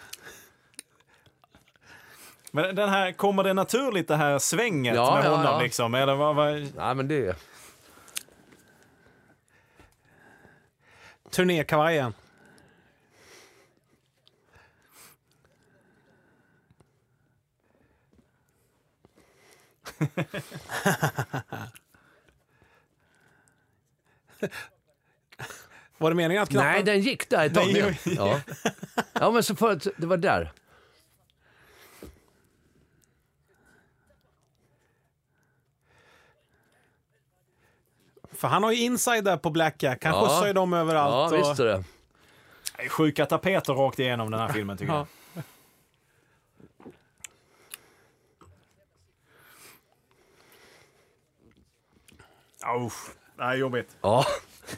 Men 2.55 2.75
den 2.75 2.89
här, 2.89 3.11
kommer 3.11 3.43
det 3.43 3.53
naturligt 3.53 4.07
det 4.07 4.15
här 4.15 4.39
svänget 4.39 4.95
Ja, 4.95 5.15
med 5.15 5.25
ja, 5.25 5.29
honom 5.29 5.45
ja. 5.45 5.61
liksom? 5.61 5.93
Eller 5.93 6.15
vad, 6.15 6.35
vad... 6.35 6.53
Nej, 6.75 6.95
men 6.95 7.07
det... 7.07 7.37
Turnékavajen. 11.29 12.13
Var 25.97 26.09
det 26.09 26.15
meningen 26.15 26.43
att 26.43 26.49
knappen... 26.49 26.71
Nej, 26.71 26.83
den 26.83 27.01
gick 27.01 27.29
där 27.29 27.45
ett 27.45 27.53
tag. 27.53 27.97
Ja. 28.03 28.41
ja, 29.13 29.31
men 29.31 29.43
så 29.43 29.55
för, 29.55 29.79
det 29.97 30.07
var 30.07 30.17
där. 30.17 30.51
För 38.37 38.47
han 38.47 38.63
har 38.63 38.71
ju 38.71 38.77
inside 38.77 39.23
där 39.23 39.37
på 39.37 39.49
Blackjack. 39.49 40.05
Han 40.05 40.13
Ja. 40.13 40.21
skjutsar 40.21 40.47
ju 40.47 40.53
dem 40.53 40.73
Ja, 40.73 40.79
överallt. 40.79 41.33
och... 41.33 41.39
visst 41.39 41.59
är 41.59 41.65
det. 41.65 41.83
Det 42.77 42.83
är 42.83 42.89
Sjuka 42.89 43.25
tapeter 43.25 43.73
rakt 43.73 43.99
igenom 43.99 44.31
den 44.31 44.39
här 44.39 44.47
filmen 44.53 44.77
tycker 44.77 44.93
Ja. 44.93 45.07
jag. 45.33 45.43
Oh, 52.65 52.93
det 53.37 53.43
här 53.43 53.51
är 53.51 53.55
jobbigt. 53.57 53.97
Ja. 54.01 54.25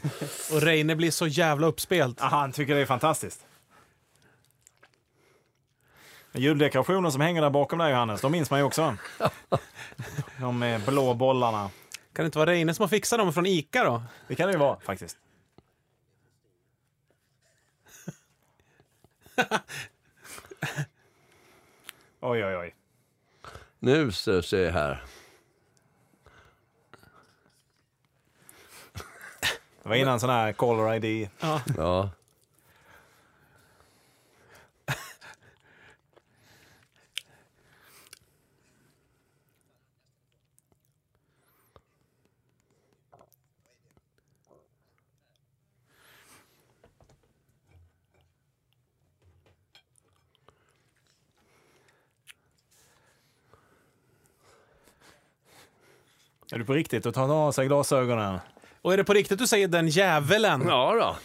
Och 0.52 0.62
Reine 0.62 0.96
blir 0.96 1.10
så 1.10 1.26
jävla 1.26 1.66
uppspelt. 1.66 2.20
Aha, 2.22 2.36
han 2.36 2.52
tycker 2.52 2.74
det 2.74 2.80
är 2.80 2.86
fantastiskt. 2.86 3.46
Juldekorationen 6.32 7.12
som 7.12 7.20
hänger 7.20 7.42
där 7.42 7.50
bakom 7.50 7.78
dig 7.78 7.90
Johannes, 7.90 8.20
de 8.20 8.32
minns 8.32 8.50
man 8.50 8.60
ju 8.60 8.64
också. 8.64 8.96
De 10.40 10.58
med 10.58 10.80
blå 10.86 11.14
bollarna. 11.14 11.70
Kan 12.16 12.24
det 12.24 12.26
inte 12.26 12.38
vara 12.38 12.50
Reine 12.50 12.74
som 12.74 12.82
har 12.82 12.88
fixat 12.88 13.18
dem 13.18 13.32
från 13.32 13.46
Ica 13.46 13.84
då? 13.84 14.02
Det 14.28 14.34
kan 14.34 14.46
det 14.46 14.52
ju 14.52 14.58
vara 14.58 14.80
faktiskt. 14.80 15.18
Oj, 22.20 22.44
oj, 22.44 22.56
oj. 22.56 22.74
Nu 23.78 24.12
ska 24.12 24.42
se 24.42 24.56
jag 24.56 24.72
här. 24.72 25.04
Det 29.82 29.88
var 29.88 29.96
innan 29.96 30.20
sån 30.20 30.30
här 30.30 30.52
caller 30.52 31.04
ID. 31.04 31.28
Ja. 31.76 32.10
Är 56.52 56.58
det 56.58 56.64
på 56.64 56.72
riktigt? 56.72 57.04
Då 57.04 57.12
tar 57.12 57.20
han 57.20 57.30
av 57.30 57.52
sig 57.52 57.66
glasögonen. 57.66 58.38
Och 58.82 58.92
är 58.92 58.96
det 58.96 59.04
på 59.04 59.14
riktigt 59.14 59.38
du 59.38 59.46
säger 59.46 59.68
den 59.68 59.88
djävulen? 59.88 60.64
Ja 60.66 60.94
då. 60.94 61.16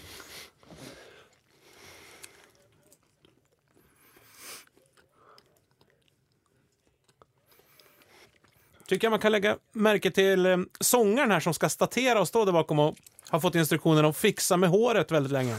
Tycker 8.88 9.06
jag 9.06 9.12
man 9.12 9.20
kan 9.20 9.32
lägga 9.32 9.58
märke 9.72 10.12
till 10.12 10.46
eh, 10.46 10.58
sångaren 10.80 11.32
här 11.32 11.40
som 11.40 11.54
ska 11.54 11.70
statera 11.70 12.20
och 12.20 12.28
stå 12.28 12.46
där 12.46 12.52
bakom 12.52 12.80
och 12.80 12.96
har 13.30 13.40
fått 13.40 13.56
instruktionen 13.56 14.06
att 14.06 14.18
fixa 14.18 14.58
med 14.58 14.70
håret 14.70 15.12
väldigt 15.12 15.32
länge. 15.32 15.56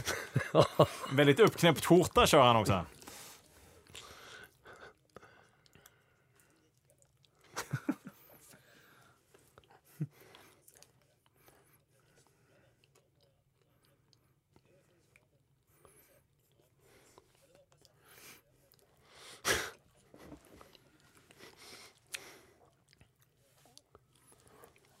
väldigt 1.11 1.39
uppknäppt 1.39 1.85
skjorta 1.85 2.27
kör 2.27 2.43
han 2.43 2.55
också. 2.55 2.85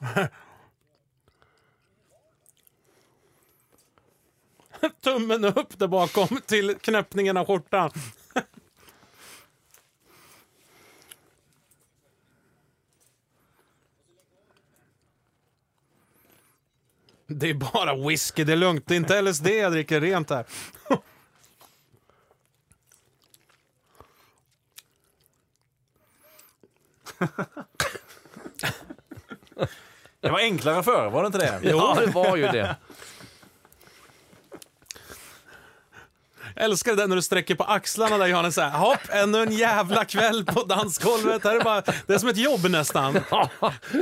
Tummen 5.01 5.45
upp 5.45 5.79
där 5.79 5.87
bakom 5.87 6.27
till 6.45 6.75
knäppningen 6.75 7.37
av 7.37 7.45
skjortan. 7.45 7.91
Det 17.27 17.49
är 17.49 17.53
bara 17.53 18.07
whisky, 18.07 18.43
det 18.43 18.51
är 18.51 18.57
lugnt. 18.57 18.87
Det 18.87 18.93
är 18.93 18.97
inte 18.97 19.21
LSD 19.21 19.47
jag 19.47 19.71
dricker 19.71 20.01
rent 20.01 20.29
här. 20.29 20.45
Det 30.23 30.29
var 30.29 30.39
enklare 30.39 30.83
förr, 30.83 31.09
var 31.09 31.21
det 31.23 31.25
inte 31.27 31.37
det? 31.37 31.59
Ja, 31.69 31.97
det 31.99 32.05
var 32.11 32.35
ju 32.35 32.47
det. 32.47 32.75
Jag 36.55 36.65
älskar 36.65 36.95
det 36.95 37.07
när 37.07 37.15
du 37.15 37.21
sträcker 37.21 37.55
på 37.55 37.63
axlarna 37.63 38.17
där 38.17 38.27
Johannes 38.27 38.55
säger 38.55 38.69
hopp, 38.69 38.99
ännu 39.09 39.41
en 39.43 39.51
jävla 39.51 40.05
kväll 40.05 40.45
på 40.45 40.63
dansgolvet. 40.63 41.43
Här 41.43 41.55
är 41.55 41.63
bara, 41.63 41.81
det 42.07 42.13
är 42.13 42.17
som 42.17 42.29
ett 42.29 42.37
jobb 42.37 42.69
nästan. 42.69 43.19
Ja, 43.31 43.49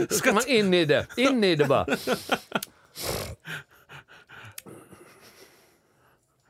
ska 0.09 0.34
man 0.34 0.47
in 0.47 0.74
i 0.74 0.86
det. 0.86 1.07
In 1.17 1.43
i 1.43 1.55
det 1.55 1.65
bara. 1.65 1.86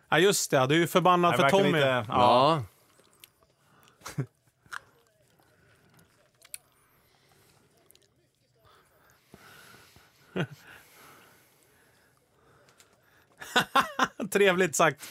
Ja 0.09 0.19
just 0.19 0.51
det, 0.51 0.65
du 0.67 0.75
är 0.75 0.79
ju 0.79 0.87
förbannad 0.87 1.35
för 1.35 1.49
Tommy. 1.49 1.71
lite- 1.71 1.87
ja. 1.87 2.05
Ja. 2.07 2.63
Trevligt 14.31 14.75
sagt. 14.75 15.07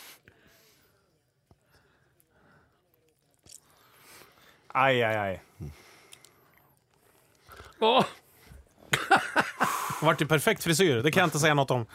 Aj, 4.72 5.02
aj, 5.02 5.16
aj. 5.16 5.40
Åh, 7.80 8.04
Det 10.00 10.06
vart 10.06 10.20
ju 10.20 10.26
perfekt 10.26 10.64
frisyr, 10.64 11.02
det 11.02 11.10
kan 11.10 11.20
jag 11.20 11.26
inte 11.26 11.38
säga 11.38 11.54
något 11.54 11.70
om. 11.70 11.86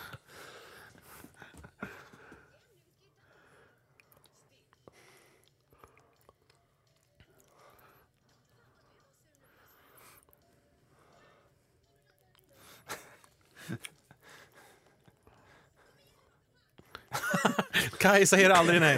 Kai 17.97 18.25
säger 18.25 18.49
aldrig 18.49 18.81
nej. 18.81 18.97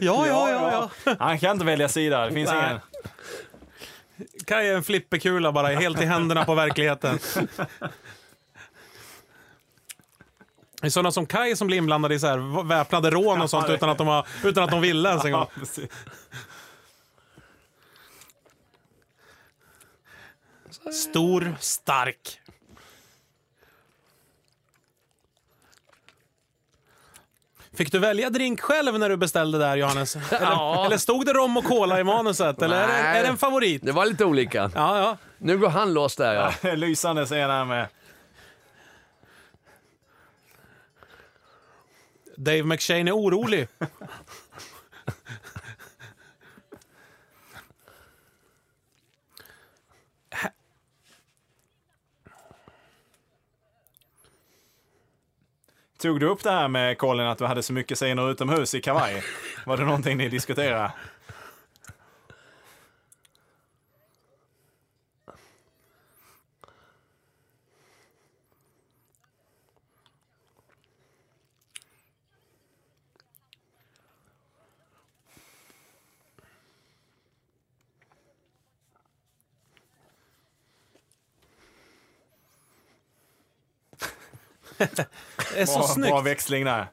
Ja, 0.00 0.26
ja, 0.26 0.50
ja. 0.50 0.90
ja. 1.04 1.16
Han 1.18 1.38
kan 1.38 1.50
inte 1.50 1.64
välja 1.64 1.88
sida. 1.88 2.26
Det 2.26 2.32
finns 2.32 2.50
ingen... 2.50 2.80
Kai 4.46 4.68
är 4.68 4.74
en 4.74 4.82
flipperkula 4.82 5.52
bara, 5.52 5.66
helt 5.66 6.00
i 6.00 6.04
händerna 6.04 6.44
på 6.44 6.54
verkligheten. 6.54 7.18
Det 10.80 10.86
är 10.86 10.90
sådana 10.90 11.12
som 11.12 11.26
Kai 11.26 11.56
som 11.56 11.66
blir 11.66 11.78
inblandade 11.78 12.14
i 12.14 12.18
så 12.18 12.26
här 12.26 12.64
väpnade 12.64 13.10
rån 13.10 13.42
och 13.42 13.50
sånt 13.50 13.70
utan 13.70 13.90
att 13.90 13.98
de, 13.98 14.06
har, 14.06 14.26
utan 14.44 14.64
att 14.64 14.70
de 14.70 14.80
ville 14.80 15.08
ens 15.08 15.24
en 15.24 15.32
gång. 15.32 15.46
Stor, 20.92 21.56
stark. 21.60 22.40
Fick 27.78 27.92
du 27.92 27.98
välja 27.98 28.30
drink 28.30 28.60
själv 28.60 28.98
när 28.98 29.08
du 29.08 29.16
beställde 29.16 29.58
där, 29.58 29.76
Johannes? 29.76 30.16
Eller, 30.32 30.40
Ja. 30.40 30.86
eller 30.86 30.96
stod 30.96 31.26
det 31.26 31.32
rom 31.32 31.56
och 31.56 31.64
cola 31.64 32.00
i 32.00 32.04
manuset? 32.04 32.62
Eller 32.62 32.76
är 32.82 32.86
det, 32.86 32.92
är 32.94 33.22
det 33.22 33.28
en 33.28 33.36
favorit? 33.36 33.82
det 33.84 33.92
var 33.92 34.06
lite 34.06 34.24
olika. 34.24 34.70
Ja, 34.74 34.98
ja. 34.98 35.16
Nu 35.38 35.58
går 35.58 35.68
han 35.68 35.92
loss 35.94 36.16
där 36.16 36.52
ja. 36.62 36.74
Lysande 36.74 37.26
säger 37.26 37.48
han 37.48 37.68
med. 37.68 37.86
Dave 42.36 42.62
McShane 42.62 43.10
är 43.10 43.16
orolig. 43.16 43.68
Tog 56.02 56.20
du 56.20 56.26
upp 56.26 56.42
det 56.42 56.50
här 56.50 56.68
med 56.68 56.98
Colin 56.98 57.26
att 57.26 57.38
du 57.38 57.44
hade 57.44 57.62
så 57.62 57.72
mycket 57.72 57.98
scener 57.98 58.30
utomhus 58.30 58.74
i 58.74 58.80
kavaj? 58.80 59.22
Var 59.66 59.76
det 59.76 59.84
någonting 59.84 60.16
ni 60.16 60.28
diskuterade? 60.28 60.92
Det 84.78 85.06
är 85.56 85.66
så 85.66 85.78
Bra, 85.78 85.88
snyggt. 85.88 86.08
bra 86.08 86.20
växling 86.20 86.64
där. 86.64 86.86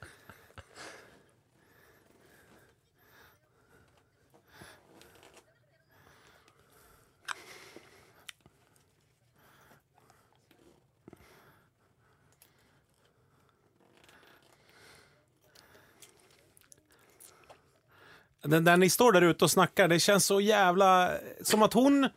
Den 18.42 18.64
där 18.64 18.78
ni 18.78 18.90
står 18.90 19.12
där 19.12 19.22
ute 19.22 19.44
och 19.46 19.52
snackar, 19.52 19.88
det 19.88 20.00
känns 20.00 20.26
så 20.26 20.42
jävla... 20.42 21.12
Som 21.42 21.64
att 21.64 21.74
hon... 21.74 22.10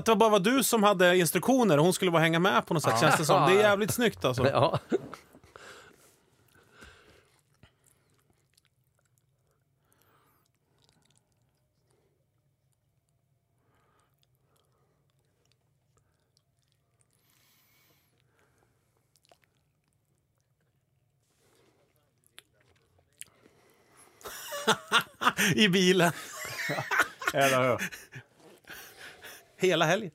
Att 0.00 0.06
det 0.06 0.16
bara 0.16 0.28
var 0.30 0.40
du 0.40 0.62
som 0.62 0.82
hade 0.82 1.16
instruktioner 1.16 1.78
och 1.78 1.84
hon 1.84 1.92
skulle 1.92 2.10
bara 2.10 2.22
hänga 2.22 2.38
med 2.38 2.66
på 2.66 2.74
något 2.74 2.82
sätt, 2.82 3.00
känns 3.00 3.16
det 3.16 3.24
som. 3.24 3.50
Det 3.50 3.56
är 3.56 3.60
jävligt 3.60 3.90
snyggt 3.90 4.24
alltså. 4.24 4.48
ja. 4.48 4.78
I 25.54 25.68
bilen. 25.68 26.12
Hela 29.60 29.84
helgen. 29.84 30.10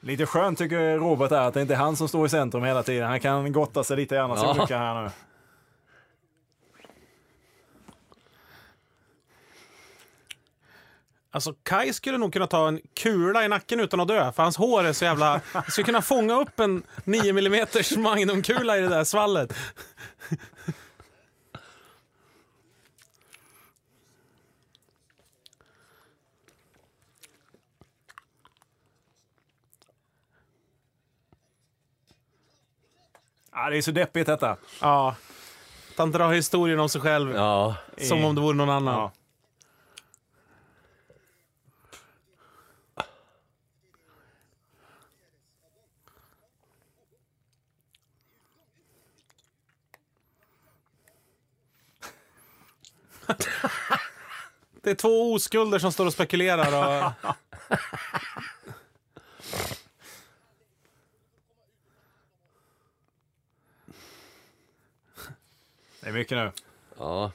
Lite 0.00 0.26
skönt 0.26 0.58
tycker 0.58 0.98
Robert 0.98 1.32
är 1.32 1.40
att 1.40 1.54
det 1.54 1.62
inte 1.62 1.74
är 1.74 1.78
han 1.78 1.96
som 1.96 2.08
står 2.08 2.26
i 2.26 2.28
centrum 2.28 2.64
hela 2.64 2.82
tiden. 2.82 3.08
Han 3.08 3.20
kan 3.20 3.52
gotta 3.52 3.84
sig 3.84 3.96
lite 3.96 4.14
i 4.14 4.18
andras 4.18 4.68
Ja. 4.70 4.78
här 4.78 5.02
nu. 5.02 5.10
Alltså 11.34 11.54
Kai 11.62 11.92
skulle 11.92 12.18
nog 12.18 12.32
kunna 12.32 12.46
ta 12.46 12.68
en 12.68 12.80
kula 12.94 13.44
i 13.44 13.48
nacken 13.48 13.80
utan 13.80 14.00
att 14.00 14.08
dö, 14.08 14.32
för 14.32 14.42
hans 14.42 14.56
hår 14.56 14.84
är 14.84 14.92
så 14.92 15.04
jävla... 15.04 15.40
Han 15.52 15.62
skulle 15.62 15.84
kunna 15.84 16.02
fånga 16.02 16.40
upp 16.40 16.60
en 16.60 16.82
9 17.04 17.30
mm 17.30 17.66
magnumkula 17.96 18.78
i 18.78 18.80
det 18.80 18.88
där 18.88 19.04
svallet. 19.04 19.54
Ja, 33.52 33.70
det 33.70 33.76
är 33.76 33.82
så 33.82 33.90
deppigt 33.90 34.26
detta. 34.26 34.56
Ja. 34.80 35.14
Att 35.92 35.98
han 35.98 36.12
drar 36.12 36.32
historien 36.32 36.80
om 36.80 36.88
sig 36.88 37.00
själv 37.00 37.34
Ja. 37.34 37.76
som 38.08 38.24
om 38.24 38.34
det 38.34 38.40
vore 38.40 38.56
någon 38.56 38.70
annan. 38.70 38.94
Ja. 38.94 39.12
Det 54.82 54.90
är 54.90 54.94
två 54.94 55.32
oskulder 55.32 55.78
som 55.78 55.92
står 55.92 56.06
och 56.06 56.12
spekulerar. 56.12 56.66
Och... 56.66 57.12
Det 66.00 66.08
är 66.08 66.12
mycket 66.12 66.38
nu. 66.38 66.52
ja. 66.98 67.32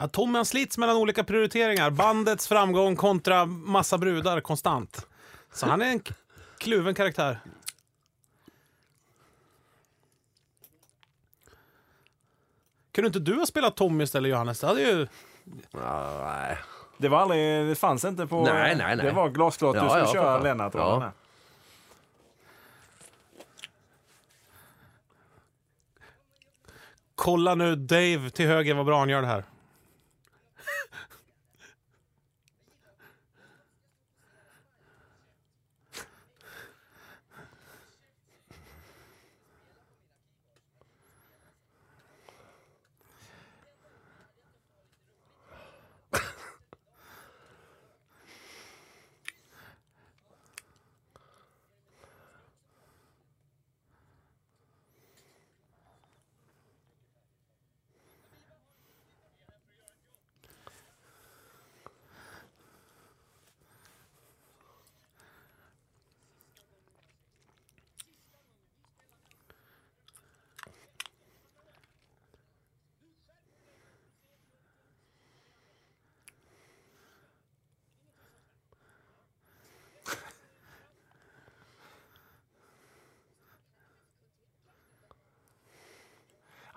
Ja, 0.00 0.08
Tommy 0.08 0.36
han 0.36 0.44
slits 0.44 0.78
mellan 0.78 0.96
olika 0.96 1.24
prioriteringar. 1.24 1.90
Bandets 1.90 2.48
framgång 2.48 2.96
kontra 2.96 3.46
massa 3.46 3.98
brudar 3.98 4.40
konstant. 4.40 5.06
Så 5.52 5.66
han 5.66 5.82
är 5.82 5.86
en 5.86 6.02
kluven 6.58 6.94
karaktär. 6.94 7.40
Kunde 12.98 13.06
inte 13.06 13.18
du 13.18 13.38
ha 13.38 13.46
spelat 13.46 13.76
Tommy 13.76 14.04
istället 14.04 14.30
Johannes? 14.30 14.60
Det 14.60 14.66
hade 14.66 14.80
ju... 14.80 15.06
nej. 15.72 16.58
Det 16.96 17.08
var 17.08 17.18
aldrig, 17.18 17.66
det 17.68 17.74
fanns 17.74 18.04
inte 18.04 18.26
på... 18.26 18.44
Nej, 18.44 18.76
nej, 18.76 18.96
nej. 18.96 19.06
Det 19.06 19.12
var 19.12 19.28
glasklart 19.28 19.74
du 19.74 19.80
Ja, 19.80 19.88
skulle 19.88 20.04
ja, 20.04 20.12
köra 20.12 20.34
fan. 20.34 20.42
Lennart. 20.42 20.74
Ja. 20.74 21.12
Kolla 27.14 27.54
nu 27.54 27.76
Dave 27.76 28.30
till 28.30 28.46
höger 28.46 28.74
vad 28.74 28.86
bra 28.86 28.98
han 28.98 29.08
gör 29.08 29.20
det 29.20 29.28
här. 29.28 29.44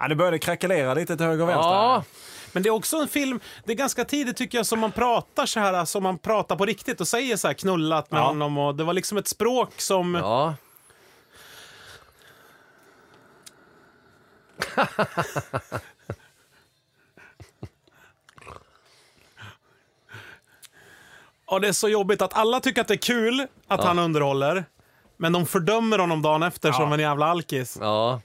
Ja, 0.01 0.07
det 0.07 0.15
började 0.15 0.39
krackelera 0.39 0.93
lite 0.93 1.17
till 1.17 1.25
höger 1.25 1.43
och 1.43 1.49
vänster. 1.49 1.69
Ja. 1.73 2.03
Men 2.53 2.63
det 2.63 2.69
är 2.69 2.73
också 2.73 2.97
en 2.97 3.07
film, 3.07 3.39
det 3.65 3.71
är 3.71 3.75
ganska 3.75 4.05
tidigt 4.05 4.37
tycker 4.37 4.57
jag 4.57 4.65
som 4.65 4.79
man 4.79 4.91
pratar 4.91 5.45
så 5.45 5.59
här, 5.59 5.85
som 5.85 6.03
man 6.03 6.17
pratar 6.17 6.55
på 6.55 6.65
riktigt 6.65 7.01
och 7.01 7.07
säger 7.07 7.37
så 7.37 7.47
här 7.47 7.53
knullat 7.53 8.11
med 8.11 8.19
Ja. 8.19 8.25
honom 8.25 8.57
och 8.57 8.75
det 8.75 8.83
var 8.83 8.93
liksom 8.93 9.17
ett 9.17 9.27
språk 9.27 9.81
som... 9.81 10.15
ja. 10.15 10.53
Och 21.45 21.61
det 21.61 21.67
är 21.67 21.71
så 21.73 21.89
jobbigt 21.89 22.21
att 22.21 22.33
alla 22.33 22.59
tycker 22.59 22.81
att 22.81 22.87
det 22.87 22.93
är 22.93 22.97
kul 22.97 23.47
att 23.67 23.83
han 23.83 23.99
underhåller. 23.99 24.65
Men 25.17 25.33
de 25.33 25.45
fördömer 25.45 25.99
honom 25.99 26.21
dagen 26.21 26.43
efter 26.43 26.71
som 26.71 26.93
en 26.93 26.99
jävla 26.99 27.25
alkis. 27.25 27.77
ja. 27.81 28.21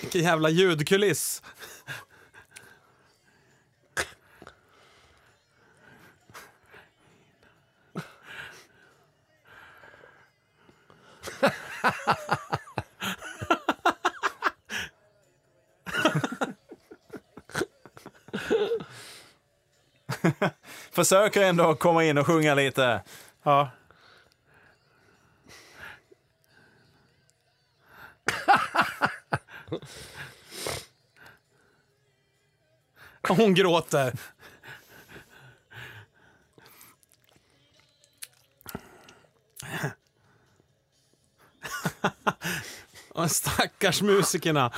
Vilken 0.00 0.22
jävla 0.22 0.48
ljudkuliss. 0.50 1.42
Försöker 20.90 21.42
ändå 21.42 21.74
komma 21.74 22.04
in 22.04 22.18
och 22.18 22.26
sjunga 22.26 22.54
lite. 22.54 23.02
Ja. 23.42 23.70
Hon 33.28 33.54
gråter. 33.54 34.12
Och 43.08 43.30
stackars 43.30 44.02
musikerna. 44.02 44.72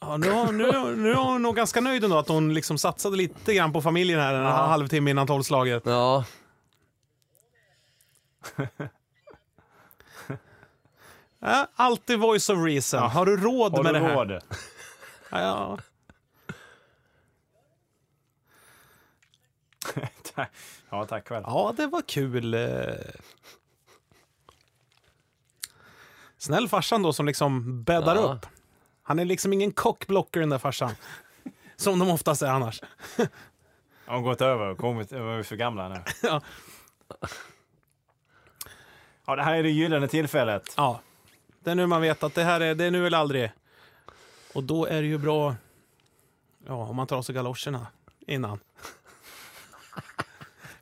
Ja, 0.00 0.16
nu, 0.16 0.30
har- 0.30 0.52
nu, 0.52 0.96
nu 0.96 1.10
är 1.10 1.14
hon 1.14 1.42
nog 1.42 1.56
ganska 1.56 1.80
nöjd 1.80 2.04
ändå 2.04 2.18
att 2.18 2.28
hon 2.28 2.54
liksom 2.54 2.78
satsade 2.78 3.16
lite 3.16 3.54
grann 3.54 3.72
på 3.72 3.82
familjen 3.82 4.20
här 4.20 4.34
en 4.34 4.46
halvtimme 4.46 5.10
innan 5.10 5.26
tolvslaget. 5.26 5.82
ja. 5.86 6.24
Ja, 11.40 11.68
alltid 11.76 12.18
voice 12.18 12.48
of 12.50 12.64
reason. 12.64 13.10
Har 13.10 13.26
du 13.26 13.36
råd 13.36 13.72
Har 13.72 13.82
med 13.82 13.94
du 13.94 13.98
det 14.00 14.06
här? 14.06 14.14
råd? 14.14 14.30
Ja, 15.30 15.40
ja. 15.40 15.78
Ja, 20.90 21.04
tack 21.06 21.28
själv. 21.28 21.44
ja, 21.46 21.74
det 21.76 21.86
var 21.86 22.02
kul. 22.02 22.56
Snäll 26.38 26.68
farsan 26.68 27.02
då 27.02 27.12
som 27.12 27.26
liksom 27.26 27.82
bäddar 27.82 28.16
Ja. 28.16 28.20
upp. 28.22 28.46
Han 29.08 29.18
är 29.18 29.24
liksom 29.24 29.52
ingen 29.52 29.72
cockblocker 29.72 30.40
den 30.40 30.48
där 30.48 30.58
farsan. 30.58 30.90
Som 31.76 31.98
de 31.98 32.10
oftast 32.10 32.42
är 32.42 32.46
annars. 32.46 32.80
Har 34.06 34.14
hon 34.14 34.22
gått 34.22 34.40
över 34.40 34.66
och 34.66 34.78
kommit, 34.78 35.12
vi 35.12 35.44
för 35.44 35.56
gamla 35.56 35.88
nu? 35.88 35.94
Ja. 36.22 36.40
Ja, 39.26 39.36
det 39.36 39.42
här 39.42 39.54
är 39.54 39.62
det 39.62 39.70
gyllene 39.70 40.08
tillfället. 40.08 40.74
Ja, 40.76 41.00
det 41.64 41.70
är 41.70 41.74
nu 41.74 41.86
man 41.86 42.00
vet 42.00 42.22
att 42.22 42.34
det 42.34 42.42
här 42.42 42.60
är, 42.60 42.74
det 42.74 42.84
är 42.84 42.90
nu 42.90 43.06
eller 43.06 43.18
aldrig. 43.18 43.52
Och 44.54 44.64
då 44.64 44.86
är 44.86 45.02
det 45.02 45.08
ju 45.08 45.18
bra 45.18 45.54
ja, 46.66 46.74
om 46.74 46.96
man 46.96 47.06
tar 47.06 47.16
av 47.16 47.22
sig 47.22 47.34
galoscherna 47.34 47.86
innan. 48.26 48.58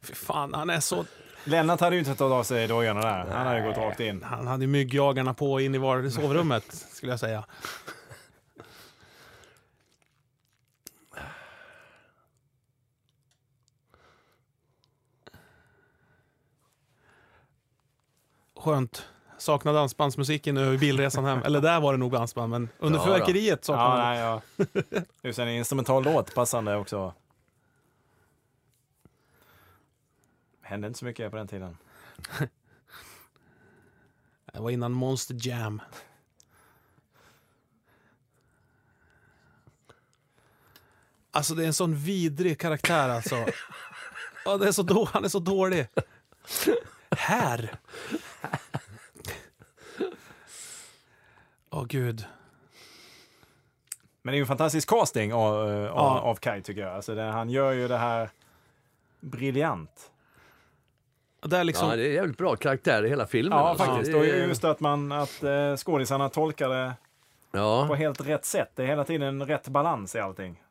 Fy 0.01 0.15
fan, 0.15 0.55
han 0.55 0.71
är 0.71 0.81
så... 0.81 1.05
Lennart 1.45 1.81
hade 1.81 1.97
ju 1.97 2.01
inte 2.01 2.15
tagit 2.15 2.33
av 2.33 2.43
sig 2.43 2.69
dojorna 2.69 3.01
där. 3.01 3.35
Han 3.35 3.47
hade 3.47 3.61
gått 3.61 3.77
rakt 3.77 4.01
in. 4.01 4.23
Han 4.23 4.47
hade 4.47 4.67
myggjagarna 4.67 5.35
på 5.35 5.61
in 5.61 5.75
i 5.75 5.79
var 5.79 6.09
sovrummet, 6.09 6.65
skulle 6.73 7.13
jag 7.13 7.21
säga. 7.21 7.45
Skönt. 18.67 19.09
Saknar 19.39 19.73
dansbandsmusiken 19.73 20.55
nu 20.55 20.61
över 20.61 20.79
bilresan 20.79 21.25
hem. 21.25 21.43
Eller 21.43 21.61
där 21.61 21.81
var 21.81 21.93
det 21.93 21.99
nog 21.99 22.13
dansband, 22.13 22.51
men 22.51 22.69
under 22.79 22.99
Ja, 22.99 23.05
fyrverkeriet 23.05 23.59
Ja, 23.63 23.65
saknar 23.67 23.89
man. 23.89 23.99
nej, 23.99 24.19
ja. 24.19 24.43
Det 25.23 25.33
sen 25.33 25.49
en 25.49 25.55
instrumental 25.55 26.05
låt, 26.05 26.35
passande 26.35 26.77
också. 26.77 27.15
Hände 30.63 30.87
inte 30.87 30.99
så 30.99 31.05
mycket 31.05 31.31
på 31.31 31.37
den 31.37 31.49
tiden. 31.49 31.77
Det 34.53 34.61
var 34.61 34.71
innan 34.71 34.93
Monster 34.93 35.37
Jam. 35.49 35.83
Alltså 41.31 41.55
det 41.55 41.63
är 41.63 41.67
en 41.67 41.75
sån 41.75 41.95
vidrig 41.97 42.61
karaktär 42.61 43.09
alltså. 43.09 43.47
Ja, 44.45 44.57
det 44.57 44.69
är 44.69 44.73
så 44.73 44.83
då, 44.83 45.09
han 45.13 45.25
är 45.25 45.29
så 45.29 45.39
dålig. 45.39 45.87
Här. 47.11 47.77
Åh 51.77 51.85
gud. 51.89 52.25
Men 54.23 54.33
det 54.33 54.37
är 54.37 54.39
ju 54.39 54.41
en 54.43 54.47
fantastisk 54.47 54.89
casting 54.89 55.33
av, 55.35 55.55
eh, 55.71 55.91
av, 55.91 56.17
Ja. 56.17 56.21
av 56.21 56.35
Kai 56.35 56.63
tycker 56.63 56.81
jag. 56.81 56.95
Alltså 56.95 57.15
det, 57.15 57.23
han 57.23 57.51
gör 57.51 57.73
ju 57.73 57.89
det 57.89 57.97
här 57.97 58.31
briljant. 59.21 60.11
Det 61.43 61.57
är 61.59 61.65
liksom, 61.65 61.89
Ja, 61.91 61.97
det 61.97 62.03
är 62.09 62.13
jävligt 62.13 62.39
bra 62.39 62.57
karaktär 62.57 63.05
i 63.05 63.09
hela 63.09 63.27
filmen. 63.27 63.59
Ja, 63.59 63.69
alltså. 63.69 63.85
faktiskt. 63.85 64.13
Det 64.13 64.19
Och 64.19 64.25
är- 64.27 64.47
just 64.49 64.65
att, 64.65 64.81
man, 64.81 65.13
att 65.13 65.43
eh, 65.43 65.77
skådisarna 65.77 66.29
tolkar 66.29 66.69
det 66.69 66.93
på 67.53 67.59
Ja, 67.59 67.95
helt 67.95 68.21
rätt 68.21 68.45
sätt. 68.45 68.71
Det 68.75 68.83
är 68.83 68.87
hela 68.87 69.05
tiden 69.05 69.47
rätt 69.47 69.69
balans 69.69 70.15
i 70.15 70.19
allting. 70.21 70.63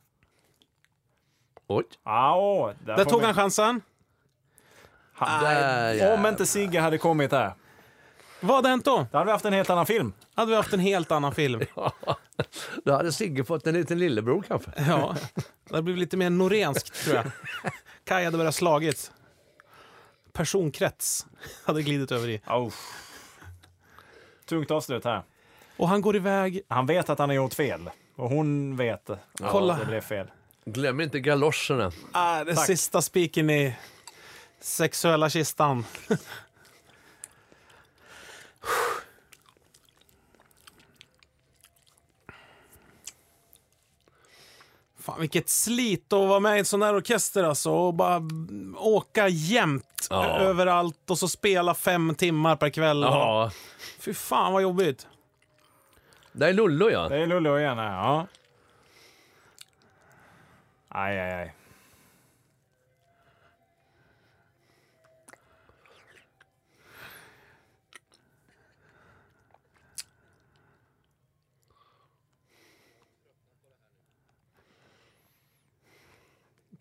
oj. 1.67 1.83
Ah, 2.03 2.35
åh, 2.35 2.71
där 2.85 2.97
där 2.97 3.05
tog 3.05 3.19
vi- 3.19 3.25
han 3.25 3.35
chansen. 3.35 3.81
Han, 5.13 5.43
Där, 5.43 6.13
om 6.19 6.25
inte 6.25 6.45
Sigge 6.45 6.79
hade 6.79 6.97
kommit 6.97 7.31
där, 7.31 7.53
Vad 8.39 8.55
hade 8.55 8.69
hänt 8.69 8.85
då? 8.85 9.07
då 9.11 9.17
hade 9.17 9.25
vi 9.25 9.31
haft 9.31 9.45
en 9.45 9.53
helt 9.53 9.69
annan 9.69 9.85
film. 9.85 10.13
Hade 10.35 10.49
vi 10.49 10.55
haft 10.55 10.73
en 10.73 10.79
helt 10.79 11.11
annan 11.11 11.35
film. 11.35 11.61
Då 12.83 12.93
hade 12.93 13.11
Sigge 13.11 13.43
fått 13.43 13.67
en 13.67 13.73
liten 13.73 13.99
lillebror 13.99 14.43
kanske. 14.47 14.71
Ja, 14.87 15.15
det 15.65 15.71
hade 15.71 15.81
blivit 15.83 15.99
lite 15.99 16.17
mer 16.17 16.29
norenskt 16.29 17.03
tror 17.03 17.15
jag. 17.15 17.31
Kaj 18.03 18.25
hade 18.25 18.37
börjat 18.37 18.55
slagits. 18.55 19.11
Personkrets 20.33 21.25
hade 21.65 21.81
glidit 21.83 22.11
över 22.11 22.27
i. 22.29 22.41
Oh. 22.47 22.73
Tungt 24.45 24.71
avslut 24.71 25.03
här. 25.05 25.23
Och 25.77 25.89
han 25.89 26.01
går 26.01 26.15
iväg. 26.15 26.61
Han 26.67 26.85
vet 26.85 27.09
att 27.09 27.19
han 27.19 27.29
har 27.29 27.35
gjort 27.35 27.53
fel. 27.53 27.89
Och 28.15 28.29
hon 28.29 28.75
vet 28.77 29.09
att 29.09 29.19
Kolla. 29.39 29.77
det 29.79 29.85
blev 29.85 30.01
fel. 30.01 30.27
Glöm 30.65 31.01
inte 31.01 31.19
galoscherna. 31.19 31.91
Ah, 32.11 32.43
den 32.43 32.55
Tack. 32.55 32.65
sista 32.65 33.01
spiken 33.01 33.49
i 33.49 33.75
sexuella 34.59 35.29
kistan. 35.29 35.85
Fan 45.05 45.19
vilket 45.19 45.49
slit 45.49 46.13
att 46.13 46.27
vara 46.29 46.39
med 46.39 46.55
i 46.55 46.59
en 46.59 46.65
sån 46.65 46.81
här 46.81 46.95
orkester 46.95 47.43
alltså 47.43 47.71
och 47.71 47.93
bara 47.93 48.21
åka 48.77 49.27
jämt 49.27 50.07
Ja. 50.09 50.25
överallt 50.39 51.09
och 51.09 51.17
så 51.19 51.27
spela 51.27 51.73
fem 51.73 52.15
timmar 52.15 52.55
per 52.55 52.69
kväll. 52.69 53.01
Ja, 53.01 53.51
Fy 53.99 54.13
fan 54.13 54.53
vad 54.53 54.61
jobbigt. 54.61 55.07
det 56.31 56.47
är 56.47 56.53
Lollo 56.53 56.89
ja. 56.89 57.09
Det 57.09 57.17
är 57.17 57.27
Lollo 57.27 57.59
igen 57.59 57.77
ja. 57.77 58.27
Aj, 60.89 61.19
aj, 61.19 61.31
aj. 61.33 61.53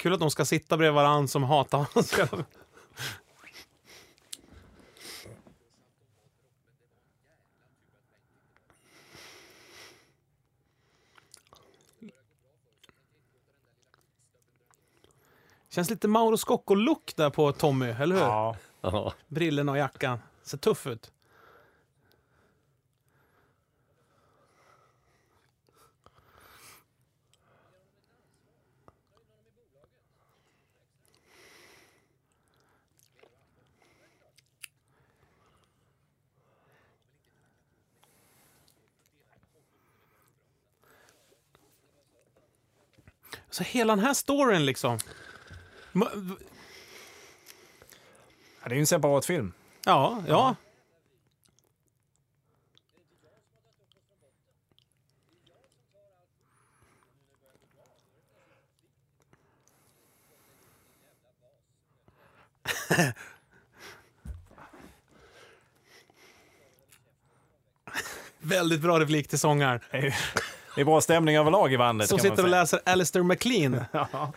Kul 0.04 0.12
att 0.12 0.20
de 0.20 0.30
ska 0.30 0.44
sitta 0.44 0.76
bredvid 0.76 0.94
varandra 0.94 1.28
som 1.28 1.42
hatar 1.42 1.78
varandra. 1.78 2.44
Känns 15.68 15.90
lite 15.90 16.08
Mauro 16.08 16.36
Scocco-look 16.36 17.16
där 17.16 17.30
på 17.30 17.52
Tommy, 17.52 17.86
eller 17.86 18.14
hur? 18.14 18.22
Ja. 18.22 18.56
ja. 18.80 19.12
Brillorna 19.28 19.72
och 19.72 19.78
jackan. 19.78 20.18
Ser 20.42 20.58
tuff 20.58 20.86
ut. 20.86 21.13
Så 43.54 43.64
hela 43.64 43.96
den 43.96 44.04
här 44.04 44.14
storyn 44.14 44.66
liksom. 44.66 44.98
Ja, 45.92 46.08
Det 48.64 48.70
är 48.70 48.74
ju 48.74 48.80
en 48.80 48.86
separat 48.86 49.26
film. 49.26 49.52
Ja, 49.84 50.22
ja. 50.28 50.56
Väldigt 68.38 68.80
bra 68.80 69.00
replik 69.00 69.28
till 69.28 69.38
sångaren. 69.38 69.80
Det 70.74 70.80
är, 70.80 70.84
bra 70.84 71.00
stämning 71.00 71.36
överlag 71.36 71.72
i 71.72 71.78
bandet. 71.78 72.08
Som 72.08 72.18
kan 72.18 72.28
man 72.28 72.36
sitter 72.36 72.42
och 72.44 72.50
läser 72.50 72.80
Alistair 72.84 73.22
MacLean. 73.22 73.84
Ja. 73.92 74.32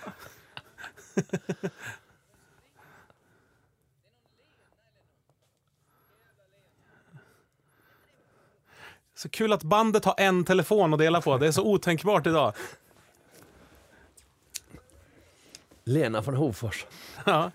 Så 9.16 9.30
kul 9.30 9.54
att 9.54 9.64
bandet 9.64 10.06
har 10.06 10.16
en 10.18 10.46
telefon 10.46 10.94
att 10.94 11.00
dela 11.00 11.22
på. 11.22 11.38
Det 11.38 11.48
är 11.48 11.52
så 11.52 11.64
otänkbart 11.64 12.28
idag. 12.28 12.54
Lena 15.84 16.24
från 16.24 16.36
Hofors. 16.36 16.86
Ja. 17.26 17.52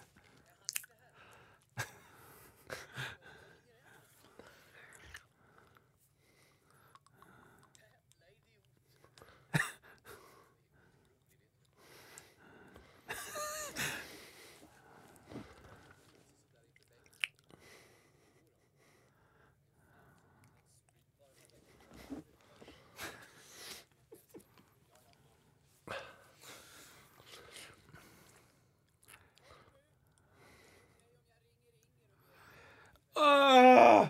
Ah, 33.15 34.09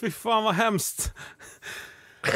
fy 0.00 0.10
fan 0.10 0.44
vad 0.44 0.54
hemskt. 0.54 1.12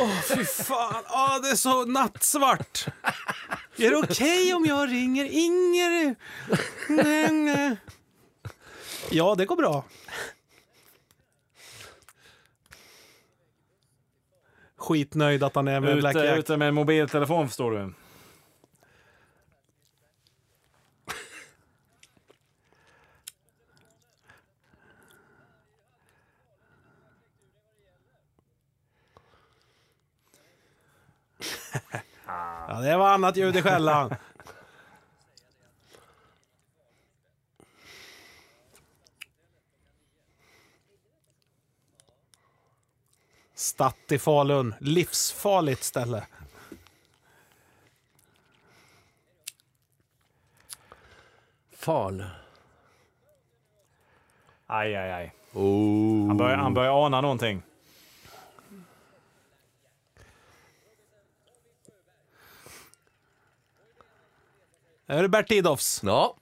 Åh, 0.00 0.20
fy 0.22 0.44
fan. 0.44 1.02
Ah, 1.06 1.38
det 1.38 1.48
är 1.50 1.56
så 1.56 1.84
nattsvart. 1.84 2.86
Är 3.76 3.90
det 3.90 3.96
okej 3.96 4.54
om 4.54 4.64
jag 4.64 4.90
ringer 4.90 5.24
Inger? 5.24 6.16
Nej, 6.88 7.32
nej. 7.32 7.76
Ja, 9.10 9.34
det 9.34 9.44
går 9.44 9.56
bra. 9.56 9.84
Skitnöjd 14.76 15.42
att 15.42 15.54
han 15.54 15.68
är 15.68 15.80
med 15.80 15.98
Black 15.98 16.16
Ute, 16.16 16.24
Jack. 16.26 16.38
ute 16.38 16.56
med 16.56 16.68
en 16.68 16.74
mobiltelefon 16.74 17.48
förstår 17.48 17.70
du. 17.70 17.92
Annat 33.20 33.36
ljud 33.36 33.56
i 33.56 33.62
skällan. 33.62 34.16
Statt 43.54 44.12
i 44.12 44.18
Falun. 44.18 44.74
Livsfarligt 44.80 45.82
ställe. 45.82 46.26
Fal. 51.76 52.24
Aj, 54.66 54.96
aj, 54.96 55.12
aj. 55.12 55.34
Oh. 55.52 56.28
Han 56.28 56.36
börjar, 56.36 56.56
han 56.56 56.74
börjar 56.74 57.06
ana 57.06 57.20
någonting. 57.20 57.62
Är 65.10 65.22
det 65.22 65.28
Bert 65.28 65.50
Idolfs? 65.50 66.00
Ja. 66.04 66.36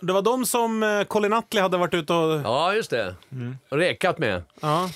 Det 0.00 0.12
var 0.12 0.22
de 0.22 0.46
som 0.46 0.82
eh, 0.82 1.04
Colin 1.04 1.30
Nutley 1.30 1.62
hade 1.62 1.76
varit 1.76 1.94
ute 1.94 2.12
och... 2.12 2.40
ja, 2.40 2.74
just 2.74 2.90
det. 2.90 3.16
Och 3.68 3.78
rekat 3.78 4.18
med. 4.18 4.42
Ja. 4.60 4.90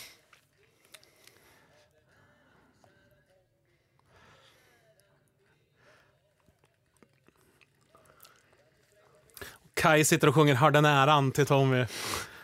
Kai 9.74 10.04
sitter 10.04 10.28
och 10.28 10.34
sjunger 10.34 10.54
Har 10.54 10.70
den 10.70 10.84
äran 10.84 11.32
till 11.32 11.46
Tommy. 11.46 11.86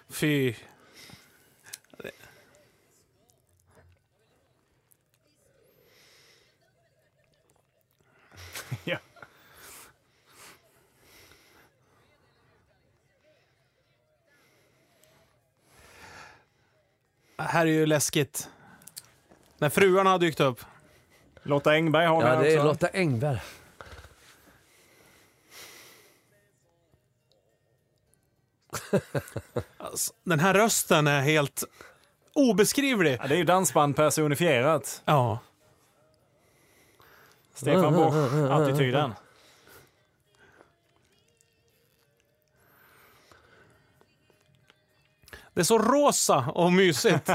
Fy. 0.09 0.55
Ja. 8.85 8.99
Här 17.39 17.67
är 17.67 17.71
ju 17.71 17.87
läskigt. 17.87 18.49
När 19.59 19.69
fruarna 19.69 20.11
har 20.11 20.19
dykt 20.19 20.41
upp. 20.41 20.61
Lotta 21.43 21.71
Engberg 21.71 22.07
har 22.07 22.23
vi 22.23 22.29
Ja, 22.29 22.37
det 22.37 22.53
är 22.53 22.59
också. 22.59 22.67
Lotta 22.69 22.89
Engberg. 22.93 23.41
Alltså, 29.79 30.13
den 30.25 30.41
här 30.41 30.55
rösten 30.55 31.07
är 31.07 31.21
helt 31.21 31.65
obeskrivlig. 32.33 33.19
Ja, 33.21 33.27
det 33.27 33.35
är 33.35 33.39
ju 33.39 33.45
dansband 33.45 33.97
personifierat. 33.97 35.03
Ja. 35.05 35.39
Stefan 37.55 37.95
Bosch-attityden. 37.95 39.13
Det 45.59 45.63
är 45.63 45.65
så 45.65 45.79
rosa 45.79 46.39
och 46.55 46.73
mysigt. 46.73 47.31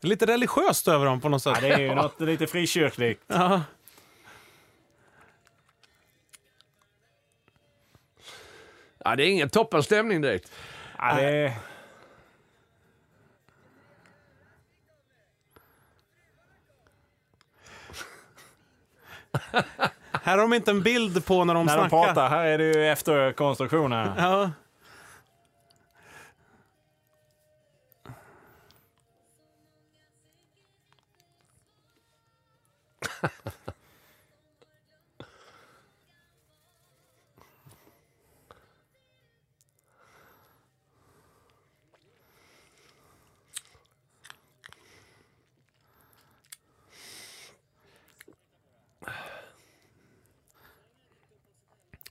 Lite 0.00 0.26
religiöst 0.26 0.88
över 0.88 1.06
dem 1.06 1.20
på 1.20 1.28
något 1.28 1.42
sätt. 1.42 1.58
Ja, 1.62 1.68
det 1.68 1.74
är 1.74 1.78
ju 1.78 1.94
något 1.94 2.20
lite 2.20 2.46
frikyrkligt. 2.46 3.24
Ja. 3.26 3.62
Ja, 8.98 9.16
det 9.16 9.22
är 9.22 9.28
ingen 9.28 9.50
toppenstämning 9.50 10.20
direkt. 10.20 10.52
Ja, 10.98 11.14
det. 11.14 11.56
Här 20.12 20.32
har 20.38 20.42
de 20.42 20.52
inte 20.54 20.70
en 20.70 20.82
bild 20.82 21.24
på 21.26 21.44
när 21.44 21.54
de 21.54 21.66
När 21.66 21.76
de 21.76 21.88
snackar. 21.88 22.06
pratar, 22.06 22.28
här 22.28 22.44
är 22.44 22.58
det 22.58 22.64
ju 22.64 22.86
efterkonstruktioner. 22.86 24.12
Ja. 24.18 24.50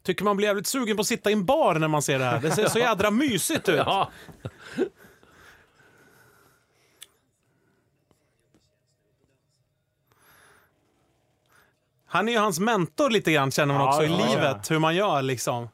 Tycker 0.07 0.23
man 0.25 0.37
blir 0.37 0.47
jävligt 0.47 0.67
sugen 0.67 0.97
på 0.97 1.01
att 1.01 1.07
sitta 1.07 1.29
i 1.29 1.33
en 1.33 1.45
bar 1.45 1.75
när 1.75 1.87
man 1.87 2.01
ser 2.01 2.19
det 2.19 2.25
här. 2.25 2.41
Det 2.41 2.51
ser 2.51 2.67
så 2.67 2.79
jädra 2.79 3.11
mysigt 3.11 3.69
ut. 3.69 3.75
Ja. 3.85 4.11
Han 12.05 12.27
är 12.27 12.33
ju 12.33 12.39
hans 12.39 12.59
mentor 12.59 13.09
lite 13.09 13.31
grann 13.31 13.51
känner 13.51 13.73
man 13.73 13.83
Ja, 13.83 13.89
också 13.89 14.03
i 14.03 14.07
ja, 14.09 14.27
livet. 14.27 14.71
Hur 14.71 14.79
man 14.79 14.95
gör 14.95 15.21
liksom. 15.21 15.69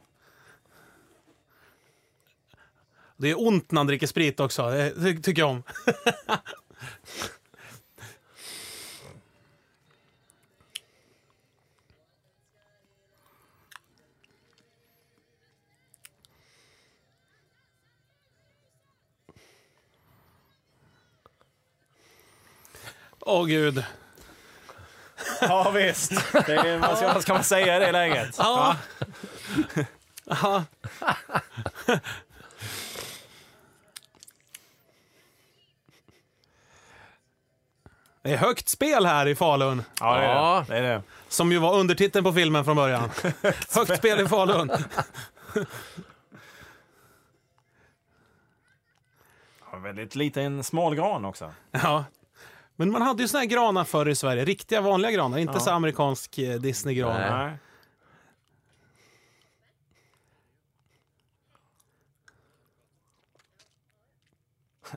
Det 3.17 3.29
är 3.29 3.47
ont 3.47 3.71
när 3.71 3.79
han 3.79 3.87
dricker 3.87 4.07
sprit 4.07 4.39
också. 4.39 4.69
Det 4.69 4.93
ty- 5.03 5.21
tycker 5.21 5.41
jag 5.41 5.49
om. 5.49 5.63
Åh 23.33 23.45
gud. 23.45 23.85
Ja, 25.41 25.69
visst. 25.71 26.11
Det 26.45 26.55
är, 26.55 26.77
vad, 26.77 26.97
ska, 26.97 27.13
vad 27.13 27.21
ska 27.21 27.33
man 27.33 27.43
säga 27.43 27.77
i 27.77 27.79
det 27.79 27.91
läget? 27.91 28.35
Ja. 28.37 28.75
Ja. 30.25 30.63
Det 38.21 38.33
är 38.33 38.37
högt 38.37 38.69
spel 38.69 39.05
här 39.05 39.27
i 39.27 39.35
Falun. 39.35 39.83
Ja, 39.99 40.17
det 40.17 40.23
är 40.25 40.29
Ja. 40.33 40.65
det. 40.67 40.73
det, 40.73 40.79
är 40.79 40.83
det. 40.93 41.03
Som 41.27 41.51
ju 41.51 41.57
var 41.59 41.75
undertiteln 41.79 42.23
på 42.23 42.33
filmen 42.33 42.65
från 42.65 42.75
början. 42.75 43.09
högt 43.75 43.97
spel 43.97 44.19
i 44.19 44.27
Falun. 44.27 44.71
Ja, 49.71 49.77
väldigt 49.77 50.15
liten 50.15 50.63
smal 50.63 50.95
gran 50.95 51.25
också. 51.25 51.53
Ja. 51.71 52.05
Men 52.89 52.91
man 52.99 53.01
hade 53.01 53.21
ju 53.23 53.27
såna 53.27 53.39
här 53.41 53.47
granar 53.47 53.83
förr 53.83 54.09
i 54.09 54.15
Sverige. 54.15 54.45
Riktiga 54.45 54.81
vanliga 54.81 55.11
granar. 55.11 55.37
Inte 55.37 55.53
Ja. 55.53 55.59
så 55.59 55.71
amerikansk 55.71 56.37
eh, 56.37 56.59
Disney-gran. 56.59 57.37
Nej. 57.37 57.57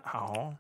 Ja. 0.05 0.55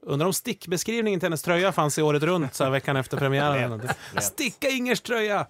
Undrar 0.00 0.26
om 0.26 0.32
stickbeskrivningen 0.32 1.20
till 1.20 1.26
hennes 1.26 1.42
tröja 1.42 1.72
fanns 1.72 1.98
i 1.98 2.02
året 2.02 2.22
runt 2.22 2.54
så 2.54 2.64
här 2.64 2.70
veckan 2.70 2.96
efter 2.96 3.16
premiären. 3.18 3.78
lätt. 4.14 4.24
Sticka 4.24 4.68
Ingers 4.68 5.00
tröja! 5.00 5.46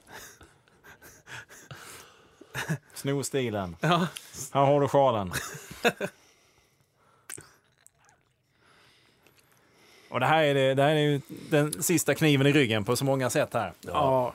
Sno 2.95 3.23
stilen. 3.23 3.77
Ja. 3.81 4.07
Här 4.53 4.65
har 4.65 4.81
du 4.81 4.89
sjalen. 4.89 5.33
Och 10.09 10.21
det 10.21 10.27
här 10.27 10.43
är, 10.45 10.55
det, 10.55 10.75
det 10.75 10.83
här 10.83 10.91
är 10.91 10.99
ju 11.01 11.21
den 11.51 11.83
sista 11.83 12.15
kniven 12.15 12.47
i 12.47 12.53
ryggen 12.53 12.85
på 12.85 12.97
så 12.97 13.05
många 13.05 13.31
sätt 13.31 13.55
här. 13.55 13.73
ja. 13.81 14.35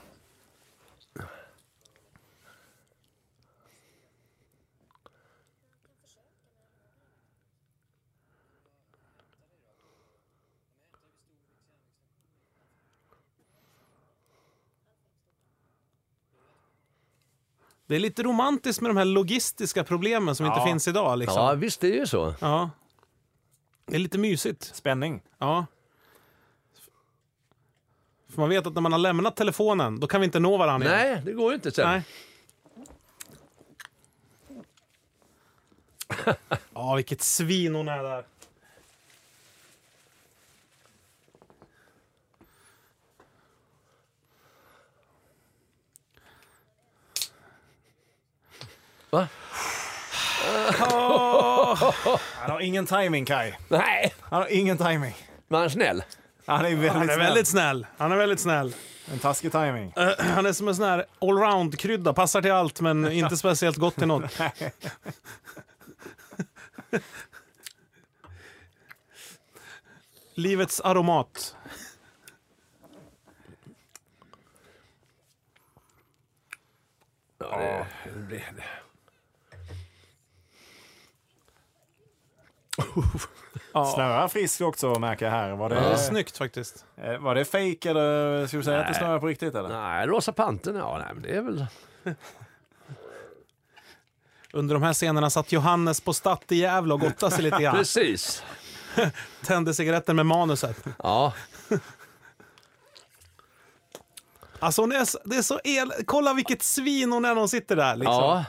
Det 17.88 17.96
är 17.96 18.00
lite 18.00 18.24
romantiskt 18.24 18.82
med 18.82 18.90
de 18.90 18.98
här 18.98 19.06
logistiska 19.06 19.84
problemen 19.84 20.36
som 20.36 20.46
inte 20.46 20.60
Ja. 20.60 20.66
finns 20.66 20.88
idag. 20.88 21.20
Liksom. 21.20 21.38
ja, 21.44 21.54
visst 21.54 21.82
det 21.82 21.88
är 21.88 21.96
ju 22.00 22.08
så. 22.08 22.34
Ja. 22.40 22.70
Det 23.86 23.96
är 23.96 24.00
lite 24.00 24.18
mysigt. 24.18 24.64
Spänning. 24.64 25.22
Ja. 25.38 25.66
För 28.30 28.42
man 28.42 28.50
vet 28.50 28.68
att 28.68 28.74
när 28.74 28.82
man 28.82 28.92
har 28.92 29.00
lämnat 29.00 29.36
telefonen, 29.36 30.00
då 30.00 30.08
kan 30.08 30.22
vi 30.22 30.26
inte 30.26 30.40
nå 30.40 30.58
varandra 30.58 30.88
igen. 30.88 31.14
Nej, 31.14 31.22
det 31.26 31.34
går 31.34 31.52
ju 31.52 31.56
inte 31.56 31.72
sen. 31.72 31.90
Nej. 31.90 32.04
Ja, 36.74 36.96
vilket 36.96 37.22
svin 37.22 37.76
hon 37.76 37.88
är 37.88 38.04
där. 38.04 38.26
Va? 49.10 49.28
Han 52.36 52.52
har 52.52 52.60
ingen 52.62 52.86
timing 52.86 53.26
Kai. 53.26 53.54
Nej, 53.68 54.14
Han 54.22 54.42
har 54.42 54.48
ingen 54.52 54.78
timing. 54.78 55.16
men 55.48 55.58
han 55.58 55.66
är 55.66 55.70
snäll. 55.70 56.04
Han 56.46 56.66
är 56.66 56.70
väldigt, 56.70 56.92
Han 56.92 57.02
är 57.02 57.06
snäll. 57.06 57.20
väldigt 57.20 57.48
snäll. 57.48 57.88
Han 57.98 58.12
är 58.12 58.16
väldigt 58.16 58.40
snäll. 58.40 58.76
En 59.12 59.20
taskig 59.20 59.52
timing. 59.52 59.94
Eh, 59.96 60.10
han 60.20 60.46
är 60.46 60.54
som 60.54 60.68
en 60.68 60.76
sån 60.76 60.86
här 60.86 61.06
allround-krydda. 61.22 62.14
Passar 62.14 62.42
till 62.42 62.52
allt, 62.52 62.82
men 62.82 63.12
inte 63.12 63.38
speciellt 63.38 63.78
gott 63.78 63.96
till 63.96 64.08
något. 64.08 64.32
Livets 70.36 70.82
aromat. 70.82 71.56
Ja, 77.40 77.86
det, 78.06 78.12
det, 78.30 78.44
det. 78.56 78.64
Ja. 83.74 83.86
Snöar 83.96 84.28
friskt 84.28 84.62
också 84.62 85.00
märker 85.00 85.26
jag 85.26 85.32
här. 85.32 85.52
Var 85.52 85.70
det, 85.70 85.76
Det 85.76 85.82
är 85.82 85.96
snyggt 85.96 86.38
faktiskt. 86.38 86.86
eh, 86.98 87.18
var 87.18 87.36
det 87.36 87.46
fake 87.46 87.90
eller 87.90 88.48
skulle 88.48 88.60
du 88.60 88.64
säga 88.66 88.80
att 88.80 88.86
det 88.86 88.92
Nej. 88.92 89.00
snöar 89.00 89.20
på 89.20 89.28
riktigt 89.28 89.56
eller? 89.56 89.70
Nej, 89.70 90.08
Rosa 90.08 90.34
Pantern, 90.34 90.76
ja, 90.76 90.98
nej, 90.98 91.08
men 91.14 91.24
det 91.24 91.30
är 91.30 91.42
väl... 91.42 91.66
Under 94.54 94.76
de 94.76 94.84
här 94.84 94.94
scenerna 94.94 95.30
satt 95.30 95.52
Johannes 95.52 96.02
på 96.02 96.14
Statt 96.14 96.52
i 96.52 96.56
Gävle 96.56 96.94
och 96.94 97.00
gottade 97.00 97.32
sig 97.32 97.44
lite 97.44 97.62
grann. 97.62 97.76
Precis. 97.78 98.44
Tände 99.46 99.74
cigaretten 99.74 100.16
med 100.16 100.26
manuset. 100.26 100.86
Ja, 101.04 101.34
Alltså 104.60 104.82
hon 104.82 104.92
är 104.92 105.30
det 105.30 105.36
är 105.36 105.42
så 105.42 105.60
el... 105.64 105.94
Kolla 106.06 106.34
vilket 106.34 106.64
svin 106.64 107.12
hon 107.12 107.26
är 107.26 107.30
när 107.30 107.36
hon 107.36 107.50
sitter 107.50 107.76
där 107.76 107.96
liksom. 107.96 108.14
ja. 108.16 108.46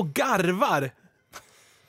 Och 0.00 0.08
garvar. 0.14 0.90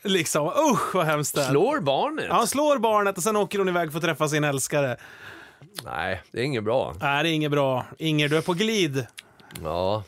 Liksom, 0.03 0.47
usch 0.47 0.95
vad 0.95 1.05
hemskt 1.05 1.35
det 1.35 1.41
är. 1.43 1.49
Slår 1.49 1.79
barnet? 1.79 2.25
Ja, 2.29 2.33
Han 2.33 2.47
slår 2.47 2.77
barnet 2.77 3.17
och 3.17 3.23
sen 3.23 3.35
åker 3.35 3.59
hon 3.59 3.69
iväg 3.69 3.91
för 3.91 3.97
att 3.97 4.03
träffa 4.03 4.27
sin 4.29 4.43
älskare. 4.43 4.97
Nej, 5.83 6.21
det 6.31 6.39
är 6.39 6.43
inget 6.43 6.63
bra. 6.63 6.95
Nej, 6.99 7.23
det 7.23 7.29
är 7.29 7.33
inget 7.33 7.51
bra. 7.51 7.85
Inger, 7.97 8.29
du 8.29 8.37
är 8.37 8.41
på 8.41 8.53
glid. 8.53 9.07
Ja, 9.63 10.03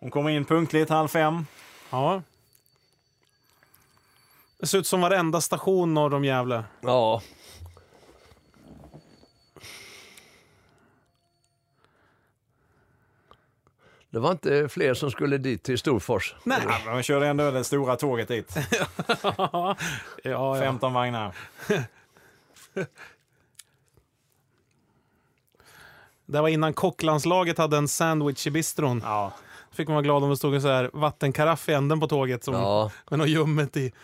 Hon 0.00 0.10
kommer 0.10 0.30
in 0.30 0.44
punktligt 0.44 0.90
halv 0.90 1.08
fem. 1.08 1.46
Ja. 1.90 2.22
Det 4.60 4.66
ser 4.66 4.78
ut 4.78 4.86
som 4.86 5.00
varenda 5.00 5.40
station 5.40 5.94
norr 5.94 6.14
om 6.14 6.24
Gävle. 6.24 6.64
ja. 6.80 7.22
Det 14.12 14.18
var 14.20 14.30
inte 14.32 14.68
fler 14.68 14.94
som 14.94 15.10
skulle 15.10 15.38
dit 15.38 15.62
till 15.62 15.78
Storfors. 15.78 16.34
Nej. 16.44 16.58
Men 16.84 16.94
hon 16.94 17.02
körde 17.02 17.26
ändå 17.26 17.50
det 17.50 17.64
stora 17.64 17.96
tåget 17.96 18.28
dit. 18.28 18.56
ja, 19.22 19.76
ja. 20.22 20.56
15 20.60 20.92
vagnar. 20.94 21.34
Det 26.26 26.40
var 26.40 26.48
innan 26.48 26.72
kocklandslaget 26.74 27.58
hade 27.58 27.76
en 27.76 27.88
sandwich 27.88 28.46
i 28.46 28.50
bistron. 28.50 29.00
Ja. 29.04 29.32
Fick 29.72 29.88
man 29.88 29.94
vara 29.94 30.02
glad 30.02 30.24
om 30.24 30.30
det 30.30 30.36
stod 30.36 30.54
en 30.54 30.62
så 30.62 30.68
här 30.68 30.90
vattenkaraff 30.92 31.68
i 31.68 31.72
änden 31.72 32.00
på 32.00 32.06
tåget 32.08 32.44
som, 32.44 32.54
Ja. 32.54 32.90
med 33.10 33.18
något 33.18 33.28
ljummet 33.28 33.76
i. 33.76 33.92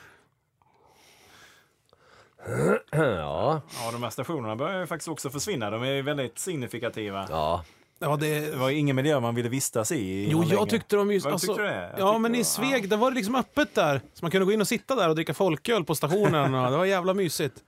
Ja, 2.90 3.60
ja, 3.82 3.90
de 3.92 4.02
här 4.02 4.10
stationerna 4.10 4.56
börjar 4.56 4.80
ju 4.80 4.86
faktiskt 4.86 5.08
också 5.08 5.30
försvinna. 5.30 5.70
De 5.70 5.82
är 5.82 5.86
ju 5.92 6.02
väldigt 6.02 6.38
signifikativa. 6.38 7.26
ja. 7.30 7.64
Ja, 7.98 8.16
det... 8.16 8.40
Det 8.50 8.56
var 8.56 8.70
ingen 8.70 8.96
miljö 8.96 9.20
man 9.20 9.34
ville 9.34 9.48
vistas 9.48 9.92
i. 9.92 10.28
Jo, 10.30 10.42
jag 10.42 10.48
länge. 10.48 10.66
tyckte 10.70 10.96
de 10.96 11.10
ju... 11.12 11.18
Vad 11.18 11.32
Alltså, 11.32 11.46
tyckte 11.46 11.62
det? 11.62 11.94
Ja, 11.98 12.18
men 12.18 12.32
det 12.32 12.38
i 12.38 12.44
Sveg, 12.44 12.88
där 12.88 12.96
var 12.96 13.10
det 13.10 13.14
liksom 13.14 13.34
öppet 13.34 13.74
där. 13.74 14.00
Så 14.14 14.24
man 14.24 14.30
kunde 14.30 14.44
gå 14.44 14.52
in 14.52 14.60
och 14.60 14.68
sitta 14.68 14.94
där 14.94 15.08
och 15.08 15.14
dricka 15.14 15.34
folköl 15.34 15.84
på 15.84 15.94
stationen. 15.94 16.54
Och 16.54 16.70
det 16.70 16.76
var 16.76 16.84
jävla 16.84 17.14
mysigt. 17.14 17.64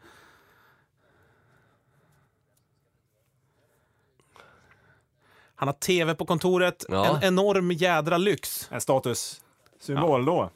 Han 5.54 5.68
har 5.68 5.72
tv 5.72 6.14
på 6.14 6.26
kontoret. 6.26 6.84
Ja. 6.88 7.16
En 7.16 7.22
enorm 7.24 7.70
jädra 7.72 8.18
lyx. 8.18 8.68
En 8.70 8.80
statussymbol 8.80 10.24
då. 10.24 10.50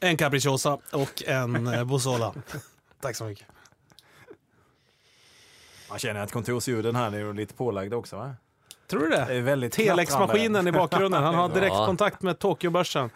En 0.00 0.16
capricciosa 0.16 0.78
och 0.92 1.22
en 1.26 1.66
eh, 1.66 1.84
Bussola. 1.84 2.34
Tack 3.00 3.16
så 3.16 3.24
mycket. 3.24 3.46
Man 5.90 5.98
känner 5.98 6.20
att 6.20 6.32
kontorsljuden 6.32 6.96
här 6.96 7.12
är 7.12 7.32
lite 7.34 7.54
pålagda 7.54 7.96
också 7.96 8.16
va? 8.16 8.34
Tror 8.86 9.00
du 9.00 9.08
Det 9.10 9.16
det? 9.24 9.34
är 9.34 9.40
väldigt 9.40 9.72
Telexmaskinen 9.72 10.68
i 10.68 10.72
bakgrunden. 10.72 11.22
Han 11.22 11.34
har 11.34 11.48
direktkontakt 11.54 12.22
med 12.22 12.38
Tokyobörsen. 12.38 13.10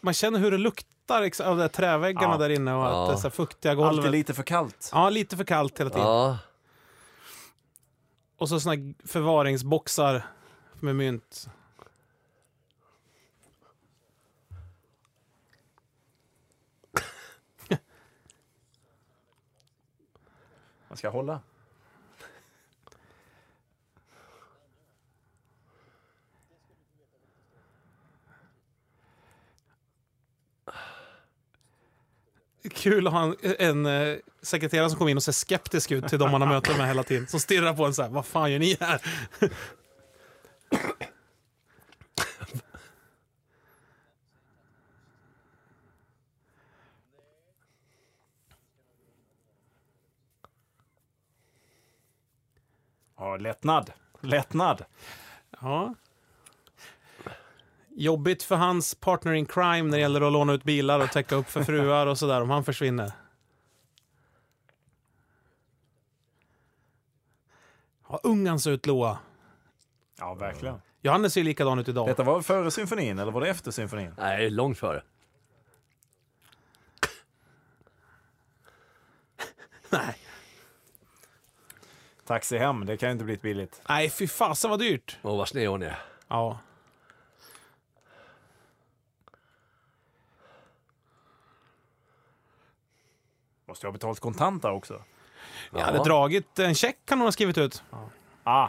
Man 0.00 0.14
känner 0.14 0.38
hur 0.38 0.50
det 0.50 0.58
luktar 0.58 1.22
av 1.22 1.30
de 1.30 1.58
där 1.58 1.68
träväggarna 1.68 2.34
Ja. 2.34 2.38
där 2.38 2.50
inne 2.50 2.74
och 2.74 2.84
Ja. 2.84 3.02
att 3.02 3.08
det 3.08 3.14
är 3.14 3.16
så 3.16 3.22
här 3.22 3.30
fuktiga 3.30 3.72
Alltid 3.72 3.84
golvet. 3.96 4.10
lite 4.10 4.34
för 4.34 4.42
kallt. 4.42 4.90
Ja, 4.92 5.10
lite 5.10 5.36
för 5.36 5.44
kallt 5.44 5.80
hela 5.80 5.90
tiden. 5.90 6.06
ja. 6.06 6.38
Och 8.38 8.48
så 8.48 8.60
såna 8.60 8.76
förvaringsboxar 9.04 10.26
med 10.80 10.96
mynt. 10.96 11.48
Man 20.94 20.98
ska 20.98 21.08
hålla. 21.08 21.40
Kul 32.70 33.06
att 33.06 33.12
ha 33.12 33.22
en, 33.22 33.36
en 33.58 33.86
eh, 33.86 34.16
sekreterare 34.42 34.90
som 34.90 34.98
kommer 34.98 35.10
in 35.10 35.16
och 35.16 35.22
ser 35.22 35.32
skeptisk 35.32 35.90
ut 35.90 36.08
till 36.08 36.18
de 36.18 36.30
man 36.30 36.40
har 36.40 36.48
möten 36.48 36.76
med 36.78 36.86
hela 36.86 37.02
tiden. 37.02 37.26
Som 37.26 37.40
stirrar 37.40 37.74
på 37.74 37.84
en 37.86 37.94
så 37.94 38.02
här, 38.02 38.10
vad 38.10 38.26
fan 38.26 38.52
gör 38.52 38.58
ni 38.58 38.76
här? 38.80 39.02
Ja, 53.16 53.36
lättnad. 53.36 53.92
Lättnad. 54.20 54.84
Ja. 55.60 55.94
Jobbigt 57.88 58.42
för 58.42 58.56
hans 58.56 58.94
partner 58.94 59.32
in 59.32 59.46
crime 59.46 59.82
när 59.82 59.90
det 59.90 60.00
gäller 60.00 60.20
att 60.20 60.32
låna 60.32 60.52
ut 60.52 60.64
bilar 60.64 61.00
och 61.00 61.10
täcka 61.10 61.34
upp 61.34 61.48
för 61.50 61.62
fruar 61.64 62.06
och 62.06 62.18
sådär 62.18 62.40
om 62.40 62.50
han 62.50 62.64
försvinner. 62.64 63.12
Ja, 68.08 68.20
ung 68.22 68.46
han 68.46 68.60
ser 68.60 68.70
ut, 68.70 68.86
Loa. 68.86 69.18
Ja, 70.18 70.34
verkligen. 70.34 70.80
Johannes 71.00 71.32
ser 71.32 71.40
ju 71.40 71.44
likadan 71.44 71.78
ut 71.78 71.88
idag. 71.88 72.06
Detta 72.08 72.22
var 72.22 72.42
före 72.42 72.70
symfonin 72.70 73.18
eller 73.18 73.32
var 73.32 73.40
det 73.40 73.48
efter 73.48 73.70
symfonin? 73.70 74.14
Nej, 74.18 74.50
långt 74.50 74.78
före. 74.78 75.02
Nej. 79.90 80.16
Taxi 82.24 82.58
hem, 82.58 82.86
det 82.86 82.96
kan 82.96 83.08
ju 83.08 83.12
inte 83.12 83.24
bli 83.24 83.36
billigt. 83.36 83.82
Nej, 83.88 84.10
fy 84.10 84.26
fasen 84.28 84.70
vad 84.70 84.78
dyrt. 84.78 85.18
Åh, 85.22 85.36
vad 85.36 85.48
sned 85.48 85.68
hon 85.68 85.82
är. 85.82 85.98
Ja. 86.28 86.58
Måste 93.68 93.86
jag 93.86 93.90
ha 93.90 93.92
betalt 93.92 94.20
kontanter 94.20 94.70
också? 94.70 95.02
Jag 95.70 95.80
hade 95.80 95.98
dragit 95.98 96.58
en 96.58 96.74
check 96.74 96.96
kan 97.04 97.18
hon 97.18 97.26
ha 97.26 97.32
skrivit 97.32 97.58
ut. 97.58 97.82
Ah, 98.44 98.68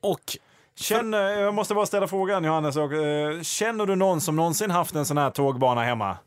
Och 0.00 0.38
känner, 0.74 1.18
jag 1.30 1.54
måste 1.54 1.74
bara 1.74 1.86
ställa 1.86 2.08
frågan 2.08 2.44
Johannes. 2.44 2.76
Och, 2.76 2.92
eh, 2.92 3.42
känner 3.42 3.86
du 3.86 3.96
någon 3.96 4.20
som 4.20 4.36
någonsin 4.36 4.70
haft 4.70 4.94
en 4.94 5.06
sån 5.06 5.18
här 5.18 5.30
tågbana 5.30 5.82
hemma? 5.82 6.18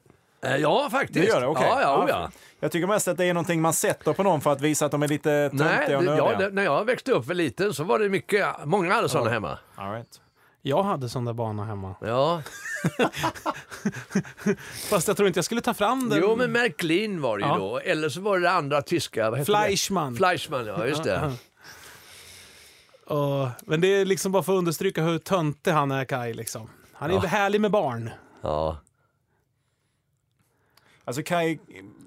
Eh, 0.41 0.55
Ja, 0.55 0.89
faktiskt. 0.91 1.13
Det 1.13 1.25
gör 1.25 1.41
det? 1.41 1.47
Okej. 1.47 1.67
Ja, 1.69 1.81
ja, 1.81 2.03
oh, 2.03 2.09
ja. 2.09 2.31
Jag 2.59 2.71
tycker 2.71 2.87
mest 2.87 3.07
att 3.07 3.17
det 3.17 3.25
är 3.25 3.33
någonting 3.33 3.61
man 3.61 3.73
sätter 3.73 4.13
på 4.13 4.23
någon 4.23 4.41
för 4.41 4.51
att 4.51 4.61
visa 4.61 4.85
att 4.85 4.91
de 4.91 5.03
är 5.03 5.07
lite 5.07 5.49
töntiga 5.49 5.97
och 5.97 6.03
nördiga. 6.03 6.31
ja, 6.31 6.37
det, 6.37 6.49
när 6.49 6.63
jag 6.63 6.85
växte 6.85 7.11
upp 7.11 7.25
för 7.25 7.33
liten 7.33 7.73
så 7.73 7.83
var 7.83 7.99
det 7.99 8.09
mycket, 8.09 8.45
många 8.65 8.93
hade 8.93 9.09
sådana 9.09 9.29
hemma. 9.29 9.57
All 9.75 9.91
right. 9.93 10.21
Jag 10.61 10.83
hade 10.83 11.09
sån 11.09 11.25
där 11.25 11.33
bana 11.33 11.65
hemma. 11.65 11.95
Ja, 12.01 12.41
Fast 14.89 15.07
jag 15.07 15.17
tror 15.17 15.27
inte 15.27 15.37
jag 15.37 15.45
skulle 15.45 15.61
ta 15.61 15.73
fram 15.73 16.09
den. 16.09 16.19
jo 16.21 16.35
men 16.35 16.51
Märklin 16.51 17.21
var 17.21 17.37
det 17.37 17.43
ju 17.43 17.49
Ja. 17.49 17.57
då. 17.57 17.77
Eller 17.79 18.09
så 18.09 18.21
var 18.21 18.37
det 18.39 18.43
det 18.45 18.51
andra 18.51 18.81
tyska. 18.81 19.29
Vad 19.29 19.39
heter 19.39 19.53
det? 19.53 19.59
Fleischmann. 19.59 20.15
Fleischmann, 20.15 20.65
ja 20.65 20.85
just 20.85 21.03
det. 21.03 21.31
Och, 23.05 23.47
men 23.61 23.81
det 23.81 23.87
är 23.87 24.05
liksom 24.05 24.31
bara 24.31 24.43
för 24.43 24.53
att 24.53 24.57
understryka 24.57 25.01
hur 25.03 25.17
töntig 25.17 25.71
han 25.71 25.91
är, 25.91 26.05
Kai. 26.05 26.33
Liksom. 26.33 26.69
Han 26.93 27.09
är 27.11 27.13
Ja. 27.15 27.19
härlig 27.21 27.61
med 27.61 27.71
barn. 27.71 28.09
Ja. 28.41 28.77
Alltså 31.09 31.23
Kai 31.23 31.59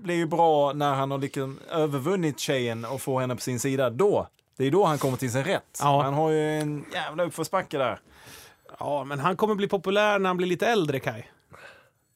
blir 0.03 0.15
ju 0.15 0.27
bra 0.27 0.73
när 0.73 0.95
han 0.95 1.11
har 1.11 1.19
liksom 1.19 1.59
övervunnit 1.71 2.39
tjejen 2.39 2.85
och 2.85 3.01
får 3.01 3.21
henne 3.21 3.35
på 3.35 3.41
sin 3.41 3.61
sida. 3.61 3.91
Då, 3.91 4.29
det 4.57 4.67
är 4.67 4.71
då 4.71 4.85
han 4.85 4.99
kommer 4.99 5.17
till 5.17 5.33
sin 5.33 5.45
rätt. 5.45 5.79
Ja. 5.81 6.03
Han 6.03 6.15
har 6.15 6.31
ju 6.31 6.59
en 6.59 6.85
jävla 6.93 7.25
uppförsbacke 7.25 7.79
där. 7.79 8.01
Ja, 8.79 9.05
men 9.05 9.19
han 9.21 9.37
kommer 9.37 9.55
bli 9.55 9.69
populär 9.69 10.19
när 10.19 10.31
han 10.31 10.37
blir 10.37 10.47
lite 10.47 10.67
äldre, 10.67 11.01
Kai. 11.01 11.23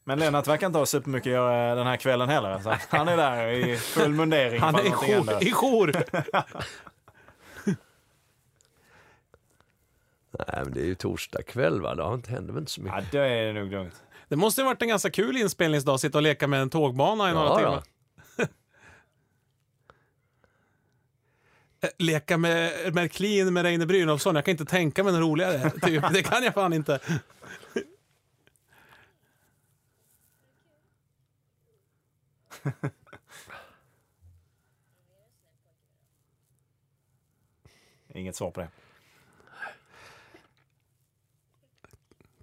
Men 0.04 0.18
Lennart 0.18 0.46
verkar 0.46 0.66
inte 0.66 0.78
ha 0.78 0.86
supermycket 0.86 1.30
att 1.30 1.32
göra 1.32 1.74
den 1.74 1.86
här 1.86 1.96
kvällen 1.96 2.28
heller. 2.28 2.58
Så 2.58 2.74
han 2.88 3.08
är 3.08 3.16
där 3.16 3.48
i 3.48 3.76
full 3.76 4.12
mundering. 4.12 4.60
Han 4.60 4.74
är 4.74 4.86
i 4.86 4.90
jour. 4.90 5.14
händer. 5.14 5.44
I 5.48 5.52
jour. 5.52 5.92
Nej, 10.38 10.62
men 10.64 10.72
det 10.72 10.80
är 10.80 10.86
ju 10.86 10.94
torsdag 10.94 11.42
kväll 11.42 11.80
va? 11.80 11.94
Det 11.94 12.02
har 12.02 12.14
inte, 12.14 12.30
händer 12.30 12.52
väl 12.52 12.60
inte 12.60 12.72
så 12.72 12.80
mycket. 12.80 13.04
Ja, 13.12 13.20
det 13.20 13.28
är 13.28 13.52
nog 13.52 13.70
lugnt. 13.70 14.02
Det 14.28 14.36
måste 14.36 14.62
ha 14.62 14.66
varit 14.66 14.82
en 14.82 14.88
ganska 14.88 15.10
kul 15.10 15.36
inspelningsdag, 15.36 16.00
sitta 16.00 16.18
och 16.18 16.22
leka 16.22 16.46
med 16.48 16.62
en 16.62 16.70
tågbana 16.70 17.30
i 17.30 17.32
några 17.34 17.46
Ja, 17.48 17.56
timmar. 17.58 17.82
Eh, 21.80 21.88
Leka 21.98 22.38
med 22.38 22.94
Märklin 22.94 23.52
med 23.52 23.62
Reine 23.62 23.86
Brynolfsson. 23.86 24.34
Jag 24.34 24.44
kan 24.44 24.52
inte 24.52 24.64
tänka 24.64 25.04
mig 25.04 25.12
något 25.12 25.22
roligare. 25.22 25.70
Typ. 25.82 26.04
Det 26.12 26.22
kan 26.22 26.42
jag 26.44 26.54
fan 26.54 26.72
inte. 26.72 27.00
Inget 38.14 38.36
svar 38.36 38.50
på 38.50 38.60
det. 38.60 38.68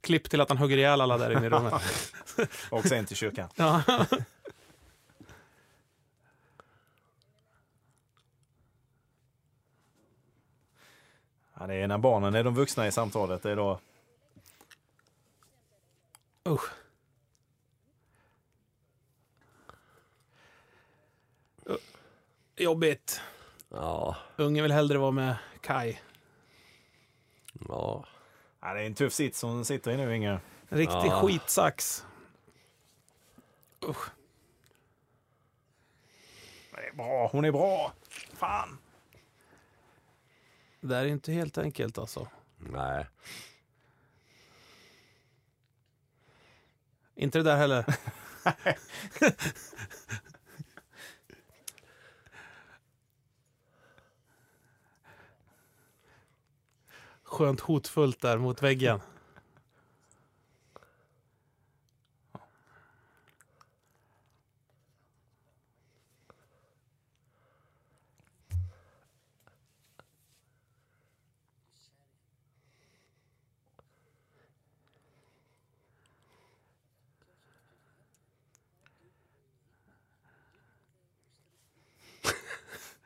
Klipp 0.04 0.30
till 0.30 0.42
att 0.42 0.50
han 0.50 0.58
hugger 0.58 0.78
ihjäl 0.78 1.02
alla 1.02 1.18
där 1.18 1.32
inne 1.32 1.46
i 1.46 1.50
rummet. 1.50 1.74
Och 2.70 2.86
sen 2.86 3.06
till 3.06 3.18
kyrkan. 3.18 3.50
Ja. 3.56 3.84
Ja, 11.60 11.68
det 11.68 11.76
är 11.76 11.88
när 11.88 11.98
barnen 11.98 12.36
är 12.36 12.44
de 12.44 12.56
vuxna 12.56 12.88
i 12.88 12.92
samtalet. 12.92 13.44
Det 13.44 13.52
är 13.52 13.56
då... 13.56 13.80
Usch. 16.50 16.72
Jobbigt. 22.56 23.22
Ja, 23.70 24.16
Ungen 24.36 24.64
vill 24.64 24.72
hellre 24.72 24.98
vara 24.98 25.12
med 25.12 25.36
Kai. 25.62 26.00
ja. 27.68 28.06
Ja, 28.66 28.74
det 28.74 28.82
är 28.82 28.86
en 28.86 28.96
tuff 28.96 29.14
sits 29.14 29.40
som 29.40 29.66
sitter 29.66 29.92
i 29.92 29.98
nu, 29.98 30.16
Inge. 30.16 30.40
En 30.70 30.78
riktig 30.78 30.96
Ja. 30.96 31.22
skitsax. 31.22 32.06
Usch. 33.90 34.10
Det 36.72 36.88
är 36.88 36.94
bra. 36.94 37.30
Hon 37.32 37.46
är 37.46 37.52
bra. 37.52 37.94
Fan. 38.34 38.78
Det 40.82 40.88
där 40.88 41.02
är 41.02 41.08
inte 41.08 41.32
helt 41.32 41.58
enkelt 41.58 41.98
alltså. 41.98 42.28
Nej. 42.58 43.08
Inte 47.16 47.38
det 47.40 47.44
där 47.44 47.58
heller. 47.58 47.86
Skönt 57.34 57.60
hotfullt 57.60 58.22
där 58.22 58.38
mot 58.38 58.64
väggen. 58.64 59.00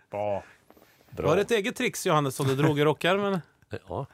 Bra. 0.10 0.44
Bra. 1.10 1.28
Var 1.28 1.36
det 1.36 1.42
ett 1.42 1.52
eget 1.52 1.76
trix 1.76 2.06
Johannes 2.06 2.36
som 2.36 2.48
du 2.48 2.56
drog 2.56 2.80
i 2.80 2.84
rockärmen? 2.84 3.42
Ja. 3.70 4.06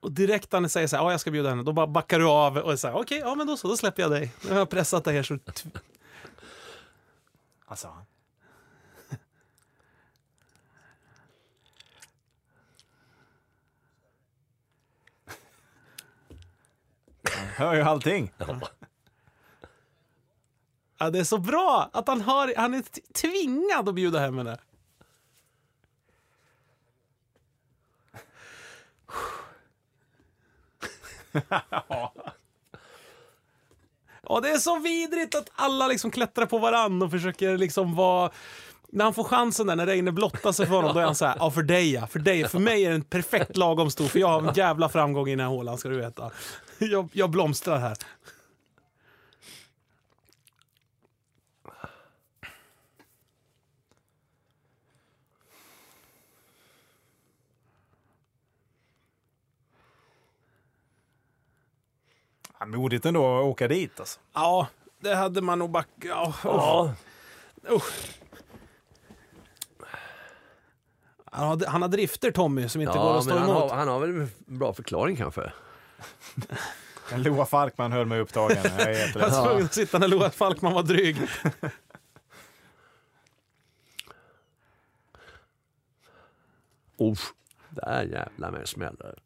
Och 0.00 0.12
direkt 0.12 0.52
när 0.52 0.60
ni 0.60 0.68
säger 0.68 0.86
så 0.86 0.96
här, 0.96 1.04
ja 1.04 1.10
jag 1.10 1.20
ska 1.20 1.30
bjuda 1.30 1.48
henne, 1.48 1.62
då 1.62 1.72
bara 1.72 1.86
backar 1.86 2.18
du 2.18 2.24
av 2.26 2.56
och 2.56 2.80
säger 2.80 2.96
okej, 2.96 3.18
ja 3.18 3.34
men 3.34 3.46
då 3.46 3.56
så, 3.56 3.68
då 3.68 3.76
släpper 3.76 4.02
jag 4.02 4.10
dig. 4.10 4.32
Nu 4.44 4.50
har 4.50 4.58
jag 4.58 4.70
pressat 4.70 5.04
dig 5.04 5.14
här 5.16 5.22
så... 5.22 5.38
Alltså. 7.66 7.88
Hör 17.58 17.74
ju 17.74 17.82
allting. 17.82 18.32
Ja, 20.98 21.10
det 21.10 21.18
är 21.18 21.24
så 21.24 21.38
bra 21.38 21.90
att 21.92 22.08
han, 22.08 22.20
har, 22.20 22.52
han 22.56 22.74
är 22.74 22.82
tvingad 23.12 23.88
att 23.88 23.94
bjuda 23.94 24.18
hem 24.18 24.38
henne. 24.38 24.58
Ja, 34.30 34.40
det 34.40 34.50
är 34.50 34.58
så 34.58 34.78
vidrigt 34.78 35.34
att 35.34 35.50
alla 35.54 35.86
liksom 35.86 36.10
klättrar 36.10 36.46
på 36.46 36.58
varann 36.58 37.02
och 37.02 37.10
försöker 37.10 37.58
liksom 37.58 37.94
vara... 37.94 38.30
När 38.88 39.04
han 39.04 39.14
får 39.14 39.24
chansen 39.24 39.66
där, 39.66 39.76
när 39.76 39.86
Reine 39.86 40.12
blottar 40.12 40.52
sig 40.52 40.66
för 40.66 40.74
honom, 40.74 40.94
då 40.94 41.00
är 41.00 41.04
han 41.04 41.14
så 41.14 41.26
här, 41.26 41.36
ja 41.38 41.50
för 41.50 41.62
dig 41.62 41.92
ja, 41.92 42.06
för 42.06 42.18
dig, 42.18 42.48
för 42.48 42.58
mig 42.58 42.84
är 42.84 42.90
den 42.90 43.02
perfekt 43.02 43.56
lagom 43.56 43.90
stor, 43.90 44.04
för 44.04 44.18
jag 44.18 44.28
har 44.28 44.48
en 44.48 44.54
jävla 44.54 44.88
framgång 44.88 45.28
i 45.28 45.30
den 45.30 45.40
här 45.40 45.46
hålan 45.46 45.78
ska 45.78 45.88
du 45.88 45.96
veta. 45.96 46.30
Jag, 46.90 47.08
jag 47.12 47.30
blomstrar 47.30 47.78
här. 47.78 47.96
Ja, 62.58 62.66
modigt 62.66 63.06
ändå 63.06 63.38
att 63.38 63.44
åka 63.44 63.68
dit 63.68 64.00
alltså. 64.00 64.20
Ja, 64.34 64.66
det 65.00 65.14
hade 65.14 65.40
man 65.42 65.58
nog 65.58 65.70
back... 65.70 65.88
Ja, 65.96 66.34
Ja. 66.44 66.94
Han 71.30 71.48
har, 71.48 71.66
han 71.66 71.82
har 71.82 71.88
drifter, 71.88 72.30
Tommy, 72.30 72.68
som 72.68 72.80
inte 72.80 72.92
går 72.98 73.02
Ja, 73.06 73.18
att 73.18 73.24
stå 73.24 73.34
han 73.34 73.50
emot. 73.50 73.70
har, 73.70 73.76
han 73.78 73.88
har 73.88 74.00
väl 74.00 74.10
en 74.10 74.30
bra 74.46 74.72
förklaring 74.72 75.16
kanske. 75.16 75.52
Men 77.10 77.22
Loa 77.22 77.46
Falkman 77.46 77.92
höll 77.92 78.06
mig 78.06 78.20
upptagen. 78.20 78.56
Jag 78.78 78.80
är 78.80 79.18
Jag 79.18 79.30
var 79.30 79.46
tvungen 79.46 79.64
att 79.64 79.74
sitta 79.74 79.98
när 79.98 80.08
Loa 80.08 80.30
Falkman 80.30 80.72
var 80.72 80.82
dryg. 80.82 81.16
Uff, 86.98 87.32
där 87.70 88.02
jävlar 88.02 88.50
med 88.50 88.68
smäller 88.68 89.18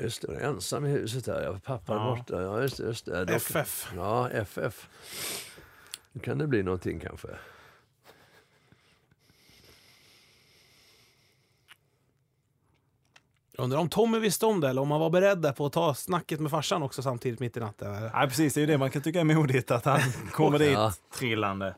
just 0.00 0.22
det, 0.22 0.32
jag 0.32 0.42
är 0.42 0.46
ensam 0.46 0.86
i 0.86 0.88
huset 0.88 1.24
där. 1.24 1.42
Jag 1.42 1.62
pappa 1.62 1.92
är 1.92 1.96
Ja. 1.96 2.16
borta. 2.16 2.42
Ja, 2.42 2.62
just 2.62 2.76
det, 2.76 2.82
just 2.84 3.04
det. 3.06 3.24
Dock- 3.24 3.36
FF. 3.36 3.92
Ja, 3.96 4.28
FF. 4.30 4.88
Nu 6.12 6.20
kan 6.20 6.38
det 6.38 6.46
bli 6.46 6.62
någonting 6.62 7.00
kanske. 7.00 7.28
Undrar 13.58 13.78
om 13.78 13.88
Tommy 13.88 14.18
visste 14.18 14.46
om 14.46 14.60
det 14.60 14.68
eller 14.68 14.82
om 14.82 14.90
han 14.90 15.00
var 15.00 15.10
beredd 15.10 15.56
på 15.56 15.66
att 15.66 15.72
ta 15.72 15.94
snacket 15.94 16.40
med 16.40 16.50
farsan 16.50 16.82
också 16.82 17.02
samtidigt 17.02 17.40
mitt 17.40 17.56
i 17.56 17.60
natten. 17.60 17.94
eller? 17.94 18.10
Nej, 18.14 18.28
precis. 18.28 18.54
Det 18.54 18.58
är 18.58 18.60
ju 18.60 18.66
det 18.66 18.78
man 18.78 18.90
kan 18.90 19.02
tycka 19.02 19.20
är 19.20 19.24
modigt, 19.24 19.70
att 19.70 19.84
han 19.84 20.00
kommer 20.32 20.58
dit 20.58 20.72
Ja. 20.72 20.92
trillande. 21.14 21.74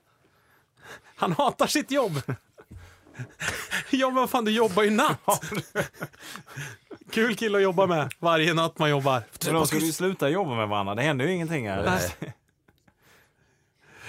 Han 1.16 1.32
hatar 1.32 1.66
sitt 1.66 1.90
jobb! 1.90 2.12
ja 3.90 4.06
men 4.06 4.14
vad 4.14 4.30
fan, 4.30 4.44
du 4.44 4.50
jobbar 4.50 4.82
ju 4.82 4.90
natt! 4.90 5.42
Kul 7.10 7.36
kille 7.36 7.58
att 7.58 7.62
jobba 7.64 7.86
med 7.86 8.12
varje 8.18 8.54
natt 8.54 8.78
man 8.78 8.90
jobbar. 8.90 9.22
Men 9.44 9.54
de 9.54 9.66
skulle 9.66 9.86
ju 9.86 9.92
sluta 9.92 10.28
jobba 10.28 10.54
med 10.56 10.68
varandra. 10.68 10.94
Det 10.94 11.02
händer 11.02 11.24
ju 11.26 11.32
ingenting 11.32 11.68
här. 11.68 11.82
Nej. 11.84 12.32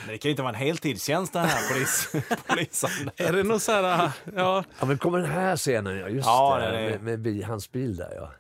Men 0.05 0.07
det 0.07 0.17
kan 0.17 0.29
ju 0.29 0.31
inte 0.31 0.41
vara 0.43 0.53
en 0.53 0.59
heltidstjänst 0.59 1.33
det 1.33 1.39
här, 1.39 1.73
polis, 1.73 2.09
polisen. 2.47 3.09
Är 3.15 3.33
det 3.33 3.43
något 3.43 3.61
så 3.61 3.71
här, 3.71 4.11
ja, 4.35 4.63
Ja, 4.79 4.85
men 4.85 4.97
kommer 4.97 5.17
den 5.19 5.31
här 5.31 5.57
scenen, 5.57 5.97
ja. 5.97 6.07
Just 6.09 6.25
Ja, 6.27 6.57
det. 6.59 6.71
det 6.71 6.77
är- 6.77 6.99
Med, 6.99 7.19
med 7.19 7.43
hans 7.45 7.71
bil 7.71 7.95
där, 7.95 8.11
ja. 8.15 8.31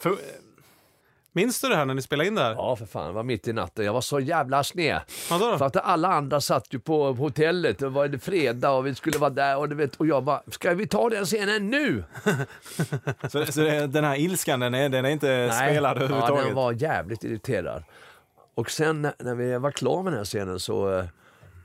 För, 0.00 0.16
minns 1.32 1.60
du 1.60 1.68
det 1.68 1.76
här 1.76 1.84
när 1.84 1.94
ni 1.94 2.02
spelade 2.02 2.28
in 2.28 2.34
det 2.34 2.42
här? 2.42 2.52
Ja, 2.52 2.76
för 2.76 2.86
fan. 2.86 3.06
Det 3.06 3.12
var 3.12 3.22
mitt 3.22 3.48
i 3.48 3.52
natten. 3.52 3.84
Jag 3.84 3.92
var 3.92 4.00
så 4.00 4.20
jävla 4.20 4.64
sned. 4.64 5.00
Vadå 5.30 5.50
då? 5.50 5.58
För 5.58 5.64
att 5.66 5.76
alla 5.76 6.08
andra 6.08 6.40
satt 6.40 6.74
ju 6.74 6.78
på 6.78 7.12
hotellet. 7.12 7.78
Det 7.78 7.88
var 7.88 8.08
det 8.08 8.18
fredag 8.18 8.70
och 8.70 8.86
vi 8.86 8.94
skulle 8.94 9.18
vara 9.18 9.30
där 9.30 9.56
och, 9.58 9.68
du 9.68 9.74
vet, 9.74 9.96
och 9.96 10.06
jag 10.06 10.24
bara, 10.24 10.42
ska 10.50 10.74
vi 10.74 10.86
ta 10.86 11.08
den 11.10 11.24
scenen 11.24 11.70
nu? 11.70 12.04
så, 13.28 13.46
så 13.46 13.60
det, 13.60 13.86
den 13.86 14.04
här 14.04 14.16
ilskan, 14.16 14.60
den 14.60 14.74
är, 14.74 14.88
den 14.88 15.04
är 15.04 15.10
inte 15.10 15.50
spelad 15.52 15.96
Ja, 15.96 16.02
överhuvudtaget? 16.02 16.44
den 16.46 16.54
var 16.54 16.72
jävligt 16.72 17.24
irriterad. 17.24 17.82
Och 18.54 18.70
sen 18.70 19.02
när, 19.02 19.12
när 19.18 19.34
vi 19.34 19.58
var 19.58 19.70
klara 19.70 20.02
med 20.02 20.12
den 20.12 20.18
här 20.18 20.24
scenen 20.24 20.60
så, 20.60 20.98
eh, 20.98 21.04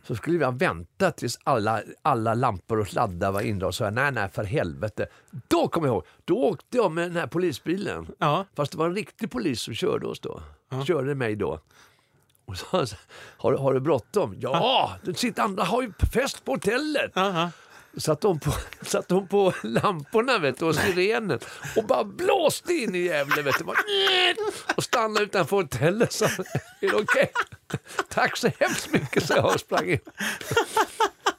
så 0.08 0.16
skulle 0.16 0.38
vi 0.38 0.44
ha 0.44 0.52
väntat 0.52 1.18
tills 1.18 1.40
alla, 1.44 1.82
alla 2.02 2.34
lampor 2.34 2.80
och 2.80 2.88
sladdar 2.88 3.32
var 3.32 3.42
indragna. 3.42 3.72
Så 3.72 3.84
jag, 3.84 3.94
nej, 3.94 4.12
nej, 4.12 4.30
för 4.30 4.44
helvete. 4.44 5.08
Då 5.48 5.68
kommer 5.68 5.88
jag 5.88 5.94
ihåg, 5.94 6.06
då 6.26 6.44
åkte 6.44 6.78
jag 6.78 6.92
med 6.92 7.04
den 7.04 7.16
här 7.16 7.28
polisbilen. 7.28 8.08
Ja. 8.18 8.46
Fast 8.56 8.72
det 8.72 8.78
var 8.78 8.86
en 8.86 8.96
riktig 8.96 9.32
polis 9.32 9.62
som 9.62 9.74
körde 9.74 10.08
oss 10.08 10.20
då. 10.20 10.42
Körde 10.88 11.16
mig 11.16 11.36
då. 11.36 11.60
Och 12.46 12.58
så, 12.58 12.86
har, 13.38 13.54
har 13.54 13.74
du 13.74 13.80
bråttom? 13.80 14.36
Ja, 14.40 14.96
den 15.04 15.16
sitter 15.16 15.44
andra 15.44 15.64
har 15.64 15.82
ju 15.82 15.92
fest 16.14 16.46
på 16.46 16.52
hotellet. 16.52 17.18
Aha. 17.18 17.52
Satt 17.98 18.22
de 18.22 18.40
på, 18.40 18.52
satt 18.86 19.08
de 19.08 19.28
på 19.28 19.54
lamporna 19.64 20.38
vet 20.38 20.60
du, 20.60 20.66
och 20.66 20.76
sirenen 20.76 21.40
och 21.76 21.84
bara 21.84 22.04
blåste 22.04 22.74
in 22.74 22.96
i 22.96 23.00
Gävle 23.00 23.42
vet 23.42 23.58
du. 23.58 23.64
Bara, 23.64 23.78
och 24.76 24.84
stannade 24.84 25.26
utanför 25.26 25.56
hotellet. 25.58 26.14
Så, 26.14 26.26
är 26.26 26.32
det 26.80 26.94
okej? 26.94 27.32
Tack 28.10 28.38
så 28.38 28.50
hemskt 28.60 28.92
mycket, 28.92 29.26
så 29.28 29.34
jag 29.34 29.46
och 29.46 29.60
sprang 29.60 29.90
in. 29.90 30.00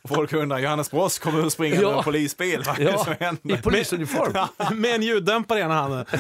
Folk 0.09 0.33
undrar, 0.33 0.59
Johannes 0.59 0.91
Brost 0.91 1.19
kommer 1.19 1.45
ur 1.45 1.49
springande 1.49 1.83
Ja. 1.83 1.91
med 1.91 1.99
en 1.99 2.05
polisbil. 2.05 2.63
Vad 2.67 2.79
Ja, 2.79 3.05
som 3.05 3.13
i 3.13 3.17
händer? 3.21 3.63
polisuniform. 3.63 4.47
Med 4.79 4.95
en 4.95 5.03
ljuddämpare 5.03 5.59
i 5.59 5.63
ena 5.63 5.75
handen. 5.75 6.07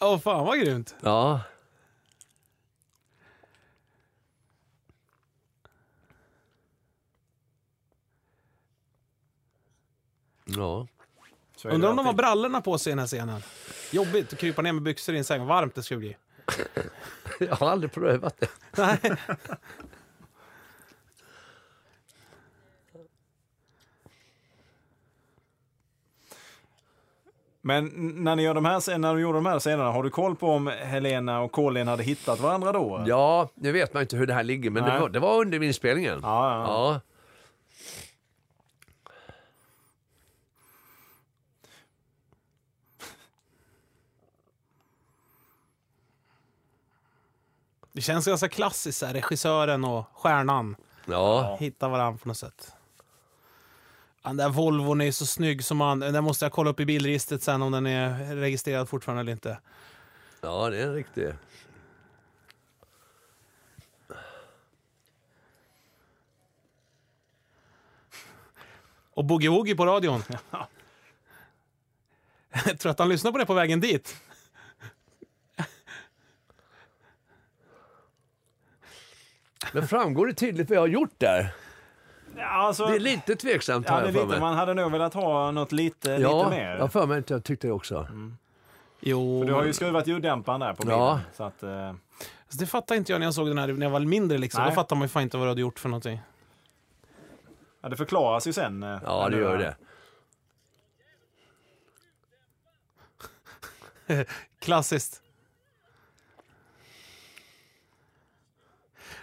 Åh 0.00 0.18
fan 0.20 0.44
vad 0.46 0.60
grymt. 0.60 0.94
Ja. 1.00 1.40
Ja. 10.56 10.86
Undrar 11.64 11.90
om 11.90 11.96
de 11.96 12.06
har 12.06 12.12
brallorna 12.12 12.60
på 12.60 12.78
sig 12.78 12.90
i 12.90 12.92
den 12.92 12.98
här 12.98 13.06
scenen. 13.06 13.42
Jobbigt 13.92 14.32
att 14.32 14.38
krypa 14.38 14.62
ner 14.62 14.72
med 14.72 14.82
byxor 14.82 15.14
i 15.14 15.18
en 15.18 15.24
säng. 15.24 15.46
Varmt 15.46 15.74
det 15.74 15.82
skulle 15.82 15.98
bli. 16.00 16.16
Jag 17.40 17.56
har 17.56 17.70
aldrig 17.70 17.92
prövat 17.92 18.40
det. 18.40 18.48
Nej. 18.76 18.98
Men 27.60 27.90
när 28.24 28.36
ni 28.36 28.42
gör 28.42 28.54
de 28.54 28.64
här, 28.64 28.80
scen- 28.80 29.00
när 29.00 29.14
du 29.14 29.20
gjorde 29.20 29.38
de 29.38 29.46
här 29.46 29.58
scenerna, 29.58 29.90
har 29.90 30.02
du 30.02 30.10
koll 30.10 30.36
på 30.36 30.50
om 30.50 30.66
Helena 30.66 31.40
och 31.40 31.52
Colin 31.52 31.88
hade 31.88 32.02
hittat 32.02 32.40
varandra 32.40 32.72
då? 32.72 33.04
Ja, 33.06 33.48
nu 33.54 33.72
vet 33.72 33.94
man 33.94 34.00
inte 34.02 34.16
hur 34.16 34.26
det 34.26 34.34
här 34.34 34.42
ligger, 34.44 34.70
men 34.70 34.84
det 34.84 34.98
var, 35.00 35.08
det 35.08 35.18
var 35.18 35.40
under 35.40 35.62
inspelningen. 35.62 36.20
Ja, 36.22 36.52
ja. 36.54 36.62
Ja. 36.66 37.00
Det 47.98 48.02
känns 48.02 48.26
ganska 48.26 48.48
klassiskt, 48.48 49.02
här, 49.02 49.12
regissören 49.12 49.84
och 49.84 50.04
stjärnan 50.14 50.76
ja. 51.06 51.56
hittar 51.60 51.88
varandra 51.88 52.18
på 52.22 52.28
något 52.28 52.36
sätt. 52.36 52.72
Den 54.22 54.36
där 54.36 54.48
Volvon 54.48 55.00
är 55.00 55.12
så 55.12 55.26
snygg 55.26 55.64
som 55.64 55.76
man... 55.76 56.00
Den 56.00 56.24
måste 56.24 56.44
jag 56.44 56.52
kolla 56.52 56.70
upp 56.70 56.80
i 56.80 56.84
bilregistret 56.84 57.42
sen 57.42 57.62
om 57.62 57.72
den 57.72 57.86
är 57.86 58.36
registrerad 58.36 58.88
fortfarande 58.88 59.20
eller 59.20 59.32
inte. 59.32 59.58
Ja, 60.40 60.70
det 60.70 60.78
är 60.78 60.86
en 60.86 60.94
riktig... 60.94 61.32
Och 69.10 69.24
Boogie 69.24 69.50
Woogie 69.50 69.76
på 69.76 69.86
radion. 69.86 70.22
Jag 72.66 72.78
tror 72.78 72.92
att 72.92 72.98
han 72.98 73.08
lyssnar 73.08 73.32
på 73.32 73.38
det 73.38 73.46
på 73.46 73.54
vägen 73.54 73.80
dit. 73.80 74.16
Men 79.72 79.88
framgår 79.88 80.26
det 80.26 80.34
tydligt 80.34 80.68
vad 80.68 80.76
jag 80.76 80.82
har 80.82 80.86
gjort 80.88 81.14
där? 81.18 81.54
Ja, 82.36 82.44
alltså, 82.46 82.86
Det 82.86 82.94
är 82.96 83.00
lite 83.00 83.36
tveksamt 83.36 83.86
ja, 83.88 83.92
har 83.94 84.00
jag 84.02 84.06
för 84.08 84.14
lite, 84.14 84.26
mig. 84.26 84.40
man 84.40 84.54
hade 84.54 84.74
nog 84.74 84.92
velat 84.92 85.14
ha 85.14 85.50
något 85.50 85.72
lite, 85.72 86.10
Ja, 86.10 86.38
lite 86.38 86.50
mer. 86.50 86.70
jag 86.72 86.80
har 86.80 86.88
för 86.88 87.06
mig 87.06 87.18
att 87.18 87.30
jag 87.30 87.44
tyckte 87.44 87.66
det 87.66 87.72
också. 87.72 88.08
Jo, 89.00 89.44
Du 89.44 89.52
har 89.52 89.64
ju 89.64 89.72
skruvat 89.72 90.06
ljuddämparen 90.06 90.60
där 90.60 90.72
på 90.74 90.82
bilen. 90.82 90.98
Ja. 90.98 91.20
Så 91.36 91.44
att, 91.44 91.62
eh, 91.62 91.94
det 92.58 92.66
fattar 92.66 92.94
inte 92.94 93.12
jag 93.12 93.18
när 93.18 93.26
jag 93.26 93.34
såg 93.34 93.48
den 93.48 93.58
här 93.58 93.66
när 93.68 93.86
jag 93.86 93.90
var 93.90 94.00
mindre. 94.00 94.38
Liksom. 94.38 94.62
Nej. 94.62 94.70
Då 94.70 94.74
fattar 94.74 94.96
man 94.96 95.02
ju 95.04 95.08
fan 95.08 95.22
inte 95.22 95.36
vad 95.36 95.46
du 95.46 95.50
hade 95.50 95.60
gjort 95.60 95.78
för 95.78 95.88
någonting. 95.88 96.20
ja, 97.82 97.88
det 97.88 97.96
förklaras 97.96 98.46
ju 98.46 98.52
sen. 98.52 98.82
eh, 98.82 98.98
Ja, 99.04 99.28
det 99.28 99.36
du- 99.36 99.42
gör 99.42 99.58
det. 99.58 99.76
Klassiskt. 104.60 105.22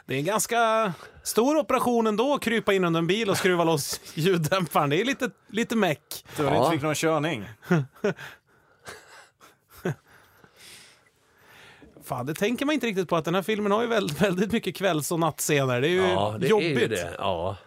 Det 0.06 0.14
är 0.16 0.20
en 0.20 0.26
ganska 0.26 0.94
stor 1.24 1.58
operation 1.58 2.08
ändå 2.08 2.34
att 2.34 2.42
krypa 2.42 2.74
in 2.74 2.84
under 2.86 2.98
en 2.98 3.08
bil 3.08 3.30
och 3.30 3.38
skruva 3.38 3.64
loss 3.64 4.02
ljuddämparen. 4.14 4.90
Det 4.90 5.02
är 5.02 5.06
lite, 5.06 5.30
lite 5.48 5.76
meck. 5.76 6.26
Tur 6.36 6.44
Ja. 6.46 6.58
inte 6.58 6.72
fick 6.72 6.82
någon 6.84 6.96
körning. 6.96 7.46
Fan, 12.04 12.26
det 12.26 12.34
tänker 12.34 12.66
man 12.66 12.74
inte 12.74 12.88
riktigt 12.88 13.10
på 13.10 13.16
att 13.16 13.26
den 13.26 13.36
här 13.36 13.42
filmen 13.42 13.72
har 13.72 13.82
ju 13.82 13.88
väldigt, 13.88 14.22
väldigt 14.22 14.52
mycket 14.52 14.76
kvälls 14.76 15.12
och 15.12 15.20
nattscener. 15.20 15.82
Det 15.82 15.88
är 15.88 15.92
ju 15.92 16.02
Ja, 16.08 16.36
det 16.40 16.48
jobbigt. 16.48 16.78
är 16.78 16.82
ju 16.82 16.88
det. 16.88 17.16
Ja. 17.18 17.58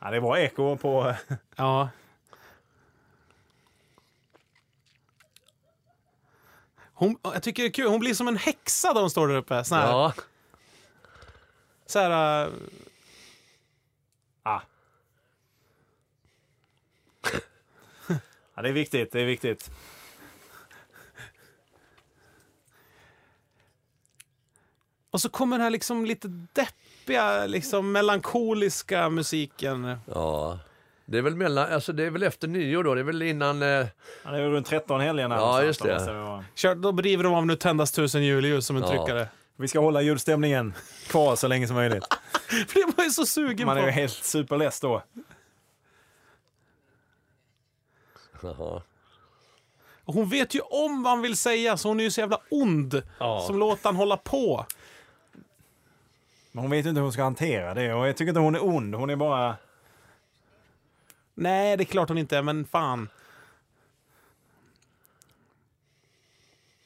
Ja, 0.00 0.10
det 0.10 0.20
var 0.20 0.36
eko 0.36 0.76
på... 0.76 1.14
Ja. 1.56 1.88
Hon, 7.02 7.16
jag 7.22 7.42
tycker 7.42 7.62
det 7.62 7.68
är 7.68 7.72
kul, 7.72 7.86
hon 7.86 8.00
blir 8.00 8.14
som 8.14 8.28
en 8.28 8.36
häxa 8.36 8.92
då 8.92 9.00
hon 9.00 9.10
står 9.10 9.28
där 9.28 9.34
uppe. 9.34 9.64
Sån 9.64 9.78
här, 9.78 9.86
ja. 9.86 10.12
så 11.86 11.98
här, 11.98 12.46
äh, 12.46 12.52
Ah. 14.42 14.60
Ja, 18.54 18.62
det 18.62 18.68
är 18.68 18.72
viktigt, 18.72 19.12
det 19.12 19.20
är 19.20 19.24
viktigt. 19.24 19.70
och 25.10 25.20
så 25.20 25.28
kommer 25.28 25.56
den 25.56 25.62
här 25.64 25.70
liksom 25.70 26.04
lite 26.06 26.28
deppiga, 26.52 27.46
liksom 27.46 27.92
melankoliska 27.92 29.08
musiken. 29.08 29.96
ja. 30.06 30.58
Det 31.12 31.18
är 31.18 31.22
väl 31.22 31.36
mellan, 31.36 31.72
alltså 31.72 31.92
det 31.92 32.04
är 32.04 32.10
väl 32.10 32.22
efter 32.22 32.48
nyår 32.48 32.84
då, 32.84 32.94
det 32.94 33.00
är 33.00 33.04
väl 33.04 33.22
innan... 33.22 33.62
Eh, 33.62 33.68
Ja, 33.68 34.30
det 34.30 34.36
är 34.38 34.48
runt 34.48 34.66
13 34.66 35.00
helgen 35.00 35.32
här 35.32 35.38
Ja, 35.38 35.62
just 35.62 35.82
det. 35.82 36.42
Kör, 36.54 36.74
då 36.74 36.92
driver 36.92 37.24
de 37.24 37.34
av 37.34 37.46
Nu 37.46 37.56
tändas 37.56 37.92
tusen 37.92 38.22
julljus 38.24 38.66
som 38.66 38.76
en 38.76 38.82
Ja. 38.82 38.88
tryckare. 38.88 39.28
Vi 39.56 39.68
ska 39.68 39.80
hålla 39.80 40.02
julstämningen 40.02 40.74
kvar 41.08 41.36
så 41.36 41.48
länge 41.48 41.66
som 41.66 41.76
möjligt. 41.76 42.04
För 42.68 42.86
det 42.86 42.96
var 42.96 43.04
ju 43.04 43.10
så 43.10 43.26
sugen 43.26 43.66
Man 43.66 43.76
är 43.76 43.80
på. 43.80 43.86
ju 43.86 43.92
helt 43.92 44.12
superless 44.12 44.80
då. 44.80 45.02
jaha. 48.42 48.82
Hon 50.04 50.28
vet 50.28 50.54
ju 50.54 50.60
om 50.60 51.02
vad 51.02 51.12
han 51.12 51.22
vill 51.22 51.36
säga, 51.36 51.76
så 51.76 51.88
hon 51.88 52.00
är 52.00 52.04
ju 52.04 52.10
så 52.10 52.20
jävla 52.20 52.38
ond. 52.50 53.02
Ja. 53.18 53.44
Som 53.46 53.58
låter 53.58 53.84
han 53.84 53.96
hålla 53.96 54.16
på. 54.16 54.66
Men 56.52 56.62
hon 56.62 56.70
vet 56.70 56.86
inte 56.86 56.98
hur 56.98 57.02
hon 57.02 57.12
ska 57.12 57.22
hantera 57.22 57.74
det. 57.74 57.94
Och 57.94 58.08
jag 58.08 58.16
tycker 58.16 58.28
inte 58.28 58.40
hon 58.40 58.54
är 58.54 58.64
ond. 58.64 58.94
Hon 58.94 59.10
är 59.10 59.16
bara... 59.16 59.56
Nej, 61.34 61.76
det 61.76 61.82
är 61.82 61.84
klart 61.84 62.08
hon 62.08 62.18
inte 62.18 62.36
är, 62.38 62.42
men 62.42 62.64
fan. 62.64 63.08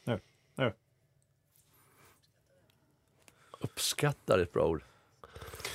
Nu, 0.05 0.20
nu. 0.55 0.74
Uppskattar 3.60 4.39
ett 4.39 4.52
bra 4.52 4.66
ord. 4.66 4.82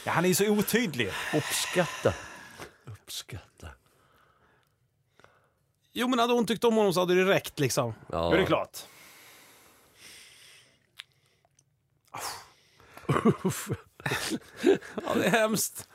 Ja, 0.05 0.11
han 0.11 0.25
är 0.25 0.29
ju 0.29 0.35
så 0.35 0.49
otydlig. 0.49 1.11
Uppskatta. 1.35 2.13
Uppskatta. 2.85 3.69
Jo, 5.93 6.07
men 6.07 6.19
hade 6.19 6.33
hon 6.33 6.45
tyckt 6.45 6.63
om 6.63 6.75
honom 6.75 6.93
så 6.93 6.99
hade 6.99 7.15
det 7.15 7.25
räckt 7.33 7.59
liksom. 7.59 7.93
Ja, 8.11 8.17
Ja, 8.31 8.35
det 8.37 8.41
är 8.41 8.45
klart. 8.45 8.77
Ja, 14.95 15.13
det 15.15 15.25
är 15.25 15.29
hemskt. 15.29 15.89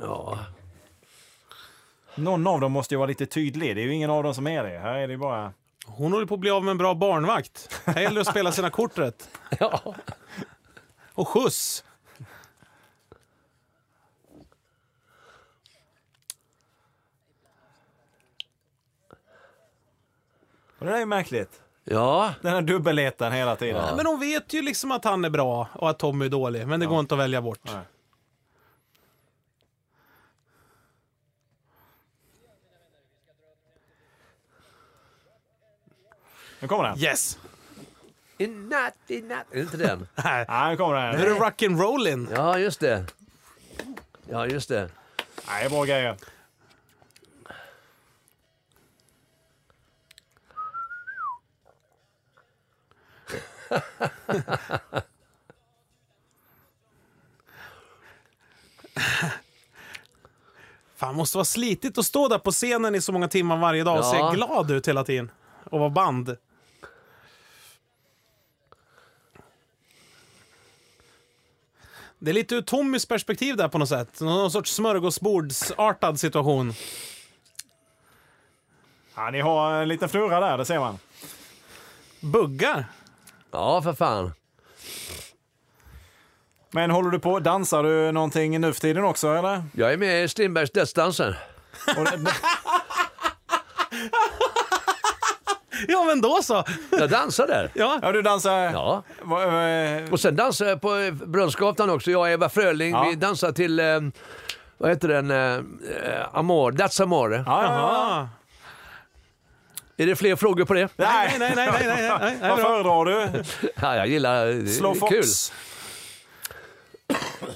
Ja. 0.00 0.38
Någon 2.14 2.46
av 2.46 2.60
dem 2.60 2.72
måste 2.72 2.94
ju 2.94 2.98
vara 2.98 3.08
lite 3.08 3.26
tydlig. 3.26 3.76
Det 3.76 3.82
är 3.82 3.84
ju 3.84 3.94
ingen 3.94 4.10
av 4.10 4.22
dem 4.22 4.34
som 4.34 4.46
är 4.46 4.64
det. 4.64 4.78
Här 4.78 4.94
är 4.94 5.08
det 5.08 5.16
bara... 5.16 5.52
Hon 5.86 6.12
håller 6.12 6.26
på 6.26 6.34
att 6.34 6.40
bli 6.40 6.50
av 6.50 6.64
med 6.64 6.70
en 6.70 6.78
bra 6.78 6.94
barnvakt. 6.94 7.80
Här 7.84 8.00
gäller 8.00 8.14
det 8.14 8.20
att 8.20 8.26
spela 8.26 8.52
sina 8.52 8.70
kort 8.70 8.98
rätt. 8.98 9.28
ja. 9.58 9.94
Och 11.14 11.28
skjuts. 11.28 11.84
Och 20.78 20.86
det 20.86 20.92
där 20.92 20.96
är 20.96 21.00
ju 21.00 21.06
märkligt. 21.06 21.62
Ja. 21.84 22.34
Den 22.42 22.52
här 22.52 22.62
dubbelheten 22.62 23.32
hela 23.32 23.56
tiden. 23.56 23.96
Men 23.96 24.06
hon 24.06 24.20
vet 24.20 24.52
ju 24.52 24.62
liksom 24.62 24.92
att 24.92 25.04
han 25.04 25.24
är 25.24 25.30
bra 25.30 25.68
och 25.74 25.90
att 25.90 25.98
Tommy 25.98 26.24
är 26.24 26.28
dålig. 26.28 26.66
Men 26.66 26.80
det 26.80 26.86
går 26.86 27.00
inte 27.00 27.14
att 27.14 27.20
välja 27.20 27.42
bort. 27.42 27.60
Nej. 27.62 27.82
Nu 36.60 36.68
kommer 36.68 36.84
den. 36.84 36.98
Yes! 36.98 37.38
In 38.38 38.68
natt, 38.68 38.94
in 39.06 39.28
natt. 39.28 39.46
Är 39.50 39.56
det 39.56 39.60
inte 39.62 39.76
den? 39.76 40.06
Nej. 40.24 40.44
Ja, 40.48 40.70
nu 40.70 40.76
kommer 40.76 41.12
Nu 41.12 41.18
är 41.18 41.26
den. 41.26 41.34
det 41.34 41.40
rock'n'rollin. 41.40 42.28
Ja, 42.34 42.58
just 42.58 42.80
det. 42.80 43.04
Ja, 44.30 44.46
just 44.46 44.68
det. 44.68 44.90
Nej, 45.46 45.68
bra 45.68 45.84
grejer. 45.84 46.16
Fan, 60.96 61.14
måste 61.14 61.36
vara 61.36 61.44
slitigt 61.44 61.98
att 61.98 62.04
stå 62.04 62.28
där 62.28 62.38
på 62.38 62.50
scenen 62.50 62.94
i 62.94 63.00
så 63.00 63.12
många 63.12 63.28
timmar 63.28 63.56
varje 63.56 63.84
dag 63.84 63.98
och 63.98 64.04
Ja. 64.04 64.30
se 64.30 64.36
glad 64.36 64.70
ut 64.70 64.88
hela 64.88 65.04
tiden. 65.04 65.30
Och 65.64 65.80
vara 65.80 65.90
band. 65.90 66.36
Det 72.22 72.30
är 72.30 72.34
lite 72.34 72.54
ur 72.54 72.62
Tommys 72.62 73.06
perspektiv 73.06 73.56
där 73.56 73.68
på 73.68 73.78
något 73.78 73.88
sätt. 73.88 74.20
Någon 74.20 74.50
sorts 74.50 74.74
smörgåsbordsartad 74.74 76.20
situation. 76.20 76.72
Ja, 79.14 79.30
ni 79.30 79.40
har 79.40 79.72
en 79.72 79.88
liten 79.88 80.08
flurra 80.08 80.40
där, 80.40 80.58
det 80.58 80.64
ser 80.64 80.78
man. 80.78 80.98
Buggar. 82.20 82.84
Ja, 83.50 83.82
för 83.82 83.92
fan. 83.92 84.32
Men 86.70 86.90
håller 86.90 87.10
du 87.10 87.18
på, 87.18 87.38
dansar 87.40 87.82
du 87.82 88.12
någonting 88.12 88.60
nu 88.60 88.72
för 88.72 88.80
tiden 88.80 89.04
också 89.04 89.34
eller? 89.34 89.64
Jag 89.72 89.92
är 89.92 89.96
med 89.96 90.24
i 90.24 90.28
Strindbergs 90.28 90.70
Dödsdansen. 90.70 91.34
Ja, 95.88 96.04
men 96.04 96.20
då 96.20 96.38
så. 96.42 96.64
Jag 96.90 97.10
dansar 97.10 97.46
där. 97.46 97.70
Ja, 97.74 97.98
Ja, 98.02 98.12
du 98.12 98.22
dansar... 98.22 98.58
Ja. 98.58 99.02
Va- 99.22 99.64
eh, 99.68 100.12
Och 100.12 100.20
sen 100.20 100.36
dansar 100.36 100.66
jag 100.66 100.80
på 100.80 100.96
eh, 100.96 101.12
Brunnsgatan 101.12 101.90
också. 101.90 102.10
Jag 102.10 102.20
och 102.20 102.28
Eva 102.30 102.48
Fröling, 102.48 102.90
Ja. 102.90 103.06
vi 103.10 103.16
dansar 103.16 103.52
till, 103.52 103.80
eh, 103.80 104.00
vad 104.78 104.90
heter 104.90 105.08
den, 105.08 105.30
eh, 105.30 105.54
eh, 106.14 106.26
Amor, 106.32 106.72
That's 106.72 107.02
Amore. 107.02 107.36
Ja, 107.46 107.62
ja, 107.64 107.72
ja. 107.74 108.28
Är 109.96 110.06
det 110.06 110.16
fler 110.16 110.36
frågor 110.36 110.64
på 110.64 110.74
det? 110.74 110.88
Nej, 110.96 111.36
nej, 111.38 111.52
nej, 111.56 111.68
nej, 111.72 111.86
nej, 111.86 112.02
nej, 112.20 112.36
nej, 112.40 112.50
Vad 112.50 112.58
bra. 112.58 112.66
föredrar 112.66 113.04
du? 113.04 113.42
Ja, 113.82 113.96
jag 113.96 114.06
gillar, 114.08 114.46
det 114.46 114.68
Slow 114.68 114.96
är 114.96 115.00
Fox? 115.00 115.10
kul. 115.12 115.24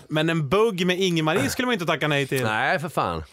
Men 0.08 0.28
en 0.30 0.48
bugg 0.48 0.86
med 0.86 0.98
Ingemarie 1.00 1.50
skulle 1.50 1.66
man 1.66 1.72
inte 1.72 1.86
tacka 1.86 2.08
nej 2.08 2.26
till. 2.26 2.42
Nej, 2.42 2.78
för 2.78 2.88
fan. 2.88 3.24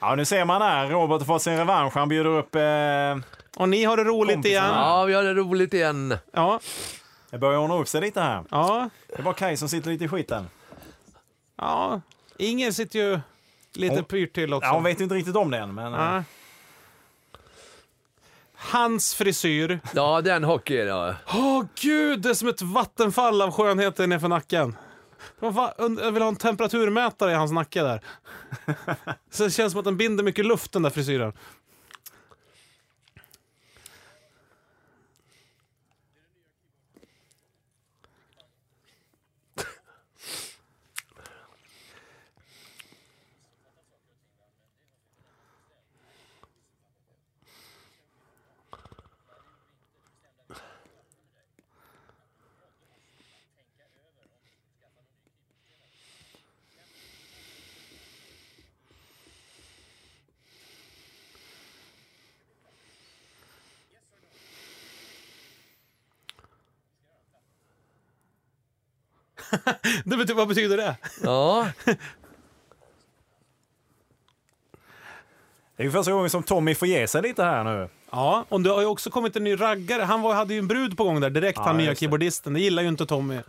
Ja, 0.00 0.14
nu 0.14 0.24
ser 0.24 0.44
man 0.44 0.62
här. 0.62 0.86
Robert 0.90 1.18
har 1.20 1.26
fått 1.26 1.42
sin 1.42 1.56
revansch. 1.56 1.94
Han 1.94 2.08
bjuder 2.08 2.30
upp... 2.30 2.54
Eh, 2.54 3.62
Och 3.62 3.68
ni 3.68 3.84
har 3.84 3.96
det 3.96 4.04
roligt 4.04 4.34
Kompisarna. 4.34 4.66
igen. 4.68 4.78
Ja, 4.80 5.04
vi 5.04 5.14
har 5.14 5.22
det 5.22 5.34
roligt 5.34 5.74
igen. 5.74 6.16
Ja, 6.32 6.60
det 7.30 7.38
börjar 7.38 7.58
ordna 7.58 7.74
upp 7.74 7.88
sig 7.88 8.00
lite 8.00 8.20
här. 8.20 8.44
ja, 8.50 8.90
Det 9.16 9.22
var 9.22 9.32
Kaj 9.32 9.56
som 9.56 9.68
sitter 9.68 9.90
lite 9.90 10.04
i 10.04 10.08
skiten. 10.08 10.48
ja. 11.56 12.00
Inger 12.38 12.70
sitter 12.70 12.98
ju 12.98 13.20
lite 13.74 13.94
Hon- 13.94 14.04
pyrt 14.04 14.34
till 14.34 14.54
också. 14.54 14.66
Ja, 14.68 14.74
hon 14.74 14.84
vet 14.84 15.00
inte 15.00 15.14
riktigt 15.14 15.36
om 15.36 15.50
det 15.50 15.58
än, 15.58 15.74
men... 15.74 15.94
eh, 15.94 16.00
Ja. 16.00 16.22
Hans 18.56 19.14
frisyr. 19.14 19.80
Ja, 19.94 20.20
den 20.20 20.44
hockey, 20.44 20.74
ja. 20.76 21.14
Åh 21.34 21.64
gud, 21.80 22.20
det 22.22 22.30
är 22.30 22.34
som 22.34 22.48
ett 22.48 22.62
vattenfall 22.62 23.42
av 23.42 23.50
skönhet 23.52 23.98
nerför 23.98 24.28
nacken. 24.28 24.76
Jag 25.40 26.12
vill 26.12 26.22
ha 26.22 26.28
en 26.28 26.36
temperaturmätare 26.36 27.32
i 27.32 27.34
hans 27.34 27.52
nacke 27.52 27.82
där. 27.82 28.00
Så 29.30 29.44
det 29.44 29.50
känns 29.50 29.72
som 29.72 29.78
att 29.78 29.84
den 29.84 29.96
binder 29.96 30.24
mycket 30.24 30.46
luft 30.46 30.72
den 30.72 30.82
där 30.82 30.90
frisyren. 30.90 31.32
Det 70.04 70.16
betyder, 70.16 70.34
vad 70.34 70.48
betyder 70.48 70.76
det? 70.76 70.96
Ja, 71.22 71.68
Det 75.76 75.82
är 75.82 75.84
ju 75.84 75.90
första 75.92 76.12
gången 76.12 76.30
som 76.30 76.42
Tommy 76.42 76.74
får 76.74 76.88
ge 76.88 77.08
sig 77.08 77.22
lite 77.22 77.42
här 77.44 77.64
nu. 77.64 77.88
Ja, 78.10 78.44
och 78.48 78.60
det 78.60 78.70
har 78.70 78.80
ju 78.80 78.86
också 78.86 79.10
kommit 79.10 79.36
en 79.36 79.44
ny 79.44 79.60
raggare. 79.60 80.02
Han 80.02 80.22
var, 80.22 80.34
hade 80.34 80.54
ju 80.54 80.58
en 80.58 80.68
brud 80.68 80.96
på 80.96 81.04
gång 81.04 81.20
där 81.20 81.30
direkt, 81.30 81.58
Ja, 81.58 81.62
han 81.64 81.76
nya 81.76 81.94
keyboardisten. 81.94 82.52
Det 82.52 82.60
gillar 82.60 82.82
ju 82.82 82.88
inte 82.88 83.06
Tommy. 83.06 83.40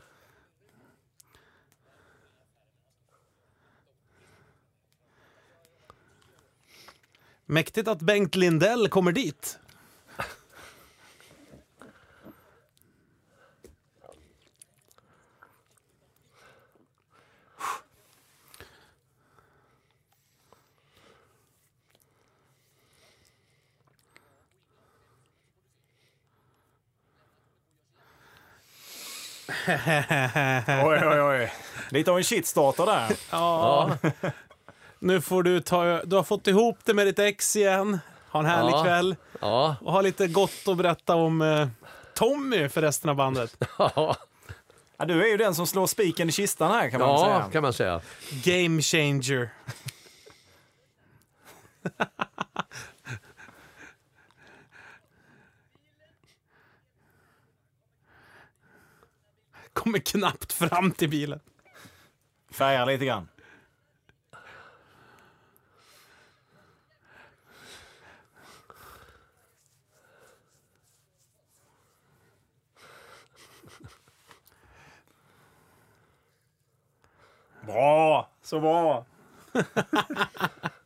Mäktigt 7.45 7.87
att 7.87 8.01
Bengt 8.01 8.35
Lindell 8.35 8.89
kommer 8.89 9.11
dit. 9.11 9.59
Oj, 30.85 30.99
oj, 31.05 31.21
oj. 31.21 31.51
Lite 31.89 32.11
av 32.11 32.17
en 32.17 32.23
shitstarter 32.23 32.85
där. 32.85 33.11
Ja. 33.31 33.91
Nu 34.99 35.21
får 35.21 35.43
du 35.43 35.59
ta... 35.61 36.01
Du 36.03 36.15
har 36.15 36.23
fått 36.23 36.47
ihop 36.47 36.79
det 36.85 36.93
med 36.93 37.07
ditt 37.07 37.19
ex 37.19 37.55
igen. 37.55 37.99
Ha 38.31 38.39
en 38.39 38.45
härlig 38.45 38.71
Ja. 38.73 38.83
kväll. 38.83 39.15
ja, 39.41 39.75
Och 39.81 39.91
ha 39.91 40.01
lite 40.01 40.27
gott 40.27 40.67
att 40.67 40.77
berätta 40.77 41.15
om 41.15 41.41
eh, 41.41 41.67
Tommy 42.13 42.69
för 42.69 42.81
resten 42.81 43.09
av 43.09 43.15
bandet. 43.15 43.55
ja, 43.77 44.15
Ja, 44.97 45.05
du 45.05 45.23
är 45.23 45.27
ju 45.27 45.37
den 45.37 45.55
som 45.55 45.67
slår 45.67 45.87
spiken 45.87 46.29
i 46.29 46.31
kistan 46.31 46.71
här 46.71 46.89
kan 46.89 46.99
man 46.99 47.09
ja 47.09 47.17
säga. 47.25 47.49
kan 47.51 47.61
man 47.61 47.73
säga. 47.73 48.01
Game 48.43 48.81
changer. 48.81 49.49
kommer 59.79 59.99
knappt 59.99 60.53
fram 60.53 60.91
till 60.91 61.09
bilen. 61.09 61.39
Färgar 62.51 62.85
lite 62.85 63.05
grann. 63.05 63.27
Bra! 77.65 78.29
Så 78.41 78.59
bra! 78.59 79.05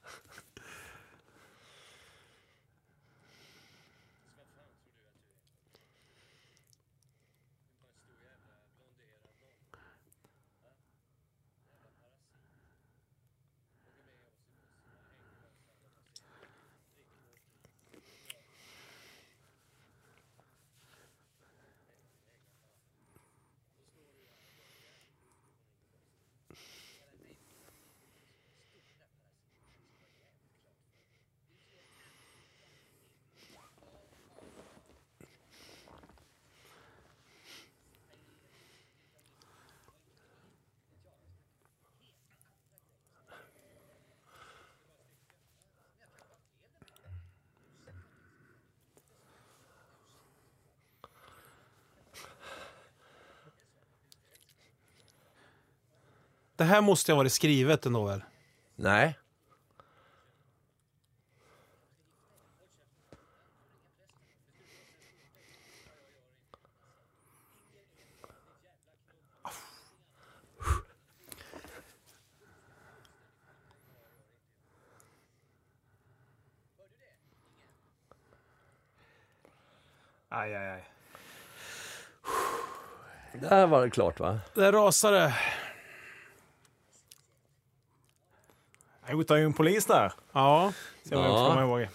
Det 56.64 56.68
här 56.68 56.82
måste 56.82 57.12
ha 57.12 57.18
varit 57.18 57.32
skrivet 57.32 57.86
ändå 57.86 58.06
väl? 58.06 58.24
Nej. 58.76 59.20
Aj, 80.30 80.56
aj, 80.56 80.70
aj. 80.70 80.84
Där 83.34 83.68
var 83.68 83.82
det 83.82 83.90
klart 83.90 84.20
va? 84.20 84.40
Det 84.54 84.72
rasade. 84.72 85.34
Hotar 89.14 89.36
ju 89.36 89.46
en 89.46 89.54
polis 89.54 89.86
där. 89.86 90.14
Ja. 90.32 90.74
Ska 91.06 91.16
man 91.16 91.26
Ja. 91.26 91.48
komma 91.50 91.62
ihåg. 91.64 91.88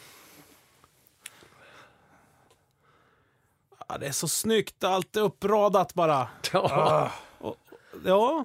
ja. 3.89 3.99
Det 3.99 4.07
är 4.07 4.13
så 4.13 4.29
snyggt. 4.29 4.85
Allt 4.85 5.17
är 5.17 5.21
uppradat 5.21 5.95
bara. 5.95 6.29
Ja. 6.53 7.11
Ja. 8.05 8.45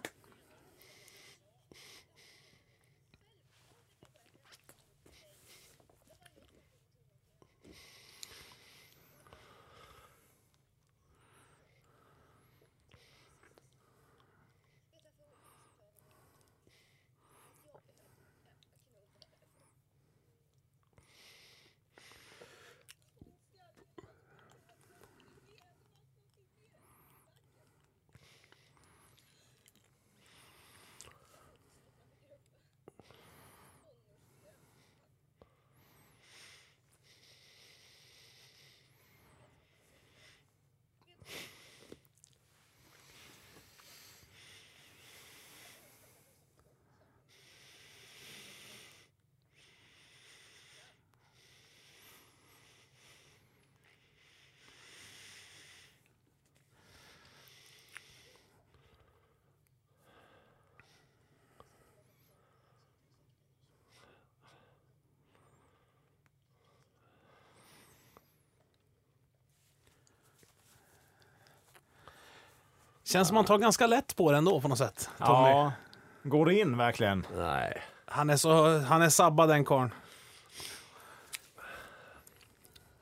Känns 73.14 73.28
som 73.28 73.36
man 73.36 73.46
tar 73.46 73.58
ganska 73.58 73.88
lätt 73.88 74.16
på 74.16 74.32
det 74.32 74.38
ändå 74.38 74.62
på 74.62 74.68
något 74.68 74.78
sätt. 74.78 75.10
Tommy. 75.18 75.50
Ja. 75.50 75.72
Går 76.24 76.46
det 76.46 76.60
in 76.60 76.78
verkligen? 76.78 77.26
Nej. 77.36 77.82
Han 78.06 78.30
är 78.30 78.38
så, 78.38 78.80
han 78.80 79.02
är 79.02 79.10
sabbad 79.10 79.50
den 79.50 79.66
karln. 79.66 79.94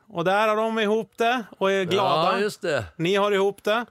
Och 0.08 0.24
där 0.24 0.48
har 0.48 0.56
de 0.56 0.80
ihop 0.80 1.12
det 1.18 1.44
och 1.58 1.72
är 1.72 1.84
glada. 1.84 2.34
Ja, 2.34 2.40
just 2.40 2.62
det. 2.62 2.86
Ni 2.96 3.16
har 3.16 3.32
ihop 3.32 3.64
det. 3.64 3.86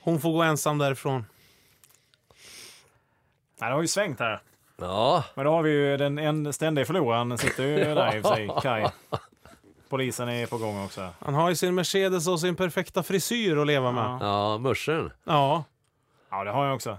Hon 0.00 0.20
får 0.20 0.32
gå 0.32 0.42
ensam 0.42 0.78
därifrån. 0.78 1.26
Nej, 3.58 3.70
det 3.70 3.74
har 3.74 3.82
ju 3.82 3.88
svängt 3.88 4.20
här. 4.20 4.42
Ja. 4.76 5.24
Men 5.34 5.44
då 5.44 5.50
har 5.50 5.62
vi 5.62 5.70
ju 5.70 5.96
den 5.96 6.18
en 6.18 6.52
ständiga 6.52 6.84
förloraren 6.84 7.38
sitter 7.38 7.62
ju 7.62 7.76
där 7.76 8.16
i 8.16 8.20
och 8.20 8.22
för 8.22 8.34
sig, 8.34 8.50
Kaj. 8.62 8.92
Polisen 9.92 10.28
är 10.28 10.46
på 10.46 10.58
gång 10.58 10.84
också. 10.84 11.10
Han 11.20 11.34
har 11.34 11.48
ju 11.48 11.56
sin 11.56 11.74
Mercedes 11.74 12.28
och 12.28 12.40
sin 12.40 12.56
perfekta 12.56 13.02
frisyr 13.02 13.56
att 13.56 13.66
leva 13.66 13.92
med. 13.92 14.04
Ja. 14.04 14.18
Ja, 14.20 14.58
muschen. 14.58 15.12
Ja. 15.24 15.64
Ja, 16.30 16.44
det 16.44 16.50
har 16.50 16.66
jag 16.66 16.74
också. 16.74 16.98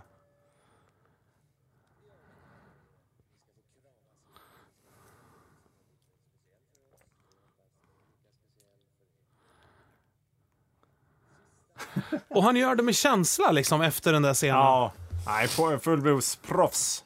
Och 12.27 12.43
han 12.43 12.55
gör 12.55 12.75
det 12.75 12.83
med 12.83 12.95
känsla 12.95 13.51
liksom 13.51 13.81
efter 13.81 14.13
den 14.13 14.21
där 14.21 14.33
scenen. 14.33 14.55
Ja, 14.55 14.91
nej, 15.25 15.47
på- 15.57 15.79
fullblodsproffs. 15.79 17.03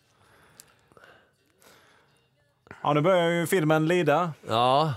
Ja, 2.84 2.94
nu 2.94 3.02
börjar 3.02 3.30
ju 3.30 3.48
filmen 3.48 3.88
lida. 3.88 4.34
Ja. 4.48 4.94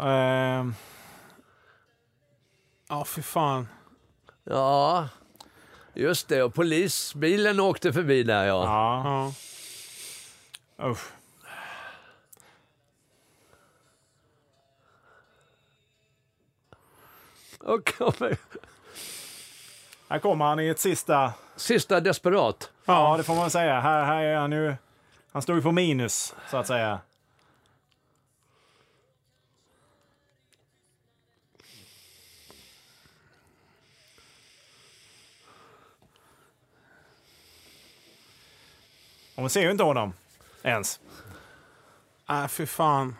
Ehm, 0.00 0.74
Ja, 2.88 3.04
fy 3.04 3.22
fan. 3.22 3.68
Ja. 4.44 5.08
Just 5.94 6.28
det, 6.28 6.42
och 6.42 6.54
polisbilen 6.54 7.60
åkte 7.60 7.92
förbi 7.92 8.22
där 8.22 8.44
ja. 8.44 8.64
ja, 8.64 9.32
Ja. 10.78 10.90
usch. 10.90 11.06
Och 17.60 17.94
kommer... 17.98 18.36
Här 20.08 20.18
kommer 20.18 20.44
han 20.44 20.60
i 20.60 20.68
ett 20.68 20.80
sista... 20.80 21.32
Sista 21.56 22.00
desperat. 22.00 22.70
Ja, 22.84 23.14
det 23.16 23.22
får 23.22 23.34
man 23.34 23.50
säga. 23.50 23.80
Här, 23.80 24.04
här 24.04 24.22
är 24.22 24.36
han 24.36 24.52
ju... 24.52 24.74
Han 25.32 25.42
står 25.42 25.56
ju 25.56 25.62
på 25.62 25.72
minus, 25.72 26.34
så 26.50 26.56
att 26.56 26.66
säga. 26.66 27.00
Hon 39.42 39.50
ser 39.50 39.62
ju 39.62 39.70
inte 39.70 39.84
honom. 39.84 40.12
Ens. 40.62 41.00
Nej, 42.28 42.48
fy 42.48 42.66
fan. 42.66 43.16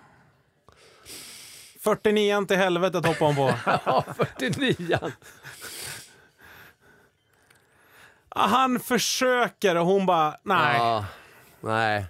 49 1.80 2.44
till 2.46 2.56
helvetet 2.56 3.06
hoppar 3.06 3.26
hon 3.26 3.36
på. 3.36 3.54
Ja, 3.86 4.04
49 4.16 4.98
Ah, 8.28 8.46
Han 8.46 8.80
försöker 8.80 9.76
och 9.76 9.86
hon 9.86 10.06
bara, 10.06 10.36
nej. 10.42 10.76
Ja. 10.76 11.04
Nej. 11.60 12.06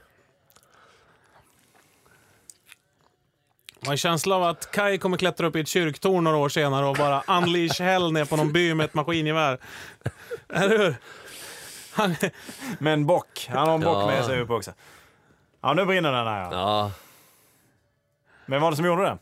Man 3.80 3.86
har 3.86 3.93
en 3.93 3.97
känsla 3.98 4.36
av 4.36 4.43
att 4.43 4.70
Kai 4.72 4.98
kommer 4.98 5.16
klättra 5.16 5.47
upp 5.47 5.56
i 5.56 5.60
ett 5.60 5.68
kyrktorn 5.68 6.24
några 6.24 6.36
år 6.36 6.48
senare 6.48 6.86
och 6.86 6.97
bara 6.97 7.22
unleash 7.39 7.82
hell 7.82 8.12
ner 8.12 8.24
på 8.24 8.36
någon 8.36 8.52
by 8.52 8.74
med 8.74 8.84
ett 8.84 8.94
maskingevär. 8.94 9.59
Eller 10.48 10.78
hur? 10.78 10.97
Han, 11.93 12.16
Men 12.78 13.06
bock. 13.06 13.48
Han 13.51 13.69
har 13.69 13.74
en 13.74 13.81
bock 13.81 14.06
med 14.06 14.24
sig 14.24 14.40
upp 14.40 14.51
också. 14.51 14.73
Ja, 15.60 15.74
nu 15.74 15.85
brinner 15.85 16.12
den 16.12 16.27
här. 16.27 16.52
Ja. 16.52 16.90
Vem 18.47 18.62
var 18.62 18.70
det 18.70 18.77
som 18.77 18.86
gjorde 18.86 19.02
det? 19.02 19.19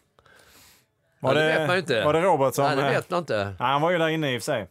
Var 1.21 1.35
Ja, 1.35 1.41
det 1.41 1.47
vet 1.47 1.67
man 1.67 1.77
ju 1.77 1.81
inte. 1.81 2.05
Var 2.05 2.13
det 2.13 2.21
Robert 2.21 2.55
som... 2.55 2.65
nej 2.65 2.77
det 2.77 2.83
vet 2.83 3.11
man 3.11 3.19
inte. 3.19 3.45
Nej, 3.45 3.69
han 3.69 3.83
var 3.83 3.91
ju 3.91 3.99
där 3.99 4.09
inne 4.09 4.35
i 4.35 4.39
och 4.39 4.43
för 4.43 4.45
sig. 4.45 4.69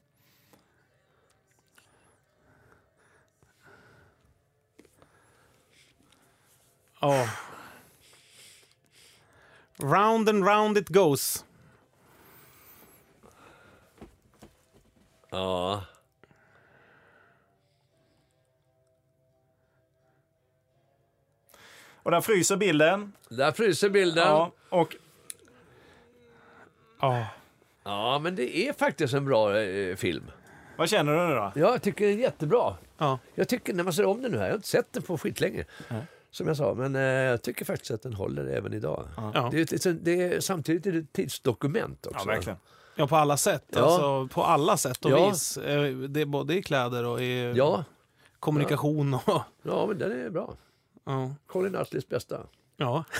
ja. 7.01 7.27
Round 9.77 10.29
and 10.29 10.45
round 10.45 10.77
it 10.77 10.89
goes. 10.89 11.45
Ja. 15.29 15.83
Och 22.03 22.11
där 22.11 22.21
fryser 22.21 22.57
bilden. 22.57 23.13
Där 23.29 23.51
fryser 23.51 23.89
bilden. 23.89 24.23
Ja, 24.27 24.51
Ja. 24.69 24.77
och 24.81 24.95
Ja. 27.83 28.19
men 28.19 28.35
det 28.35 28.57
är 28.57 28.73
faktiskt 28.73 29.13
en 29.13 29.25
bra 29.25 29.57
eh, 29.59 29.95
film. 29.95 30.31
vad 30.77 30.89
känner 30.89 31.13
du 31.15 31.27
nu 31.27 31.33
då? 31.35 31.51
Ja, 31.55 31.71
jag 31.71 31.81
tycker 31.81 32.05
det 32.05 32.11
är 32.11 32.17
jättebra. 32.17 32.75
Ja. 32.97 33.19
Jag 33.35 33.47
tycker 33.47 33.73
när 33.73 33.83
man 33.83 33.93
ser 33.93 34.05
om 34.05 34.21
den 34.21 34.31
nu 34.31 34.37
här, 34.37 34.45
jag 34.45 34.51
har 34.51 34.55
inte 34.55 34.67
sett 34.67 34.93
den 34.93 35.03
på 35.03 35.17
skitlänge. 35.17 35.65
Som 36.31 36.47
jag 36.47 36.57
sa, 36.57 36.73
men 36.73 36.95
eh, 36.95 37.01
jag 37.01 37.41
tycker 37.41 37.65
faktiskt 37.65 37.91
att 37.91 38.01
den 38.01 38.13
håller 38.13 38.45
även 38.45 38.73
idag. 38.73 39.07
Ja. 39.33 39.49
Det 39.51 39.71
är, 39.73 39.87
ett- 39.87 40.05
det 40.05 40.21
är, 40.21 40.39
samtidigt 40.39 40.85
är 40.85 40.91
det 40.91 40.97
ett 40.99 41.13
tidsdokument 41.13 42.05
också. 42.05 42.19
Ja, 42.29 42.33
verkligen. 42.33 42.59
ja, 42.95 43.07
på 43.07 43.15
alla 43.15 43.37
sätt. 43.37 43.65
Ja. 43.69 43.81
Alltså, 43.81 44.27
på 44.27 44.43
alla 44.43 44.77
sätt 44.77 45.05
och 45.05 45.11
Ja. 45.11 45.29
vis. 45.29 45.57
Eh, 45.57 45.83
Det 45.93 46.21
är 46.21 46.25
både 46.25 46.53
i 46.57 46.61
kläder 46.63 47.05
och 47.05 47.21
i 47.21 47.53
Ja, 47.55 47.83
kommunikation. 48.39 49.13
Och, 49.13 49.41
ja, 49.63 49.85
men 49.87 49.97
den 49.97 50.11
är 50.25 50.29
bra. 50.29 50.53
Ja. 51.13 51.29
Colin 51.47 51.75
Astleys 51.75 52.07
bästa. 52.09 52.39
Ja. 52.77 53.03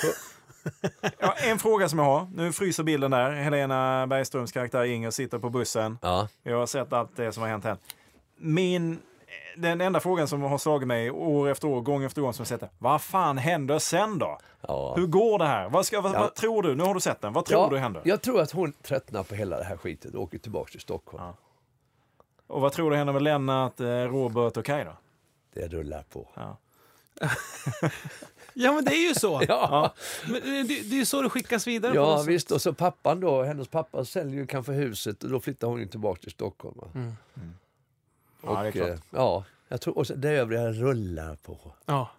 Ja, 1.20 1.34
en 1.34 1.60
fråga 1.60 1.90
som 1.90 2.00
jag 2.00 2.06
har. 2.06 2.28
Nu 2.36 2.52
fryser 2.52 2.84
bilden 2.84 3.12
där. 3.12 3.32
Helena 3.32 4.08
Bergströms 4.08 4.52
karaktär 4.52 4.84
Inger 4.84 5.12
sitter 5.12 5.40
på 5.40 5.50
bussen. 5.50 5.98
Ja. 6.02 6.28
Jag 6.44 6.58
har 6.58 6.66
sett 6.66 6.94
allt 6.94 7.16
det 7.16 7.32
som 7.32 7.44
har 7.44 7.50
hänt 7.50 7.64
här. 7.64 7.78
Min, 8.38 9.00
den 9.58 9.82
enda 9.82 10.00
frågan 10.00 10.28
som 10.28 10.42
har 10.42 10.58
slagit 10.58 10.88
mig 10.88 11.12
år 11.12 11.50
efter 11.50 11.68
år, 11.68 11.82
gång 11.82 12.04
efter 12.04 12.22
gång 12.22 12.34
som 12.34 12.42
jag 12.42 12.48
sett 12.48 12.60
det. 12.60 12.70
Vad 12.78 13.02
fan 13.02 13.38
händer 13.38 13.80
sen 13.80 14.20
då? 14.20 14.38
Ja. 14.62 14.94
Hur 14.98 15.08
går 15.08 15.40
det 15.40 15.46
här? 15.46 15.70
Vad, 15.70 15.86
ska, 15.86 16.02
vad, 16.02 16.14
Ja. 16.16 16.20
vad 16.20 16.36
tror 16.36 16.64
du? 16.64 16.76
Nu 16.76 16.84
har 16.84 16.94
du 16.94 17.00
sett 17.00 17.22
den. 17.22 17.34
Vad 17.34 17.46
tror 17.46 17.62
ja, 17.62 17.70
du 17.70 17.78
händer? 17.78 18.02
Jag 18.06 18.22
tror 18.22 18.42
att 18.42 18.52
hon 18.52 18.74
tröttnar 18.74 19.24
på 19.24 19.36
hela 19.36 19.58
det 19.58 19.64
här 19.64 19.78
skiten 19.78 20.16
och 20.16 20.24
åker 20.24 20.38
tillbaka 20.38 20.72
till 20.72 20.80
Stockholm. 20.82 21.24
Ja. 21.24 21.34
Och 22.48 22.62
vad 22.62 22.72
tror 22.72 22.92
du 22.92 22.98
händer 22.98 23.14
med 23.14 23.22
Lennart, 23.22 23.80
eh, 23.80 23.86
Robert 23.86 24.58
och 24.58 24.66
Kaj 24.66 24.86
då? 24.86 24.98
Det 25.54 25.68
rullar 25.68 26.04
på. 26.10 26.28
Ja. 28.54 28.74
men 28.74 28.86
det 28.86 28.92
är 28.96 29.08
ju 29.10 29.14
så. 29.16 29.42
Ja, 29.48 29.94
Men 30.28 30.42
det, 30.42 30.64
det 30.68 30.96
är 30.96 31.00
ju 31.00 31.06
så 31.06 31.22
det 31.22 31.30
skickas 31.30 31.68
vidare. 31.68 31.96
ja 31.96 32.22
visst. 32.28 32.52
Och 32.52 32.62
så 32.62 32.74
pappan 32.74 33.20
då, 33.20 33.44
hennes 33.44 33.68
pappa 33.68 34.06
säljer 34.06 34.36
ju 34.36 34.48
kanske 34.48 34.72
huset 34.72 35.24
och 35.24 35.30
då 35.30 35.40
flyttar 35.40 35.68
hon 35.68 35.80
ju 35.80 35.88
tillbaka 35.88 36.22
till 36.22 36.32
Stockholm. 36.32 36.76
Va? 36.78 36.88
Mm. 36.96 37.14
Ja, 38.44 38.50
det 38.50 38.58
är 38.60 38.68
Och, 38.68 38.74
klart. 38.74 38.90
eh, 38.90 38.96
ja, 39.12 39.44
jag 39.68 39.82
tror, 39.82 39.98
och 39.98 40.08
så 40.08 40.16
det 40.16 40.30
övriga 40.30 40.72
rullar 40.72 41.36
på. 41.36 41.58
Ja. 41.86 42.10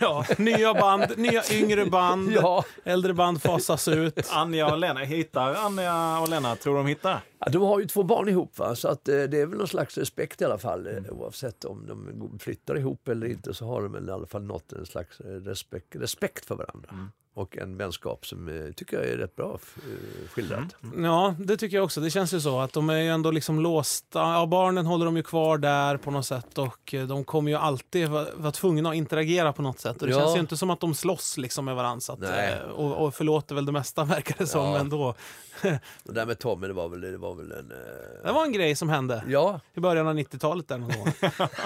Ja. 0.00 0.24
Nya 0.38 0.74
band, 0.74 1.18
nya 1.18 1.42
yngre 1.52 1.86
band, 1.86 2.32
Ja. 2.32 2.64
äldre 2.84 3.14
band 3.14 3.42
fasas 3.42 3.88
ut. 3.88 4.28
Anja 4.32 4.72
och 4.72 4.78
Lennart, 4.78 5.06
hittar 5.08 5.54
Anja 5.54 6.18
och 6.18 6.28
Lennart, 6.28 6.60
tror 6.60 6.76
de 6.76 6.86
hittar? 6.86 7.20
Ja, 7.38 7.46
de 7.52 7.62
har 7.62 7.80
ju 7.80 7.86
två 7.86 8.02
barn 8.02 8.28
ihop 8.28 8.58
va? 8.58 8.74
så 8.74 8.88
att, 8.88 9.08
eh, 9.08 9.14
det 9.22 9.40
är 9.40 9.46
väl 9.46 9.58
någon 9.58 9.68
slags 9.68 9.98
respekt 9.98 10.40
i 10.40 10.44
alla 10.44 10.58
fall. 10.58 10.86
Mm. 10.86 11.10
Oavsett 11.10 11.64
om 11.64 11.86
de 12.18 12.38
flyttar 12.38 12.78
ihop 12.78 13.08
eller 13.08 13.26
inte 13.26 13.54
så 13.54 13.66
har 13.66 13.82
de 13.82 14.08
i 14.08 14.10
alla 14.10 14.26
fall 14.26 14.42
nått 14.42 14.72
en 14.72 14.86
slags 14.86 15.20
eh, 15.20 15.26
respekt, 15.26 15.96
respekt 15.96 16.44
för 16.44 16.54
varandra. 16.54 16.88
Mm. 16.92 17.08
Och 17.34 17.56
en 17.58 17.76
vänskap 17.76 18.26
som 18.26 18.48
eh, 18.48 18.72
tycker 18.72 18.96
jag 18.96 19.06
är 19.06 19.16
rätt 19.16 19.36
bra 19.36 19.58
eh, 19.76 20.28
skildrat. 20.28 20.76
Ja, 20.96 21.34
det 21.38 21.56
tycker 21.56 21.76
jag 21.76 21.84
också. 21.84 22.00
Det 22.00 22.10
känns 22.10 22.34
ju 22.34 22.40
så 22.40 22.60
att 22.60 22.72
de 22.72 22.90
är 22.90 22.98
ju 22.98 23.08
ändå 23.08 23.30
liksom 23.30 23.60
låsta. 23.60 24.18
Ja, 24.18 24.46
barnen 24.46 24.86
håller 24.86 25.04
de 25.06 25.16
ju 25.16 25.22
kvar 25.22 25.58
där 25.58 25.96
på 25.96 26.10
något 26.10 26.26
sätt 26.26 26.58
och 26.58 26.94
eh, 26.94 27.06
de 27.06 27.24
kommer 27.24 27.50
ju 27.50 27.56
alltid 27.56 28.08
vara, 28.08 28.50
tvungna 28.52 28.88
att 28.90 28.94
interagera 28.96 29.52
på 29.52 29.62
något 29.62 29.78
sätt. 29.80 30.00
Och 30.02 30.06
det 30.08 30.12
Ja. 30.12 30.20
känns 30.20 30.36
ju 30.36 30.40
inte 30.40 30.56
som 30.56 30.70
att 30.70 30.80
de 30.80 30.94
slåss 30.94 31.36
liksom 31.36 31.64
med 31.64 31.74
varandra. 31.76 32.12
Att, 32.12 32.72
och, 32.74 33.04
och 33.06 33.14
förlåter 33.14 33.54
väl 33.54 33.66
det 33.66 33.72
mesta 33.72 34.04
verkar 34.04 34.34
det 34.38 34.46
som 34.46 34.64
Ja. 34.64 34.78
ändå. 34.78 35.14
Det 36.04 36.12
där 36.12 36.26
med 36.26 36.38
Tommy, 36.38 36.66
det 36.66 36.72
var 36.72 36.88
väl, 36.88 37.00
det 37.00 37.18
var 37.18 37.34
väl 37.34 37.52
en... 37.52 37.70
eh, 37.72 38.26
Det 38.26 38.32
var 38.32 38.44
en 38.44 38.52
grej 38.52 38.74
som 38.76 38.88
hände 38.88 39.22
Ja, 39.28 39.60
i 39.74 39.80
början 39.80 40.06
av 40.08 40.14
90-talet 40.18 40.68
där 40.68 40.78
någon 40.78 40.88
gång. 40.92 41.12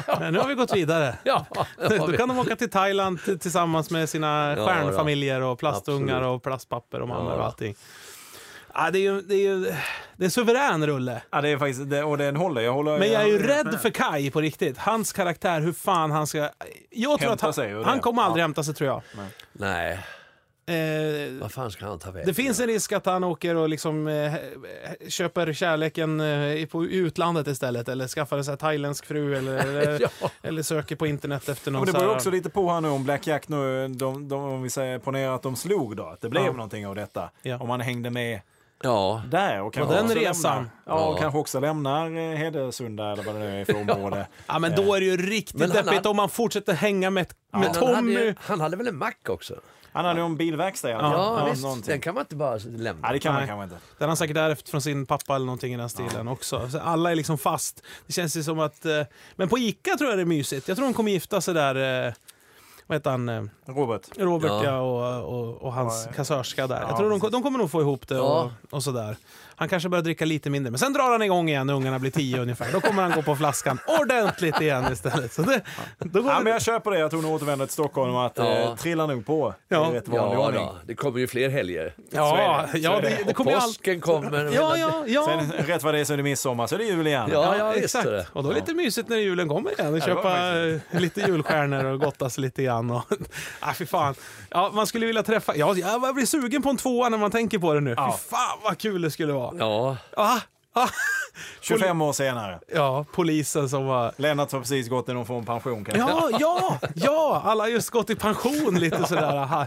Men 0.20 0.32
nu 0.32 0.38
har 0.38 0.48
vi 0.48 0.54
gått 0.54 0.76
vidare. 0.76 1.14
ja. 1.24 1.46
Då 1.88 2.12
kan 2.12 2.28
de 2.28 2.38
åka 2.38 2.56
till 2.56 2.70
Thailand 2.70 3.40
tillsammans 3.40 3.90
med 3.90 4.08
sina 4.08 4.54
Ja, 4.58 4.66
stjärnfamiljer 4.66 5.40
och 5.42 5.58
plastungar 5.58 6.14
Absolut. 6.16 6.36
och 6.36 6.42
plastpapper 6.42 7.00
och 7.00 7.08
mammor 7.08 7.32
Ja. 7.32 7.38
och 7.38 7.44
allting. 7.44 7.74
Ja, 8.74 8.90
det 8.90 8.98
är 8.98 9.02
ju 9.02 9.20
det 9.20 9.34
är, 9.34 9.38
ju, 9.38 9.60
det 10.16 10.22
är 10.22 10.24
en 10.24 10.30
suverän 10.30 10.86
rulle. 10.86 11.22
Ja, 11.30 11.40
det 11.40 11.48
är 11.48 11.58
faktiskt, 11.58 11.90
det, 11.90 12.02
och 12.02 12.18
den 12.18 12.36
håller. 12.36 12.60
Jag 12.60 12.72
håller 12.72 12.98
Men 12.98 13.12
jag 13.12 13.22
är 13.22 13.26
ju 13.26 13.38
rädd 13.38 13.78
för 13.82 13.90
Kai 13.90 14.30
på 14.30 14.40
riktigt. 14.40 14.78
Hans 14.78 15.12
karaktär, 15.12 15.60
hur 15.60 15.72
fan 15.72 16.10
han 16.10 16.26
ska... 16.26 16.38
Jag 16.90 17.18
tror 17.20 17.28
Hämta 17.28 17.48
att 17.48 17.56
han, 17.56 17.84
han 17.84 18.00
kommer 18.00 18.22
aldrig 18.22 18.40
Ja. 18.42 18.44
hämta 18.44 18.62
sig 18.64 18.74
tror 18.74 18.88
jag. 18.90 19.02
Nej, 19.52 19.98
Eh, 20.68 21.32
vad 21.40 21.52
fan 21.52 21.70
ska 21.70 21.86
han 21.86 21.98
ta 21.98 22.10
vägen? 22.10 22.26
det 22.26 22.34
finns 22.34 22.60
en 22.60 22.66
risk 22.66 22.92
att 22.92 23.06
han 23.06 23.24
åker 23.24 23.54
och 23.54 23.68
liksom 23.68 24.08
eh, 24.08 24.32
köper 25.08 25.52
kärleken 25.52 26.20
eh, 26.20 26.52
i- 26.54 26.66
på 26.70 26.84
utlandet 26.84 27.46
istället. 27.46 27.88
Eller 27.88 28.08
skaffar 28.08 28.50
en 28.50 28.56
thailändsk 28.56 29.06
fru 29.06 29.36
eller, 29.36 29.56
eller, 29.66 30.00
Ja. 30.00 30.08
eller 30.42 30.62
söker 30.62 30.96
på 30.96 31.06
internet 31.06 31.48
efter 31.48 31.70
någon 31.70 31.80
Och 31.80 31.86
det 31.86 31.92
beror 31.92 32.04
här- 32.08 32.14
också 32.16 32.30
lite 32.30 32.50
på 32.50 32.70
här 32.72 32.80
nu 32.80 32.88
om 32.88 33.04
Black 33.04 33.26
Jack 33.26 33.48
nu, 33.48 33.88
de, 33.88 34.28
de, 34.28 34.40
om 34.44 34.62
vi 34.62 34.70
säger 34.70 34.98
ponera 34.98 35.34
att 35.34 35.42
de 35.42 35.56
slog 35.56 35.96
då, 35.96 36.06
att 36.06 36.20
det 36.20 36.28
blev 36.28 36.44
Ja. 36.46 36.52
någonting 36.52 36.86
av 36.86 36.94
detta. 36.94 37.30
Ja. 37.42 37.58
Om 37.58 37.68
man 37.68 37.80
hängde 37.80 38.10
med 38.10 38.40
Ja, 38.82 39.22
där 39.30 39.60
och 39.62 39.74
kanske 39.74 39.94
den 39.94 40.04
också 40.04 40.18
resan. 40.18 40.54
Lämnar, 40.56 40.70
ja, 40.86 41.06
och 41.08 41.16
Ja. 41.16 41.20
kanske 41.20 41.38
också 41.38 41.60
lämnar 41.60 42.06
eh, 42.16 42.36
Hedesunda 42.36 43.12
eller 43.12 43.22
vad 43.22 43.34
det 43.34 43.38
nu 43.38 43.60
är 43.60 43.64
för 43.72 43.80
område. 43.80 44.26
Ja, 44.46 44.58
men 44.58 44.72
då 44.76 44.94
är 44.94 45.00
det 45.00 45.06
ju 45.06 45.16
riktigt 45.16 45.54
Men 45.60 45.70
han 45.70 45.76
deppigt 45.76 45.94
hade- 45.96 46.08
om 46.08 46.16
man 46.16 46.28
fortsätter 46.28 46.72
hänga 46.72 47.10
med, 47.10 47.26
med 47.52 47.60
Men 47.60 47.62
han, 47.74 47.84
hade, 47.86 47.96
Tommy. 47.96 48.34
han 48.40 48.60
hade 48.60 48.76
väl 48.76 48.88
en 48.88 48.96
mack 48.96 49.28
också? 49.28 49.54
Han 49.96 50.04
hade 50.04 50.20
ju 50.20 50.26
en 50.26 50.36
bilverkstad 50.36 50.90
i 50.90 50.92
alla 50.92 51.12
Ja, 51.12 51.48
visst. 51.50 51.62
någonting. 51.62 51.90
Den 51.90 52.00
kan 52.00 52.14
man 52.14 52.20
inte 52.20 52.36
bara 52.36 52.56
lämna. 52.56 53.00
Nej, 53.02 53.12
det 53.12 53.18
kan 53.18 53.32
man 53.32 53.40
Nej. 53.42 53.48
kanske 53.48 53.64
inte. 53.64 53.76
Den 53.76 53.82
har 54.00 54.06
han 54.06 54.16
säkert 54.16 54.36
ärvt 54.36 54.68
från 54.68 54.80
sin 54.82 55.06
pappa 55.06 55.34
eller 55.36 55.46
någonting 55.46 55.74
i 55.74 55.76
den 55.76 55.88
stilen 55.88 56.28
också. 56.28 56.68
Så 56.70 56.78
alla 56.80 57.10
är 57.10 57.14
liksom 57.14 57.38
fast. 57.38 57.82
Det 58.06 58.12
känns 58.12 58.36
ju 58.36 58.42
som 58.42 58.58
att... 58.60 58.84
Eh, 58.86 59.02
men 59.36 59.48
på 59.48 59.58
Ica 59.58 59.96
tror 59.96 60.10
jag 60.10 60.18
det 60.18 60.22
är 60.22 60.26
mysigt. 60.26 60.68
Jag 60.68 60.76
tror 60.76 60.86
de 60.86 60.94
kommer 60.94 61.10
gifta 61.10 61.40
sig 61.40 61.54
där... 61.54 62.06
Eh, 62.06 62.12
vad 62.86 62.96
heter 62.96 63.10
han? 63.10 63.28
Eh, 63.28 63.42
Robert. 63.66 64.02
Robert 64.16 64.50
Ja. 64.50 64.64
ja. 64.64 64.78
och, 64.80 65.38
och, 65.40 65.62
och 65.62 65.72
hans 65.72 66.04
Ja, 66.06 66.12
kassörska 66.12 66.66
där. 66.66 66.80
ja, 66.80 66.88
jag 66.88 66.96
tror 66.98 67.10
de, 67.10 67.30
de 67.30 67.42
kommer 67.42 67.58
nog 67.58 67.70
få 67.70 67.80
ihop 67.80 68.08
det 68.08 68.14
Ja. 68.14 68.50
och, 68.70 68.74
och 68.74 68.82
sådär. 68.82 69.16
Han 69.56 69.68
kanske 69.68 69.88
börjar 69.88 70.02
dricka 70.02 70.24
lite 70.24 70.50
mindre, 70.50 70.70
men 70.70 70.78
sen 70.78 70.92
drar 70.92 71.10
han 71.12 71.22
igång 71.22 71.48
igen 71.48 71.66
när 71.66 71.74
ungarna 71.74 71.98
blir 71.98 72.10
tio 72.10 72.40
ungefär. 72.42 72.72
Då 72.72 72.80
kommer 72.80 73.02
han 73.02 73.12
gå 73.12 73.22
på 73.22 73.36
flaskan 73.36 73.78
ordentligt 74.00 74.60
igen 74.60 74.92
istället. 74.92 75.32
Så 75.32 75.42
det, 75.42 75.60
då 75.98 76.22
går 76.22 76.30
Ja, 76.32 76.38
det, 76.38 76.44
men 76.44 76.52
jag 76.52 76.62
köper 76.62 76.90
det 76.90 77.02
att 77.06 77.12
hon 77.12 77.24
återvänder 77.24 77.66
till 77.66 77.72
Stockholm 77.72 78.14
och 78.14 78.26
att 78.26 78.32
Ja. 78.38 78.44
eh, 78.58 78.74
trillar 78.76 79.06
nog 79.06 79.26
på 79.26 79.54
Ja. 79.68 79.92
i 79.92 79.96
rätt 79.96 80.08
vanlig 80.08 80.36
Ja, 80.36 80.46
ordning. 80.46 80.68
det 80.86 80.94
kommer 80.94 81.18
ju 81.20 81.26
fler 81.26 81.48
helger. 81.48 81.94
ja, 82.10 82.64
det. 82.72 82.78
ja, 82.78 83.00
det. 83.00 83.08
det, 83.08 83.16
det 83.24 83.30
Och 83.30 83.36
kommer 83.36 83.52
allt. 83.52 83.64
påsken 83.66 84.00
kommer. 84.00 84.44
Ja, 84.54 84.76
ja, 84.76 85.04
ja. 85.06 85.24
Sen 85.26 85.66
rätt 85.66 85.82
vad 85.82 85.94
det 85.94 86.00
är 86.00 86.04
så 86.04 86.12
är 86.12 86.16
det 86.16 86.22
midsommar 86.22 86.66
så 86.66 86.74
är 86.74 86.78
det 86.78 86.84
jul 86.84 87.06
igen. 87.06 87.28
Ja, 87.32 87.56
ja, 87.58 87.74
exakt. 87.74 88.06
Och 88.32 88.42
då 88.42 88.50
är 88.50 88.54
det 88.54 88.60
lite 88.60 88.74
mysigt 88.74 89.08
när 89.08 89.16
julen 89.16 89.48
kommer 89.48 89.80
igen. 89.80 89.94
Och 89.94 90.02
köpa 90.02 90.58
eh, 90.66 91.00
lite 91.00 91.20
julstjärnor 91.20 91.84
och 91.84 92.00
gottas 92.00 92.38
lite 92.38 92.62
grann. 92.62 92.90
Och, 92.90 93.02
ah, 93.60 93.72
fy 93.74 93.86
fan. 93.86 94.14
Ja, 94.50 94.70
man 94.74 94.86
skulle 94.86 95.06
vilja 95.06 95.22
träffa... 95.22 95.56
Ja, 95.56 95.74
jag 95.76 96.14
blir 96.14 96.26
sugen 96.26 96.62
på 96.62 96.68
en 96.70 96.76
tvåa 96.76 97.08
när 97.08 97.18
man 97.18 97.30
tänker 97.30 97.58
på 97.58 97.74
det 97.74 97.80
nu. 97.80 97.94
Ja. 97.96 98.18
Fy 98.22 98.28
fan 98.28 98.58
vad 98.64 98.78
kul 98.78 99.02
det 99.02 99.10
skulle 99.10 99.32
vara. 99.32 99.45
Ja, 99.58 99.96
Ah, 100.16 100.38
ah. 100.72 100.88
25 101.60 102.02
år 102.02 102.12
senare. 102.12 102.60
Ja, 102.74 103.04
polisen 103.12 103.68
som 103.68 103.86
var... 103.86 104.12
Lennart 104.16 104.52
har 104.52 104.60
precis 104.60 104.88
gått 104.88 105.08
i 105.08 105.12
någon 105.12 105.26
form 105.26 105.38
av 105.38 105.44
pension 105.44 105.84
kanske. 105.84 106.00
Ja, 106.00 106.28
ja, 106.40 106.78
ja! 106.94 107.42
Alla 107.44 107.64
har 107.64 107.68
just 107.68 107.90
gått 107.90 108.10
i 108.10 108.14
pension 108.14 108.78
lite 108.78 109.06
sådär. 109.06 109.36
Aha. 109.36 109.66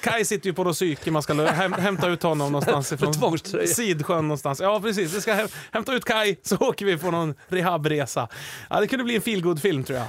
Kai 0.00 0.24
sitter 0.24 0.46
ju 0.46 0.52
på 0.54 0.64
något 0.64 0.74
psyke, 0.74 1.10
man 1.10 1.22
ska 1.22 1.34
häm 1.46 1.72
hämta 1.72 2.08
ut 2.08 2.22
honom 2.22 2.52
någonstans 2.52 2.92
ifrån. 2.92 3.38
Sidsjön 3.66 4.28
någonstans. 4.28 4.60
Ja, 4.60 4.80
precis. 4.80 5.14
Vi 5.14 5.20
ska 5.20 5.34
häm 5.34 5.48
hämta 5.72 5.92
ut 5.92 6.04
Kai 6.04 6.36
så 6.42 6.56
åker 6.56 6.86
vi 6.86 6.98
på 6.98 7.10
någon 7.10 7.34
rehabresa. 7.48 8.28
Ja, 8.70 8.80
det 8.80 8.86
kunde 8.86 9.04
bli 9.04 9.16
en 9.16 9.22
feelgood 9.22 9.60
film 9.62 9.84
tror 9.84 9.98
jag. 9.98 10.06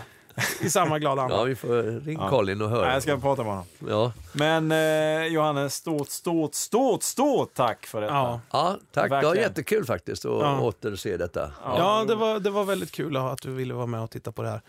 I 0.61 0.69
samma 0.69 0.99
glada 0.99 1.21
anda. 1.21 1.35
Ja, 1.35 1.43
vi 1.43 1.55
får 1.55 2.05
ringa 2.05 2.29
Colin 2.29 2.61
och 2.61 2.69
Nej, 2.69 2.79
höra. 2.79 2.93
jag 2.93 3.01
ska 3.03 3.17
prata 3.17 3.43
med 3.43 3.51
honom. 3.51 3.65
Ja. 3.89 4.11
Men 4.31 4.71
eh, 4.71 5.25
Johannes, 5.33 5.73
stort, 5.75 6.09
stort, 6.09 6.53
stort, 6.55 7.03
stort 7.03 7.53
tack 7.53 7.85
för 7.85 8.01
detta. 8.01 8.13
Ja. 8.13 8.39
ja, 8.51 8.77
tack. 8.93 9.03
Det 9.03 9.09
var 9.15 9.21
Verkligen. 9.21 9.47
jättekul 9.49 9.85
faktiskt 9.85 10.25
att 10.25 10.31
Ja. 10.31 10.59
återse 10.61 11.17
detta. 11.17 11.51
Ja, 11.63 12.05
det 12.07 12.15
var, 12.15 12.39
det 12.39 12.49
var 12.49 12.63
väldigt 12.63 12.91
kul 12.91 13.17
att 13.17 13.41
du 13.41 13.51
ville 13.51 13.73
vara 13.73 13.85
med 13.85 14.01
och 14.01 14.11
titta 14.11 14.31
på 14.31 14.41
det 14.41 14.49
här. 14.49 14.61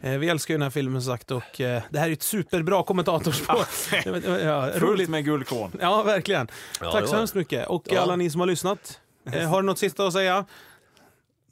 Eh, 0.00 0.18
vi 0.18 0.28
älskar 0.28 0.54
ju 0.54 0.58
den 0.58 0.62
här 0.62 0.70
filmen 0.70 1.02
som 1.02 1.12
sagt 1.12 1.30
och 1.30 1.60
eh, 1.60 1.82
det 1.90 1.98
här 1.98 2.08
är 2.08 2.12
ett 2.12 2.22
superbra 2.22 2.82
kommentatorspår. 2.82 3.56
ja, 4.44 4.68
Fullt 4.72 4.82
roligt. 4.82 5.08
med 5.10 5.24
guldkorn. 5.24 5.70
Ja, 5.80 6.02
verkligen. 6.02 6.48
Ja, 6.80 6.92
Tack 6.92 7.06
så 7.08 7.16
hemskt 7.16 7.34
mycket. 7.34 7.68
Och 7.68 7.82
Ja. 7.86 8.00
alla 8.00 8.16
ni 8.16 8.30
som 8.30 8.40
har 8.40 8.46
lyssnat. 8.46 9.00
Eh, 9.32 9.48
har 9.48 9.62
du 9.62 9.66
något 9.66 9.78
sista 9.78 10.06
att 10.06 10.12
säga? 10.12 10.44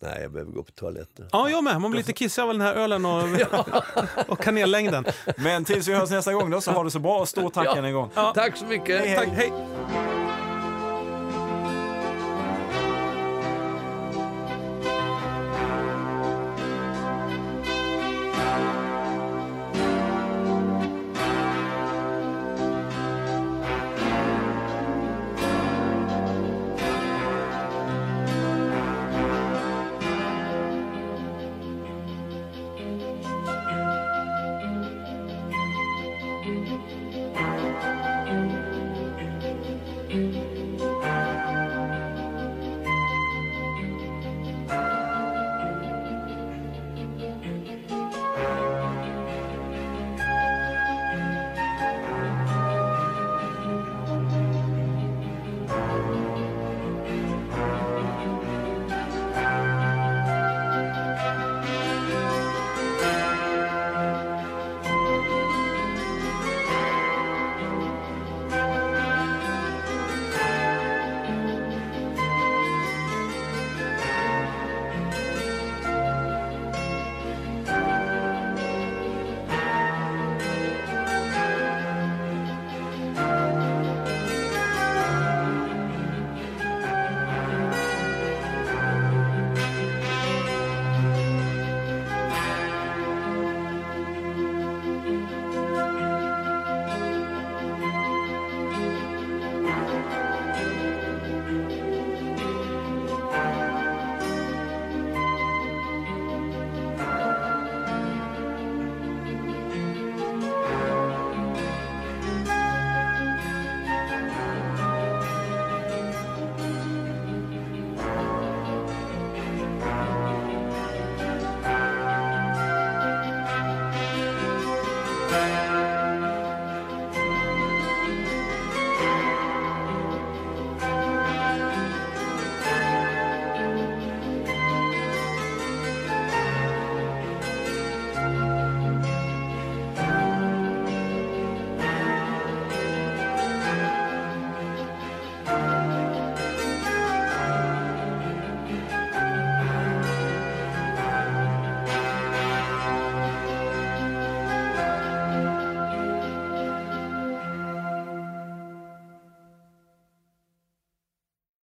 Nej, 0.01 0.19
jag 0.23 0.33
behöver 0.33 0.53
gå 0.53 0.63
på 0.63 0.73
toaletten. 0.73 1.29
Ja, 1.33 1.51
jag 1.51 1.65
med. 1.65 1.81
Man 1.81 1.91
blir 1.91 1.99
lite 2.01 2.13
kissig 2.13 2.43
av 2.43 2.49
den 2.49 2.61
här 2.61 2.75
ölen 2.75 3.05
och, 3.07 3.23
och 4.29 4.39
kanellängden. 4.39 5.05
Men 5.37 5.65
tills 5.65 5.89
vi 5.89 5.95
hörs 5.95 6.11
nästa 6.11 6.33
gång 6.33 6.51
då 6.51 6.61
så 6.61 6.71
har 6.73 6.85
du 6.85 6.91
så 6.91 6.99
bra. 6.99 7.27
Stort 7.27 7.55
tack 7.55 7.67
Ja. 7.67 7.77
än 7.77 7.85
en 7.85 7.93
gång. 7.95 8.11
Ja. 8.15 8.33
Tack 8.35 8.57
så 8.57 8.65
mycket. 8.65 9.01
Hej, 9.01 9.09
hej. 9.09 9.17
Tack, 9.17 9.29
hej! 9.29 9.53